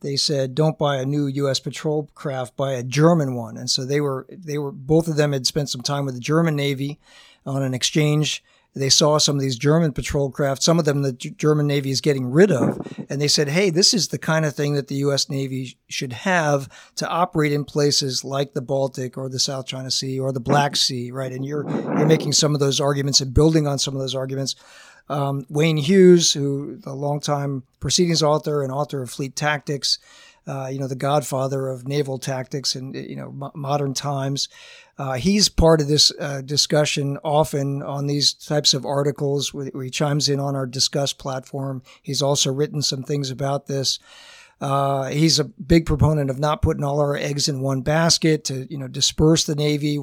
They 0.00 0.16
said, 0.16 0.54
"Don't 0.54 0.78
buy 0.78 0.96
a 0.96 1.06
new 1.06 1.26
U.S. 1.26 1.60
patrol 1.60 2.10
craft, 2.14 2.56
buy 2.56 2.72
a 2.72 2.82
German 2.82 3.34
one." 3.34 3.56
And 3.56 3.70
so 3.70 3.84
they 3.84 4.00
were 4.00 4.26
they 4.30 4.58
were 4.58 4.72
both 4.72 5.08
of 5.08 5.16
them 5.16 5.32
had 5.32 5.46
spent 5.46 5.70
some 5.70 5.82
time 5.82 6.04
with 6.04 6.14
the 6.14 6.20
German 6.20 6.56
Navy 6.56 6.98
on 7.44 7.62
an 7.62 7.74
exchange 7.74 8.42
they 8.76 8.90
saw 8.90 9.18
some 9.18 9.36
of 9.36 9.42
these 9.42 9.56
German 9.56 9.92
patrol 9.92 10.30
craft, 10.30 10.62
some 10.62 10.78
of 10.78 10.84
them 10.84 11.02
the 11.02 11.12
German 11.12 11.66
Navy 11.66 11.90
is 11.90 12.00
getting 12.00 12.30
rid 12.30 12.52
of, 12.52 12.78
and 13.08 13.20
they 13.20 13.28
said, 13.28 13.48
"Hey, 13.48 13.70
this 13.70 13.94
is 13.94 14.08
the 14.08 14.18
kind 14.18 14.44
of 14.44 14.54
thing 14.54 14.74
that 14.74 14.88
the 14.88 14.96
U.S. 14.96 15.30
Navy 15.30 15.78
should 15.88 16.12
have 16.12 16.68
to 16.96 17.08
operate 17.08 17.52
in 17.52 17.64
places 17.64 18.24
like 18.24 18.52
the 18.52 18.60
Baltic 18.60 19.16
or 19.16 19.28
the 19.28 19.38
South 19.38 19.66
China 19.66 19.90
Sea 19.90 20.20
or 20.20 20.30
the 20.30 20.40
Black 20.40 20.76
Sea, 20.76 21.10
right?" 21.10 21.32
And 21.32 21.44
you're 21.44 21.68
you're 21.68 22.06
making 22.06 22.32
some 22.32 22.54
of 22.54 22.60
those 22.60 22.80
arguments 22.80 23.20
and 23.20 23.32
building 23.32 23.66
on 23.66 23.78
some 23.78 23.94
of 23.94 24.00
those 24.00 24.14
arguments. 24.14 24.54
Um, 25.08 25.46
Wayne 25.48 25.76
Hughes, 25.76 26.32
who 26.32 26.76
the 26.76 26.92
longtime 26.92 27.62
proceedings 27.80 28.22
author 28.22 28.62
and 28.62 28.72
author 28.72 29.02
of 29.02 29.10
Fleet 29.10 29.36
Tactics, 29.36 29.98
uh, 30.46 30.68
you 30.68 30.78
know, 30.78 30.86
the 30.86 30.94
godfather 30.94 31.68
of 31.68 31.88
naval 31.88 32.18
tactics 32.18 32.76
in 32.76 32.94
you 32.94 33.16
know 33.16 33.50
modern 33.54 33.94
times. 33.94 34.48
Uh, 34.98 35.14
he's 35.14 35.48
part 35.48 35.80
of 35.80 35.88
this 35.88 36.10
uh, 36.18 36.40
discussion 36.40 37.18
often 37.22 37.82
on 37.82 38.06
these 38.06 38.32
types 38.32 38.72
of 38.72 38.86
articles 38.86 39.52
he 39.82 39.90
chimes 39.90 40.28
in 40.28 40.40
on 40.40 40.56
our 40.56 40.66
Disqus 40.66 41.16
platform. 41.16 41.82
He's 42.02 42.22
also 42.22 42.50
written 42.52 42.80
some 42.80 43.02
things 43.02 43.30
about 43.30 43.66
this. 43.66 43.98
Uh, 44.60 45.08
he's 45.08 45.38
a 45.38 45.44
big 45.44 45.84
proponent 45.84 46.30
of 46.30 46.38
not 46.38 46.62
putting 46.62 46.82
all 46.82 47.00
our 47.00 47.14
eggs 47.14 47.48
in 47.48 47.60
one 47.60 47.82
basket 47.82 48.44
to, 48.44 48.66
you 48.70 48.78
know, 48.78 48.88
disperse 48.88 49.44
the 49.44 49.54
Navy 49.54 49.98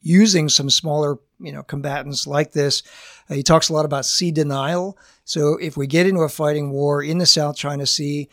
using 0.00 0.48
some 0.48 0.70
smaller, 0.70 1.18
you 1.38 1.52
know, 1.52 1.62
combatants 1.62 2.26
like 2.26 2.52
this. 2.52 2.82
Uh, 3.30 3.34
he 3.34 3.42
talks 3.42 3.68
a 3.68 3.72
lot 3.72 3.84
about 3.84 4.04
sea 4.04 4.32
denial. 4.32 4.98
So 5.24 5.56
if 5.56 5.76
we 5.76 5.86
get 5.86 6.06
into 6.06 6.22
a 6.22 6.28
fighting 6.28 6.72
war 6.72 7.02
in 7.02 7.18
the 7.18 7.26
South 7.26 7.56
China 7.56 7.86
Sea, 7.86 8.28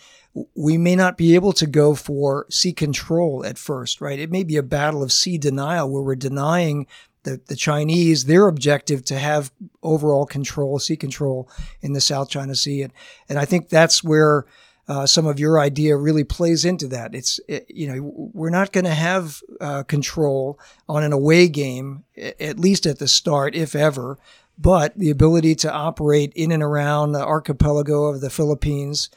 we 0.55 0.77
may 0.77 0.95
not 0.95 1.17
be 1.17 1.35
able 1.35 1.53
to 1.53 1.67
go 1.67 1.93
for 1.93 2.47
sea 2.49 2.73
control 2.73 3.45
at 3.45 3.57
first, 3.57 4.01
right? 4.01 4.19
It 4.19 4.31
may 4.31 4.43
be 4.43 4.57
a 4.57 4.63
battle 4.63 5.03
of 5.03 5.11
sea 5.11 5.37
denial 5.37 5.89
where 5.89 6.01
we're 6.01 6.15
denying 6.15 6.87
the, 7.23 7.41
the 7.47 7.55
Chinese 7.55 8.25
their 8.25 8.47
objective 8.47 9.03
to 9.05 9.19
have 9.19 9.51
overall 9.83 10.25
control, 10.25 10.79
sea 10.79 10.97
control 10.97 11.49
in 11.81 11.93
the 11.93 12.01
South 12.01 12.29
China 12.29 12.55
Sea. 12.55 12.83
And, 12.83 12.93
and 13.27 13.37
I 13.37 13.45
think 13.45 13.69
that's 13.69 14.03
where 14.03 14.45
uh, 14.89 15.05
some 15.05 15.25
of 15.25 15.39
your 15.39 15.57
idea 15.59 15.95
really 15.95 16.25
plays 16.25 16.65
into 16.65 16.87
that. 16.87 17.15
It's, 17.15 17.39
it, 17.47 17.65
you 17.69 17.87
know, 17.87 18.11
we're 18.33 18.49
not 18.49 18.73
going 18.73 18.85
to 18.85 18.93
have 18.93 19.41
uh, 19.61 19.83
control 19.83 20.59
on 20.89 21.03
an 21.03 21.13
away 21.13 21.47
game, 21.47 22.03
at 22.17 22.59
least 22.59 22.85
at 22.85 22.99
the 22.99 23.07
start, 23.07 23.55
if 23.55 23.75
ever. 23.75 24.17
But 24.57 24.97
the 24.97 25.11
ability 25.11 25.55
to 25.55 25.71
operate 25.71 26.33
in 26.35 26.51
and 26.51 26.61
around 26.61 27.13
the 27.13 27.23
archipelago 27.23 28.05
of 28.05 28.19
the 28.19 28.29
Philippines, 28.29 29.09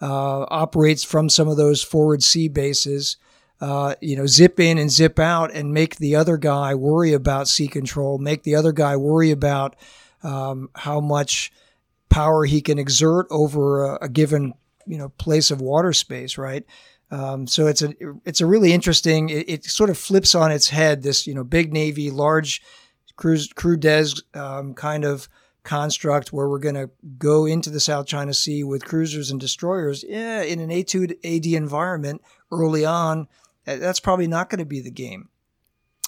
uh, 0.00 0.46
operates 0.48 1.04
from 1.04 1.28
some 1.28 1.48
of 1.48 1.56
those 1.56 1.82
forward 1.82 2.22
sea 2.22 2.48
bases. 2.48 3.16
Uh, 3.58 3.94
you 4.02 4.14
know, 4.14 4.26
zip 4.26 4.60
in 4.60 4.76
and 4.76 4.90
zip 4.90 5.18
out 5.18 5.50
and 5.52 5.72
make 5.72 5.96
the 5.96 6.14
other 6.14 6.36
guy 6.36 6.74
worry 6.74 7.14
about 7.14 7.48
sea 7.48 7.66
control, 7.66 8.18
make 8.18 8.42
the 8.42 8.54
other 8.54 8.72
guy 8.72 8.94
worry 8.96 9.30
about 9.30 9.74
um, 10.22 10.68
how 10.74 11.00
much 11.00 11.50
power 12.10 12.44
he 12.44 12.60
can 12.60 12.78
exert 12.78 13.26
over 13.30 13.84
a, 13.84 13.98
a, 14.02 14.08
given, 14.10 14.52
you 14.86 14.98
know, 14.98 15.08
place 15.10 15.50
of 15.50 15.60
water 15.60 15.92
space, 15.92 16.38
right? 16.38 16.64
Um, 17.10 17.46
so 17.46 17.66
it's 17.66 17.82
a 17.82 17.94
it's 18.24 18.40
a 18.40 18.46
really 18.46 18.72
interesting. 18.72 19.28
It, 19.28 19.48
it, 19.48 19.64
sort 19.64 19.90
of 19.90 19.98
flips 19.98 20.34
on 20.34 20.50
its 20.50 20.68
head 20.68 21.02
this 21.02 21.26
you 21.26 21.34
know 21.34 21.44
big 21.44 21.72
navy, 21.72 22.10
large 22.10 22.62
cruise 23.14 23.52
crew 23.52 23.76
des 23.76 24.10
um, 24.34 24.74
kind 24.74 25.04
of 25.04 25.28
construct 25.62 26.32
where 26.32 26.48
we're 26.48 26.60
going 26.60 26.76
to 26.76 26.88
go 27.18 27.44
into 27.44 27.70
the 27.70 27.80
South 27.80 28.06
China 28.06 28.32
Sea 28.32 28.62
with 28.64 28.84
cruisers 28.84 29.30
and 29.30 29.40
destroyers, 29.40 30.04
yeah, 30.08 30.42
in 30.42 30.60
an 30.60 30.70
A2 30.70 31.16
AD 31.24 31.46
environment 31.46 32.22
early 32.52 32.84
on, 32.84 33.26
that's 33.64 33.98
probably 33.98 34.28
not 34.28 34.48
going 34.48 34.60
to 34.60 34.64
be 34.64 34.80
the 34.80 34.92
game 34.92 35.28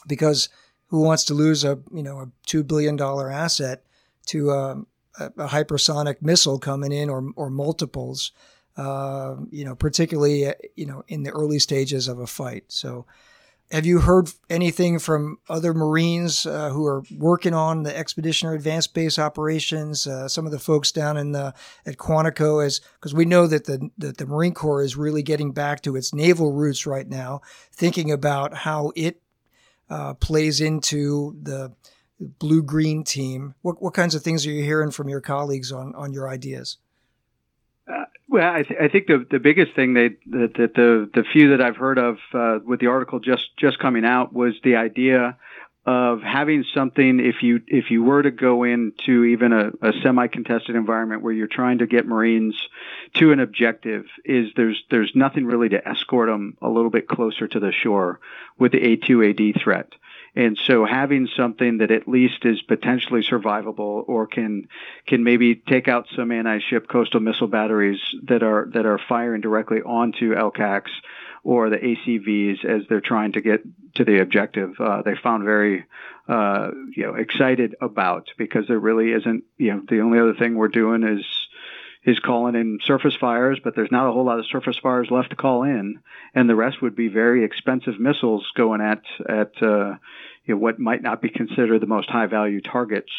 because 0.07 0.49
who 0.87 1.03
wants 1.03 1.25
to 1.25 1.35
lose 1.35 1.64
a 1.64 1.79
you 1.93 2.03
know 2.03 2.19
a 2.21 2.31
two 2.47 2.62
billion 2.62 2.97
dollar 2.97 3.31
asset 3.31 3.85
to 4.27 4.51
um, 4.53 4.87
a, 5.19 5.27
a, 5.27 5.49
hypersonic 5.49 6.23
missile 6.23 6.59
coming 6.59 6.93
in 6.93 7.11
or 7.11 7.31
or 7.37 7.51
multiples, 7.51 8.33
uh, 8.79 9.35
you 9.51 9.64
know, 9.64 9.75
particularly 9.75 10.55
you 10.77 10.87
know 10.87 11.05
in 11.09 11.25
the 11.25 11.31
early 11.31 11.59
stages 11.59 12.09
of 12.09 12.19
a 12.19 12.27
fight. 12.27 12.64
So 12.69 13.05
have 13.71 13.85
you 13.85 13.99
heard 13.99 14.31
anything 14.49 14.99
from 14.99 15.38
other 15.49 15.75
Marines 15.75 16.47
uh, 16.47 16.71
who 16.71 16.87
are 16.87 17.03
working 17.19 17.53
on 17.53 17.83
the 17.83 17.97
Expeditionary 17.97 18.57
Advanced 18.57 18.95
Base 18.95 19.19
operations? 19.19 20.07
Uh, 20.07 20.27
some 20.27 20.47
of 20.47 20.53
the 20.53 20.59
folks 20.59 20.91
down 20.91 21.17
in 21.17 21.33
the 21.33 21.53
at 21.85 21.97
Quantico, 21.97 22.64
as 22.64 22.81
because 22.95 23.12
we 23.12 23.25
know 23.25 23.47
that 23.47 23.67
the 23.67 23.91
that 23.99 24.17
the 24.17 24.27
Marine 24.27 24.55
Corps 24.55 24.83
is 24.83 24.97
really 24.97 25.23
getting 25.23 25.53
back 25.53 25.83
to 25.83 25.97
its 25.97 26.14
naval 26.14 26.53
roots 26.53 26.87
right 26.87 27.09
now, 27.09 27.43
thinking 27.73 28.11
about 28.11 28.55
how 28.55 28.93
it 28.97 29.20
uh, 29.91 30.14
plays 30.14 30.61
into 30.61 31.37
the 31.43 31.72
blue 32.20 32.62
green 32.62 33.05
team. 33.05 33.55
What 33.61 33.83
what 33.83 33.93
kinds 33.93 34.14
of 34.14 34.22
things 34.22 34.47
are 34.47 34.51
you 34.51 34.62
hearing 34.62 34.93
from 34.93 35.09
your 35.09 35.20
colleagues 35.20 35.72
on 35.72 35.95
on 35.95 36.12
your 36.12 36.29
ideas? 36.29 36.79
Well, 38.29 38.55
I, 38.55 38.62
th- 38.62 38.81
I 38.81 38.89
think 38.89 39.07
the 39.07 39.26
the 39.31 39.39
biggest 39.39 39.74
thing 39.74 39.95
they 39.95 40.11
that, 40.26 40.53
that 40.59 40.74
the 40.74 41.11
the 41.14 41.24
few 41.33 41.51
that 41.51 41.62
I've 41.62 41.76
heard 41.76 41.99
of 41.99 42.18
uh, 42.35 42.59
with 42.64 42.79
the 42.79 42.89
article 42.89 43.20
just 43.20 43.57
just 43.57 43.79
coming 43.79 44.05
out 44.05 44.35
was 44.35 44.55
the 44.62 44.76
idea 44.76 45.39
of 45.87 46.20
having 46.20 46.64
something 46.74 47.18
if 47.18 47.43
you 47.43 47.62
if 47.66 47.91
you 47.91 48.03
were 48.03 48.22
to 48.22 48.31
go 48.31 48.64
into 48.64 49.24
even 49.24 49.55
a, 49.55 49.70
a 49.81 49.93
semi 50.03 50.26
contested 50.26 50.76
environment 50.76 51.22
where 51.22 51.33
you're 51.33 51.47
trying 51.47 51.79
to 51.79 51.87
get 51.87 52.07
Marines 52.07 52.55
to 53.14 53.33
an 53.33 53.41
objective 53.41 54.05
is 54.26 54.51
there's 54.55 54.85
there's 54.91 55.12
nothing 55.14 55.47
really 55.47 55.70
to 55.70 55.89
escort 55.89 56.29
them 56.29 56.59
a 56.61 56.68
little 56.68 56.91
bit 56.91 57.09
closer 57.09 57.49
to 57.49 57.59
the 57.59 57.72
shore 57.72 58.20
with 58.59 58.72
the 58.72 58.99
A2 58.99 59.55
AD 59.55 59.62
threat. 59.62 59.95
And 60.39 60.57
so 60.57 60.84
having 60.84 61.28
something 61.36 61.78
that 61.78 61.91
at 61.91 62.07
least 62.07 62.45
is 62.45 62.62
potentially 62.62 63.22
survivable 63.22 64.09
or 64.09 64.28
can 64.28 64.68
can 65.05 65.24
maybe 65.24 65.57
take 65.57 65.89
out 65.89 66.07
some 66.14 66.30
anti-ship 66.30 66.86
coastal 66.89 67.18
missile 67.18 67.49
batteries 67.49 67.99
that 68.22 68.45
are 68.45 68.68
that 68.72 68.86
are 68.86 69.01
firing 69.09 69.41
directly 69.41 69.78
onto 69.78 70.36
LCACs 70.36 70.93
or 71.43 71.70
the 71.70 71.78
ACVs 71.78 72.64
as 72.64 72.82
they're 72.89 73.01
trying 73.01 73.32
to 73.32 73.41
get 73.41 73.64
to 73.97 74.05
the 74.05 74.20
objective. 74.20 74.74
Uh, 74.78 75.03
they 75.03 75.16
found 75.16 75.43
very 75.43 75.84
uh, 76.28 76.70
you 76.95 77.03
know 77.03 77.16
excited 77.16 77.74
about 77.80 78.28
because 78.39 78.68
there 78.68 78.78
really 78.78 79.11
isn't 79.11 79.43
you 79.57 79.74
know 79.74 79.82
the 79.89 80.03
only 80.03 80.20
other 80.20 80.34
thing 80.34 80.55
we're 80.55 80.68
doing 80.68 81.03
is 81.03 81.26
is 82.05 82.20
calling 82.20 82.55
in 82.55 82.78
surface 82.84 83.16
fires, 83.20 83.59
but 83.62 83.74
there's 83.74 83.91
not 83.91 84.09
a 84.09 84.12
whole 84.12 84.24
lot 84.24 84.39
of 84.39 84.47
surface 84.47 84.78
fires 84.78 85.11
left 85.11 85.30
to 85.30 85.36
call 85.36 85.64
in, 85.64 85.99
and 86.32 86.49
the 86.49 86.55
rest 86.55 86.80
would 86.80 86.95
be 86.95 87.09
very 87.09 87.45
expensive 87.45 87.99
missiles 87.99 88.47
going 88.55 88.80
at 88.80 89.03
at 89.28 89.61
uh, 89.61 89.97
you 90.49 90.55
know, 90.55 90.59
what 90.61 90.80
might 90.80 91.03
not 91.03 91.22
be 91.22 91.28
considered 91.28 91.80
the 91.80 91.86
most 91.86 92.11
high 92.11 92.26
value 92.26 92.61
targets 92.61 93.12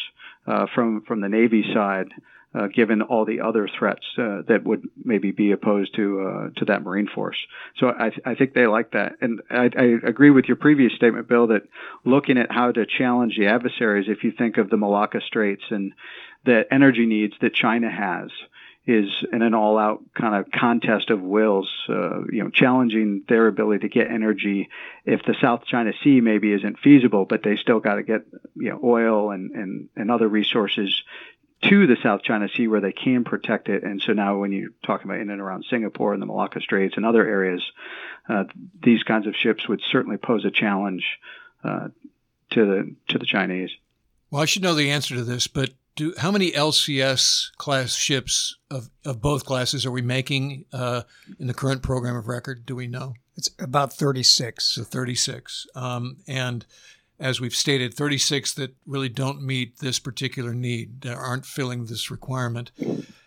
uh, 0.46 0.66
from 0.74 1.02
from 1.02 1.20
the 1.20 1.28
Navy 1.28 1.64
side. 1.72 2.08
Uh, 2.52 2.66
given 2.66 3.00
all 3.00 3.24
the 3.24 3.42
other 3.42 3.68
threats 3.78 4.04
uh, 4.18 4.42
that 4.48 4.64
would 4.64 4.82
maybe 5.04 5.30
be 5.30 5.52
opposed 5.52 5.94
to 5.94 6.20
uh, 6.20 6.48
to 6.56 6.64
that 6.64 6.82
Marine 6.82 7.06
force. 7.06 7.36
So 7.76 7.94
I, 7.96 8.10
th- 8.10 8.22
I 8.24 8.34
think 8.34 8.54
they 8.54 8.66
like 8.66 8.90
that, 8.90 9.18
and 9.20 9.40
I, 9.48 9.70
I, 9.78 9.84
agree 10.02 10.30
with 10.30 10.46
your 10.46 10.56
previous 10.56 10.92
statement, 10.94 11.28
Bill, 11.28 11.46
that 11.46 11.62
looking 12.04 12.38
at 12.38 12.50
how 12.50 12.72
to 12.72 12.86
challenge 12.86 13.36
the 13.38 13.46
adversaries, 13.46 14.06
if 14.08 14.24
you 14.24 14.32
think 14.32 14.58
of 14.58 14.68
the 14.68 14.76
Malacca 14.76 15.20
Straits 15.20 15.62
and 15.70 15.92
the 16.44 16.64
energy 16.74 17.06
needs 17.06 17.34
that 17.40 17.54
China 17.54 17.88
has, 17.88 18.30
is 18.86 19.08
in 19.32 19.42
an 19.42 19.54
all-out 19.54 20.02
kind 20.14 20.34
of 20.34 20.50
contest 20.50 21.10
of 21.10 21.20
wills, 21.20 21.70
uh, 21.88 22.22
you 22.32 22.42
know, 22.42 22.50
challenging 22.50 23.24
their 23.28 23.46
ability 23.46 23.80
to 23.80 23.88
get 23.88 24.10
energy. 24.10 24.68
If 25.04 25.22
the 25.22 25.36
South 25.40 25.64
China 25.66 25.92
Sea 26.02 26.20
maybe 26.20 26.52
isn't 26.52 26.78
feasible, 26.78 27.24
but 27.26 27.42
they 27.42 27.56
still 27.56 27.80
got 27.80 27.96
to 27.96 28.02
get 28.02 28.22
you 28.56 28.70
know 28.70 28.80
oil 28.82 29.30
and, 29.30 29.50
and 29.52 29.88
and 29.96 30.10
other 30.10 30.28
resources 30.28 31.02
to 31.64 31.86
the 31.86 31.96
South 32.02 32.22
China 32.22 32.48
Sea 32.48 32.68
where 32.68 32.80
they 32.80 32.92
can 32.92 33.24
protect 33.24 33.68
it. 33.68 33.82
And 33.82 34.00
so 34.00 34.12
now, 34.12 34.38
when 34.38 34.52
you 34.52 34.72
talk 34.84 35.04
about 35.04 35.18
in 35.18 35.30
and 35.30 35.40
around 35.40 35.66
Singapore 35.68 36.14
and 36.14 36.22
the 36.22 36.26
Malacca 36.26 36.60
Straits 36.60 36.96
and 36.96 37.04
other 37.04 37.26
areas, 37.26 37.62
uh, 38.28 38.44
these 38.82 39.02
kinds 39.02 39.26
of 39.26 39.36
ships 39.36 39.68
would 39.68 39.82
certainly 39.90 40.16
pose 40.16 40.44
a 40.44 40.50
challenge 40.50 41.04
uh, 41.62 41.88
to 42.50 42.64
the 42.66 42.94
to 43.08 43.18
the 43.18 43.26
Chinese. 43.26 43.70
Well, 44.30 44.42
I 44.42 44.46
should 44.46 44.62
know 44.62 44.74
the 44.74 44.90
answer 44.90 45.16
to 45.16 45.24
this, 45.24 45.48
but 45.48 45.70
do 45.96 46.14
how 46.18 46.30
many 46.30 46.52
LCS 46.52 47.50
class 47.56 47.94
ships 47.94 48.56
of, 48.70 48.90
of 49.04 49.20
both 49.20 49.44
classes 49.44 49.84
are 49.84 49.90
we 49.90 50.02
making 50.02 50.64
uh, 50.72 51.02
in 51.38 51.46
the 51.46 51.54
current 51.54 51.82
program 51.82 52.16
of 52.16 52.28
record? 52.28 52.64
Do 52.64 52.76
we 52.76 52.86
know? 52.86 53.14
It's 53.36 53.50
about 53.58 53.92
36. 53.92 54.64
So 54.64 54.82
36. 54.82 55.66
Um, 55.74 56.18
and 56.28 56.66
as 57.18 57.40
we've 57.40 57.54
stated, 57.54 57.94
36 57.94 58.54
that 58.54 58.74
really 58.86 59.08
don't 59.08 59.42
meet 59.42 59.78
this 59.78 59.98
particular 59.98 60.54
need, 60.54 61.02
that 61.02 61.16
aren't 61.16 61.44
filling 61.44 61.84
this 61.84 62.10
requirement. 62.10 62.70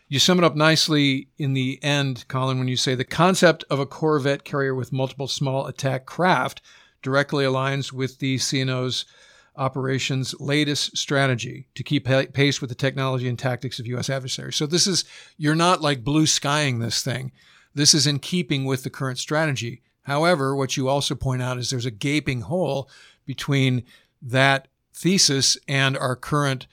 You 0.08 0.20
sum 0.20 0.38
it 0.38 0.44
up 0.44 0.56
nicely 0.56 1.30
in 1.38 1.54
the 1.54 1.80
end, 1.84 2.26
Colin, 2.28 2.60
when 2.60 2.68
you 2.68 2.76
say 2.76 2.96
the 2.96 3.04
concept 3.04 3.64
of 3.70 3.80
a 3.80 3.86
corvette 3.86 4.44
carrier 4.44 4.76
with 4.76 4.92
multiple 4.92 5.28
small 5.28 5.68
attack 5.68 6.06
craft 6.06 6.62
directly 7.02 7.44
aligns 7.44 7.92
with 7.92 8.20
the 8.20 8.38
CNO's 8.38 9.06
operations 9.56 10.34
latest 10.40 10.98
strategy 10.98 11.68
to 11.76 11.84
keep 11.84 12.06
pace 12.06 12.60
with 12.62 12.70
the 12.70 12.76
technology 12.76 13.28
and 13.28 13.38
tactics 13.38 13.80
of 13.80 13.88
U.S. 13.88 14.10
adversaries. 14.10 14.56
So 14.56 14.66
this 14.66 14.88
is, 14.88 15.06
you're 15.38 15.56
not 15.56 15.82
like 15.82 16.04
blue 16.04 16.26
skying 16.26 16.80
this 16.80 17.04
thing. 17.04 17.32
This 17.76 17.94
is 17.94 18.08
in 18.08 18.20
keeping 18.20 18.66
with 18.66 18.84
the 18.84 18.90
current 18.90 19.18
strategy. 19.18 19.82
However, 20.04 20.56
what 20.56 20.78
you 20.78 20.88
also 20.88 21.16
point 21.16 21.42
out 21.42 21.58
is 21.58 21.70
there's 21.70 21.86
a 21.86 21.92
gaping 21.92 22.42
hole 22.42 22.90
between 23.26 23.84
that 24.22 24.68
thesis 24.94 25.58
and 25.68 25.98
our 25.98 26.16
current 26.16 26.68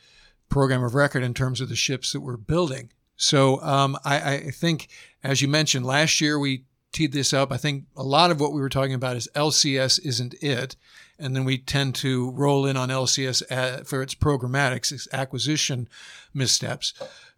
program 0.48 0.82
of 0.82 0.94
record 0.94 1.22
in 1.22 1.34
terms 1.34 1.60
of 1.60 1.68
the 1.68 1.76
ships 1.76 2.12
that 2.12 2.20
we're 2.20 2.36
building. 2.36 2.90
So 3.16 3.60
um, 3.62 3.96
I, 4.04 4.34
I 4.34 4.50
think, 4.50 4.88
as 5.22 5.42
you 5.42 5.48
mentioned, 5.48 5.86
last 5.86 6.20
year 6.20 6.38
we 6.38 6.64
teed 6.92 7.12
this 7.12 7.32
up. 7.32 7.52
I 7.52 7.56
think 7.56 7.84
a 7.96 8.02
lot 8.02 8.30
of 8.30 8.40
what 8.40 8.52
we 8.52 8.60
were 8.60 8.68
talking 8.68 8.94
about 8.94 9.16
is 9.16 9.28
LCS 9.34 10.04
isn't 10.04 10.34
it 10.40 10.76
and 11.20 11.36
then 11.36 11.44
we 11.44 11.58
tend 11.58 11.94
to 11.96 12.30
roll 12.30 12.66
in 12.66 12.76
on 12.76 12.88
LCS 12.88 13.86
for 13.86 14.02
its 14.02 14.14
programmatics, 14.14 14.90
its 14.90 15.06
acquisition 15.12 15.88
missteps. 16.32 16.94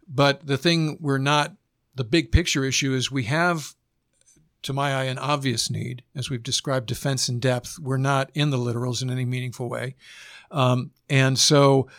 But 0.07 0.47
the 0.47 0.57
thing 0.57 0.97
we're 1.01 1.17
not, 1.17 1.53
the 1.93 2.05
big 2.05 2.31
picture 2.31 2.63
issue 2.63 2.93
is 2.93 3.11
we 3.11 3.23
have, 3.25 3.75
to 4.63 4.73
my 4.73 4.95
eye, 4.95 5.03
an 5.03 5.17
obvious 5.17 5.69
need. 5.69 6.03
As 6.15 6.29
we've 6.29 6.41
described 6.41 6.87
defense 6.87 7.27
in 7.27 7.39
depth, 7.39 7.77
we're 7.77 7.97
not 7.97 8.31
in 8.33 8.49
the 8.49 8.57
littorals 8.57 9.01
in 9.01 9.09
any 9.09 9.25
meaningful 9.25 9.69
way. 9.69 9.95
Um, 10.49 10.91
and 11.09 11.37
so, 11.37 11.89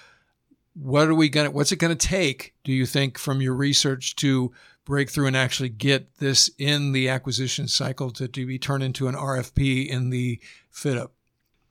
what 0.72 1.06
are 1.06 1.14
we 1.14 1.28
going 1.28 1.46
to, 1.46 1.50
what's 1.52 1.70
it 1.70 1.76
going 1.76 1.96
to 1.96 2.08
take, 2.08 2.54
do 2.64 2.72
you 2.72 2.86
think, 2.86 3.18
from 3.18 3.40
your 3.40 3.54
research 3.54 4.16
to 4.16 4.52
break 4.84 5.10
through 5.10 5.26
and 5.26 5.36
actually 5.36 5.68
get 5.68 6.18
this 6.18 6.50
in 6.58 6.92
the 6.92 7.08
acquisition 7.08 7.68
cycle 7.68 8.10
to, 8.12 8.28
to 8.28 8.46
be 8.46 8.58
turned 8.58 8.82
into 8.82 9.08
an 9.08 9.14
RFP 9.14 9.88
in 9.88 10.10
the 10.10 10.40
fit 10.70 10.98
up? 10.98 11.12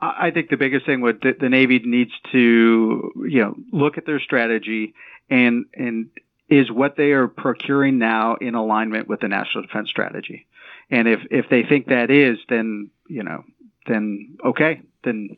I 0.02 0.32
think 0.32 0.50
the 0.50 0.58
biggest 0.58 0.86
thing 0.86 1.00
would 1.02 1.22
the, 1.22 1.34
the 1.40 1.50
Navy 1.50 1.80
needs 1.80 2.12
to 2.34 3.12
you 3.26 3.42
know 3.42 3.56
look 3.72 3.98
at 3.98 4.06
their 4.06 4.20
strategy 4.20 4.94
and 5.30 5.66
and 5.74 6.10
is 6.50 6.70
what 6.70 6.98
they 6.98 7.12
are 7.12 7.28
procuring 7.28 8.00
now 8.00 8.36
in 8.36 8.54
alignment 8.54 9.08
with 9.08 9.22
the 9.22 9.28
national 9.28 9.64
defense 9.64 9.90
strategy. 9.90 10.46
And 10.90 11.08
if 11.08 11.22
if 11.32 11.50
they 11.50 11.64
think 11.64 11.88
that 11.88 12.12
is, 12.12 12.38
then 12.50 12.90
you 13.08 13.24
know, 13.24 13.44
then 13.88 14.38
okay, 14.46 14.82
then 15.04 15.38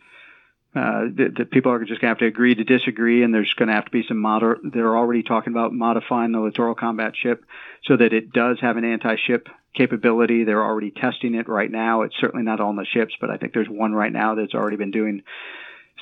uh, 0.76 1.06
the, 1.06 1.34
the, 1.38 1.46
people 1.46 1.72
are 1.72 1.80
just 1.80 2.02
going 2.02 2.08
to 2.08 2.08
have 2.08 2.18
to 2.18 2.26
agree 2.26 2.54
to 2.54 2.66
disagree, 2.66 3.24
and 3.24 3.34
there's 3.34 3.54
going 3.54 3.70
to 3.70 3.74
have 3.74 3.86
to 3.86 3.92
be 3.92 4.04
some 4.08 4.20
moder. 4.20 4.58
They're 4.62 4.98
already 4.98 5.24
talking 5.24 5.54
about 5.54 5.72
modifying 5.72 6.34
the 6.34 6.42
littoral 6.42 6.76
combat 6.76 7.14
ship 7.16 7.46
so 7.86 7.96
that 7.96 8.12
it 8.12 8.34
does 8.34 8.60
have 8.60 8.76
an 8.76 8.84
anti-ship 8.84 9.48
capability. 9.74 10.44
They're 10.44 10.64
already 10.64 10.92
testing 10.92 11.36
it 11.36 11.48
right 11.48 11.72
now. 11.72 12.02
It's 12.02 12.18
certainly 12.20 12.44
not 12.44 12.60
on 12.60 12.76
the 12.76 12.86
ships, 12.86 13.14
but 13.22 13.30
I 13.30 13.38
think 13.38 13.54
there's 13.54 13.70
one 13.70 13.94
right 13.94 14.12
now 14.12 14.36
that's 14.36 14.54
already 14.54 14.76
been 14.76 14.92
doing 14.92 15.24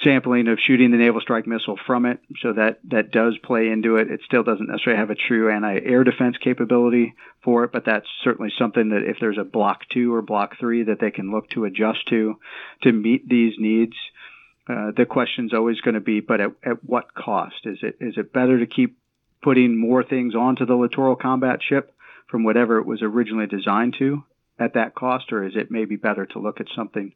sampling 0.03 0.47
of 0.47 0.59
shooting 0.59 0.89
the 0.89 0.97
naval 0.97 1.21
strike 1.21 1.45
missile 1.45 1.77
from 1.85 2.05
it. 2.05 2.19
So 2.41 2.53
that 2.53 2.79
that 2.85 3.11
does 3.11 3.37
play 3.43 3.69
into 3.69 3.97
it. 3.97 4.09
It 4.09 4.21
still 4.25 4.43
doesn't 4.43 4.67
necessarily 4.67 4.99
have 4.99 5.11
a 5.11 5.15
true 5.15 5.51
anti-air 5.51 6.03
defense 6.03 6.37
capability 6.37 7.13
for 7.43 7.63
it, 7.63 7.71
but 7.71 7.85
that's 7.85 8.07
certainly 8.23 8.51
something 8.57 8.89
that 8.89 9.03
if 9.03 9.17
there's 9.19 9.37
a 9.37 9.43
block 9.43 9.81
two 9.89 10.13
or 10.13 10.21
block 10.21 10.57
three 10.59 10.83
that 10.83 10.99
they 10.99 11.11
can 11.11 11.31
look 11.31 11.49
to 11.51 11.65
adjust 11.65 12.07
to 12.07 12.39
to 12.81 12.91
meet 12.91 13.29
these 13.29 13.53
needs. 13.59 13.95
Uh, 14.67 14.91
the 14.95 15.05
question's 15.05 15.53
always 15.53 15.81
going 15.81 15.95
to 15.95 15.99
be, 16.01 16.21
but 16.21 16.39
at, 16.39 16.51
at 16.63 16.83
what 16.83 17.13
cost? 17.13 17.65
Is 17.65 17.79
it 17.81 17.97
is 17.99 18.17
it 18.17 18.31
better 18.31 18.59
to 18.59 18.65
keep 18.65 18.97
putting 19.41 19.77
more 19.77 20.03
things 20.03 20.35
onto 20.35 20.65
the 20.65 20.75
littoral 20.75 21.17
combat 21.17 21.59
ship 21.61 21.93
from 22.29 22.43
whatever 22.43 22.79
it 22.79 22.85
was 22.85 23.01
originally 23.01 23.47
designed 23.47 23.95
to 23.99 24.23
at 24.57 24.75
that 24.75 24.95
cost, 24.95 25.33
or 25.33 25.43
is 25.43 25.55
it 25.55 25.69
maybe 25.69 25.97
better 25.97 26.25
to 26.27 26.39
look 26.39 26.61
at 26.61 26.67
something 26.75 27.13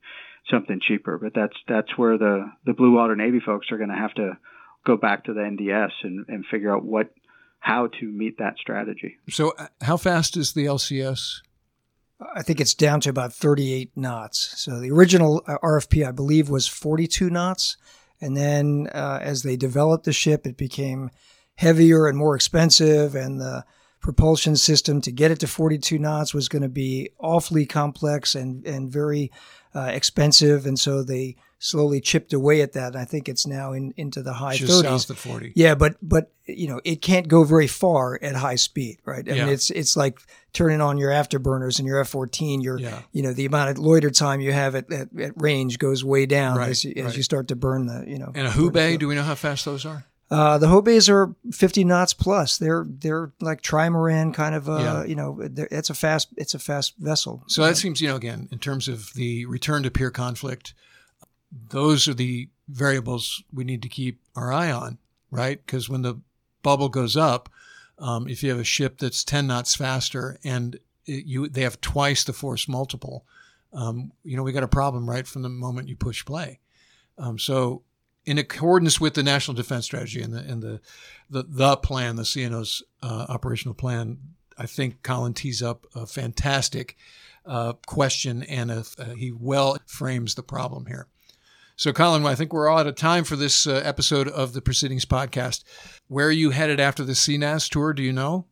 something 0.50 0.80
cheaper? 0.82 1.18
But 1.18 1.34
that's 1.34 1.56
that's 1.68 1.98
where 1.98 2.18
the 2.18 2.52
the 2.66 2.74
Blue 2.74 2.95
Water 2.95 3.16
Navy 3.16 3.39
folks 3.39 3.72
are 3.72 3.78
going 3.78 3.89
to 3.89 3.95
have 3.95 4.14
to 4.16 4.38
go 4.86 4.98
back 4.98 5.26
to 5.26 5.34
the 5.34 5.41
NDS 5.41 5.91
and, 6.04 6.26
and 6.28 6.45
figure 6.45 6.76
out 6.76 6.84
what 6.84 7.12
how 7.60 7.88
to 7.88 8.06
meet 8.06 8.38
that 8.39 8.58
strategy. 8.58 9.18
So, 9.30 9.54
uh, 9.58 9.68
how 9.82 9.98
fast 9.98 10.38
is 10.38 10.54
the 10.54 10.66
LCS? 10.66 11.41
I 12.20 12.41
think 12.41 12.59
it's 12.59 12.74
down 12.74 12.99
to 13.01 13.09
about 13.09 13.34
38 13.34 13.91
knots. 13.95 14.59
So 14.59 14.80
the 14.80 14.91
original 14.91 15.43
uh, 15.47 15.57
RFP, 15.63 16.07
I 16.07 16.11
believe, 16.11 16.49
was 16.49 16.68
42 16.68 17.30
knots. 17.30 17.78
And 18.20 18.36
then 18.36 18.88
uh, 18.93 19.20
as 19.22 19.43
they 19.43 19.55
developed 19.55 20.05
the 20.05 20.13
ship, 20.13 20.47
it 20.47 20.57
became 20.57 21.11
heavier 21.55 22.07
and 22.07 22.18
more 22.18 22.36
expensive. 22.36 23.13
And 23.13 23.39
the 23.39 23.65
propulsion 24.01 24.55
system 24.55 25.01
to 25.01 25.11
get 25.11 25.32
it 25.32 25.39
to 25.41 25.47
42 25.47 25.99
knots 25.99 26.34
was 26.34 26.49
going 26.49 26.63
to 26.63 26.70
be 26.70 27.09
awfully 27.20 27.65
complex 27.65 28.34
and, 28.34 28.65
and 28.65 28.91
very 28.91 29.32
uh, 29.76 29.91
expensive. 29.93 30.65
And 30.65 30.80
so 30.80 31.03
they 31.03 31.36
slowly 31.60 32.01
chipped 32.01 32.34
away 32.34 32.62
at 32.62 32.74
that. 32.74 32.95
I 32.95 33.05
think 33.05 33.28
it's 33.28 33.47
now 33.47 33.74
in, 33.74 33.93
into 33.97 34.22
the 34.22 34.34
high 34.34 34.55
Just 34.55 34.84
30s. 34.84 34.84
South 34.84 35.10
of 35.10 35.18
40. 35.18 35.53
Yeah, 35.55 35.76
but 35.76 35.95
but 36.01 36.32
you 36.45 36.68
know 36.68 36.80
it 36.84 37.01
can't 37.01 37.28
go 37.28 37.43
very 37.43 37.68
far 37.68 38.20
at 38.22 38.36
high 38.36 38.55
speed, 38.55 38.99
right? 39.05 39.28
I 39.28 39.34
yeah. 39.34 39.45
mean, 39.45 39.53
it's 39.53 39.70
it's 39.72 39.97
like 39.97 40.20
turning 40.53 40.82
on 40.82 40.97
your 40.97 41.12
afterburners 41.12 41.80
and 41.80 41.88
your 41.88 41.99
F-14. 41.99 42.64
Your 42.64 42.80
yeah. 42.80 43.01
you 43.12 43.24
know 43.24 43.34
the 43.34 43.45
amount 43.45 43.72
of 43.72 43.80
loiter 43.80 44.10
time 44.10 44.41
you 44.41 44.51
have 44.53 44.76
at, 44.76 44.91
at, 44.91 45.10
at 45.20 45.41
range 45.41 45.80
goes 45.80 46.03
way 46.03 46.26
down 46.26 46.58
right, 46.58 46.70
as, 46.70 46.84
you, 46.86 46.93
right. 46.95 47.05
as 47.05 47.18
you 47.18 47.24
start 47.24 47.47
to 47.49 47.55
burn 47.55 47.88
the 47.88 48.05
you 48.08 48.18
know. 48.18 48.32
And 48.36 48.47
a 48.47 48.51
Houbei, 48.51 48.97
do 48.99 49.08
we 49.08 49.16
know 49.16 49.24
how 49.24 49.36
fast 49.36 49.66
those 49.66 49.86
are? 49.86 50.05
Uh, 50.30 50.58
the 50.58 50.68
Houbeis 50.68 51.08
are 51.08 51.34
50 51.53 51.86
knots 51.86 52.14
plus. 52.14 52.58
They're 52.58 52.86
they're 52.88 53.32
like 53.39 53.62
trimaran 53.62 54.34
kind 54.34 54.55
of. 54.55 54.68
Uh, 54.68 54.78
yeah. 54.80 55.03
You 55.05 55.16
know, 55.16 55.39
it's 55.39 55.89
a 55.89 55.93
fast 55.93 56.30
it's 56.36 56.53
a 56.53 56.60
fast 56.60 56.95
vessel. 56.97 57.43
So 57.47 57.64
that 57.64 57.78
seems 57.78 58.01
you 58.01 58.10
know 58.10 58.18
again 58.18 58.49
in 58.51 58.60
terms 58.60 58.89
of 58.89 59.14
the 59.14 59.45
return 59.45 59.84
to 59.84 59.91
peer 59.91 60.12
conflict 60.12 60.74
those 61.52 62.08
are 62.08 62.14
the 62.14 62.50
variables 62.68 63.43
we 63.54 63.64
need 63.64 63.82
to 63.82 63.89
keep 63.89 64.20
our 64.36 64.52
eye 64.52 64.72
on, 64.72 64.98
right? 65.32 65.64
Because 65.66 65.89
when 65.89 66.02
the 66.02 66.20
bubble 66.64 66.89
goes 66.89 67.16
up, 67.16 67.50
um, 68.00 68.28
if 68.28 68.43
you 68.43 68.50
have 68.50 68.60
a 68.60 68.66
ship 68.66 68.98
that's 68.98 69.24
10 69.24 69.48
knots 69.48 69.76
faster 69.76 70.38
and 70.43 70.76
it, 71.06 71.26
you 71.26 71.48
they 71.48 71.62
have 71.62 71.82
twice 71.82 72.24
the 72.24 72.34
force 72.34 72.68
multiple, 72.68 73.26
um, 73.74 74.12
you 74.24 74.36
know, 74.38 74.43
we 74.43 74.52
got 74.52 74.64
a 74.64 74.68
problem 74.68 75.10
right 75.10 75.26
from 75.26 75.41
the 75.41 75.50
moment 75.50 75.88
you 75.88 75.95
push 75.95 76.24
play. 76.26 76.60
Um, 77.18 77.39
so, 77.39 77.84
in 78.26 78.38
accordance 78.38 79.00
with 79.00 79.14
the 79.14 79.24
national 79.24 79.56
defense 79.56 79.86
strategy 79.86 80.22
and 80.22 80.34
the 80.34 80.39
and 80.39 80.62
the 80.62 80.82
the, 81.30 81.45
the 81.48 81.78
plan, 81.78 82.18
the 82.18 82.24
CNO's 82.24 82.84
uh, 83.02 83.26
operational 83.30 83.74
plan, 83.74 84.18
I 84.58 84.66
think 84.66 85.02
Colin 85.02 85.34
tees 85.34 85.64
up 85.64 85.88
a 85.95 86.06
fantastic 86.06 86.98
uh, 87.45 87.74
question, 87.86 88.43
and 88.43 88.70
a, 88.70 88.84
uh, 89.00 89.16
he 89.16 89.32
well 89.32 89.78
frames 89.86 90.36
the 90.36 90.43
problem 90.43 90.86
here. 90.88 91.08
So, 91.80 91.93
Colin, 91.93 92.25
I 92.25 92.34
think 92.34 92.53
we're 92.53 92.67
all 92.67 92.80
out 92.80 92.88
of 92.88 92.95
time 92.95 93.23
for 93.23 93.36
this 93.36 93.67
uh, 93.67 93.82
episode 93.86 94.28
of 94.28 94.53
the 94.53 94.61
Proceedings 94.63 95.05
podcast. 95.05 95.63
Where 96.07 96.25
are 96.25 96.32
you 96.32 96.49
headed 96.49 96.80
after 96.80 97.03
the 97.03 97.13
CNAS 97.13 97.69
tour? 97.69 97.93
Do 97.93 98.01
you 98.01 98.11
know? 98.11 98.45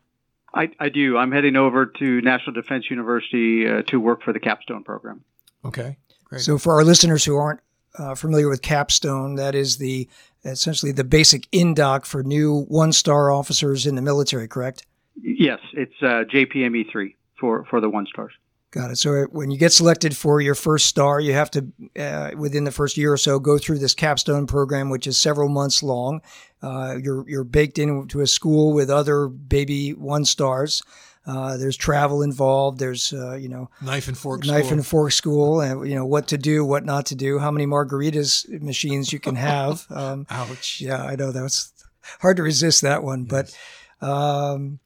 I, 0.53 0.69
I 0.79 0.89
do. 0.89 1.17
I'm 1.17 1.31
heading 1.31 1.55
over 1.55 1.87
to 1.87 2.21
National 2.21 2.53
Defense 2.53 2.85
University 2.91 3.67
uh, 3.67 3.81
to 3.87 3.99
work 3.99 4.21
for 4.21 4.31
the 4.31 4.39
capstone 4.39 4.83
program. 4.83 5.23
Okay, 5.65 5.97
great. 6.23 6.41
So, 6.41 6.59
for 6.59 6.73
our 6.73 6.83
listeners 6.83 7.25
who 7.25 7.35
aren't 7.35 7.61
uh, 7.97 8.13
familiar 8.13 8.47
with 8.47 8.61
capstone, 8.61 9.35
that 9.35 9.55
is 9.55 9.77
the 9.77 10.07
essentially 10.43 10.91
the 10.91 11.03
basic 11.03 11.49
indoc 11.49 12.05
for 12.05 12.21
new 12.21 12.65
one 12.67 12.93
star 12.93 13.31
officers 13.31 13.87
in 13.87 13.95
the 13.95 14.03
military, 14.03 14.47
correct? 14.47 14.85
Yes, 15.19 15.61
it's 15.73 15.95
uh, 16.03 16.25
JPME 16.31 16.91
three 16.91 17.15
for 17.39 17.65
for 17.71 17.81
the 17.81 17.89
one 17.89 18.05
stars. 18.05 18.33
Got 18.75 18.91
it. 18.91 18.97
So 18.97 19.23
when 19.31 19.51
you 19.51 19.57
get 19.57 19.71
selected 19.71 20.17
for 20.17 20.41
your 20.41 20.53
first 20.53 20.87
star, 20.87 21.21
you 21.21 21.31
have 21.31 21.49
to, 21.51 21.65
uh, 21.97 22.31
within 22.37 22.65
the 22.65 22.71
first 22.71 22.97
year 22.97 23.13
or 23.13 23.17
so, 23.17 23.39
go 23.39 23.57
through 23.57 23.79
this 23.79 23.95
capstone 23.95 24.47
program, 24.47 24.89
which 24.89 25.07
is 25.07 25.17
several 25.17 25.47
months 25.47 25.81
long. 25.81 26.21
Uh, 26.61 26.97
you're 27.01 27.23
you're 27.25 27.45
baked 27.45 27.79
into 27.79 28.19
a 28.19 28.27
school 28.27 28.73
with 28.73 28.89
other 28.89 29.29
baby 29.29 29.91
one 29.93 30.25
stars. 30.25 30.83
Uh, 31.25 31.55
there's 31.55 31.77
travel 31.77 32.21
involved. 32.21 32.77
There's 32.77 33.13
uh, 33.13 33.35
you 33.35 33.47
know 33.47 33.69
knife 33.81 34.09
and 34.09 34.17
fork 34.17 34.43
knife 34.43 34.65
school. 34.65 34.73
and 34.73 34.85
fork 34.85 35.11
school, 35.13 35.61
and 35.61 35.87
you 35.87 35.95
know 35.95 36.05
what 36.05 36.27
to 36.27 36.37
do, 36.37 36.65
what 36.65 36.83
not 36.83 37.05
to 37.05 37.15
do, 37.15 37.39
how 37.39 37.51
many 37.51 37.65
margaritas 37.65 38.61
machines 38.61 39.13
you 39.13 39.19
can 39.19 39.35
have. 39.35 39.87
Um, 39.95 40.27
Ouch. 40.29 40.81
Yeah, 40.81 41.01
I 41.01 41.15
know 41.15 41.31
that 41.31 41.41
was 41.41 41.71
hard 42.19 42.35
to 42.37 42.43
resist 42.43 42.81
that 42.81 43.03
one, 43.03 43.25
yes. 43.31 43.55
but. 44.01 44.05
Um, 44.05 44.79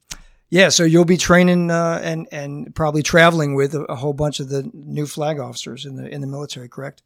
yeah, 0.50 0.70
so 0.70 0.84
you'll 0.84 1.06
be 1.06 1.18
training 1.18 1.70
uh, 1.70 2.00
and 2.04 2.28
and 2.32 2.74
probably 2.74 3.04
traveling 3.04 3.54
with 3.54 3.76
a, 3.76 3.84
a, 3.84 3.95
whole 3.95 4.14
bunch 4.14 4.39
of 4.39 4.50
the 4.50 4.70
new 4.74 5.06
flag 5.06 5.39
officers 5.39 5.86
in 5.86 5.95
the 5.95 6.08
in 6.08 6.22
the 6.22 6.28
military, 6.28 6.68
correct? 6.68 7.04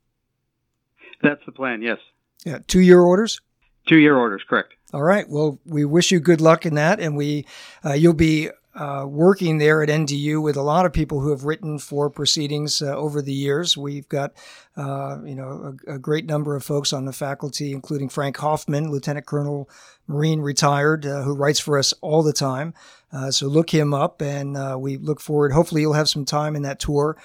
That's 1.22 1.42
the 1.46 1.52
plan. 1.52 1.82
Yes. 1.82 2.00
Yeah, 2.46 2.60
two 2.68 2.80
year 2.80 3.02
orders. 3.02 3.42
Two 3.88 3.98
year 3.98 4.16
orders, 4.16 4.44
correct. 4.48 4.74
All 4.94 5.02
right. 5.02 5.28
Well, 5.28 5.60
we 5.66 5.84
wish 5.84 6.12
you 6.12 6.20
good 6.20 6.40
luck 6.40 6.66
in 6.66 6.76
that, 6.76 7.00
and 7.00 7.18
we 7.18 7.46
uh, 7.84 7.94
you'll 7.94 8.14
be 8.14 8.50
uh, 8.76 9.06
working 9.08 9.60
there 9.60 9.84
at 9.84 9.90
NDU 9.90 10.42
with 10.42 10.58
a 10.58 10.64
lot 10.64 10.86
of 10.86 10.94
people 10.94 11.20
who 11.20 11.30
have 11.30 11.44
written 11.44 11.78
for 11.78 12.10
proceedings 12.10 12.82
uh, 12.82 12.96
over 12.96 13.22
the 13.22 13.34
years. 13.34 13.78
We've 13.78 14.10
got, 14.10 14.34
uh, 14.76 15.20
you 15.24 15.36
know, 15.36 15.78
a, 15.88 15.94
a, 15.94 16.00
great 16.00 16.26
number 16.26 16.56
of 16.56 16.64
folks 16.64 16.92
on 16.92 17.06
the 17.06 17.14
faculty, 17.14 17.72
including 17.72 18.10
Frank 18.10 18.36
Hoffman, 18.38 18.90
Lieutenant 18.90 19.28
Colonel 19.28 19.70
Marine 20.08 20.42
retired, 20.42 21.06
uh, 21.06 21.22
who 21.22 21.36
writes 21.36 21.60
for 21.60 21.78
us 21.78 21.94
all 22.02 22.24
the 22.24 22.34
time. 22.34 22.74
Uh, 23.12 23.30
so 23.30 23.46
look 23.46 23.70
him 23.70 23.94
up, 23.94 24.24
and 24.24 24.58
uh, 24.58 24.76
we 24.80 24.98
look 24.98 25.22
forward. 25.22 25.52
Hopefully, 25.52 25.82
you'll 25.82 25.94
have 25.94 26.10
some 26.10 26.26
time 26.26 26.56
in 26.56 26.64
that 26.64 26.80
tour 26.80 27.16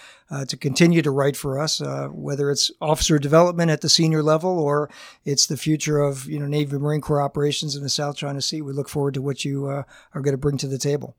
to 0.47 0.57
continue 0.59 1.01
to 1.01 1.11
write 1.11 1.35
for 1.35 1.59
us, 1.59 1.81
whether 2.11 2.51
it's 2.51 2.71
officer 2.83 3.19
development 3.19 3.71
at 3.71 3.81
the 3.81 3.89
senior 3.89 4.23
level 4.23 4.59
or 4.59 4.91
it's 5.25 5.47
the 5.47 5.57
future 5.57 5.99
of 5.99 6.27
you 6.27 6.39
know 6.39 6.47
Navy 6.47 6.77
Marine 6.77 7.01
Corps 7.01 7.23
operations 7.23 7.75
in 7.75 7.83
the 7.83 7.89
South 7.89 8.19
China 8.19 8.43
Sea. 8.43 8.61
We 8.61 8.75
look 8.75 8.91
forward 8.91 9.15
to 9.15 9.23
what 9.23 9.47
you 9.47 9.65
are 9.65 9.87
going 10.13 10.35
to 10.35 10.37
bring 10.37 10.59
to 10.59 10.67
the 10.67 10.77
table. 10.77 11.17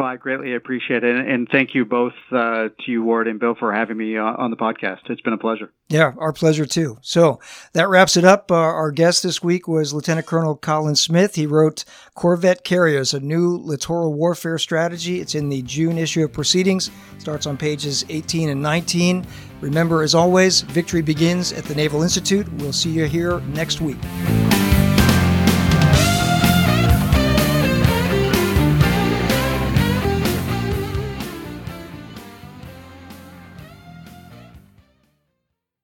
Well, 0.00 0.08
I 0.08 0.16
greatly 0.16 0.54
appreciate 0.54 1.04
it. 1.04 1.14
And 1.14 1.46
thank 1.46 1.74
you 1.74 1.84
both 1.84 2.14
uh, 2.32 2.68
to 2.70 2.90
you, 2.90 3.02
Ward 3.02 3.28
and 3.28 3.38
Bill, 3.38 3.54
for 3.54 3.70
having 3.70 3.98
me 3.98 4.16
uh, 4.16 4.22
on 4.22 4.50
the 4.50 4.56
podcast. 4.56 5.10
It's 5.10 5.20
been 5.20 5.34
a 5.34 5.38
pleasure. 5.38 5.74
Yeah, 5.90 6.12
our 6.16 6.32
pleasure 6.32 6.64
too. 6.64 6.96
So 7.02 7.38
that 7.74 7.86
wraps 7.86 8.16
it 8.16 8.24
up. 8.24 8.50
Uh, 8.50 8.54
our 8.54 8.92
guest 8.92 9.22
this 9.22 9.42
week 9.42 9.68
was 9.68 9.92
Lieutenant 9.92 10.26
Colonel 10.26 10.56
Colin 10.56 10.96
Smith. 10.96 11.34
He 11.34 11.44
wrote 11.44 11.84
Corvette 12.14 12.64
Carriers, 12.64 13.12
a 13.12 13.20
new 13.20 13.58
littoral 13.58 14.14
warfare 14.14 14.56
strategy. 14.56 15.20
It's 15.20 15.34
in 15.34 15.50
the 15.50 15.60
June 15.60 15.98
issue 15.98 16.24
of 16.24 16.32
Proceedings. 16.32 16.90
starts 17.18 17.44
on 17.44 17.58
pages 17.58 18.06
18 18.08 18.48
and 18.48 18.62
19. 18.62 19.26
Remember, 19.60 20.00
as 20.00 20.14
always, 20.14 20.62
victory 20.62 21.02
begins 21.02 21.52
at 21.52 21.64
the 21.64 21.74
Naval 21.74 22.02
Institute. 22.02 22.50
We'll 22.54 22.72
see 22.72 22.90
you 22.90 23.04
here 23.04 23.40
next 23.40 23.82
week. 23.82 23.98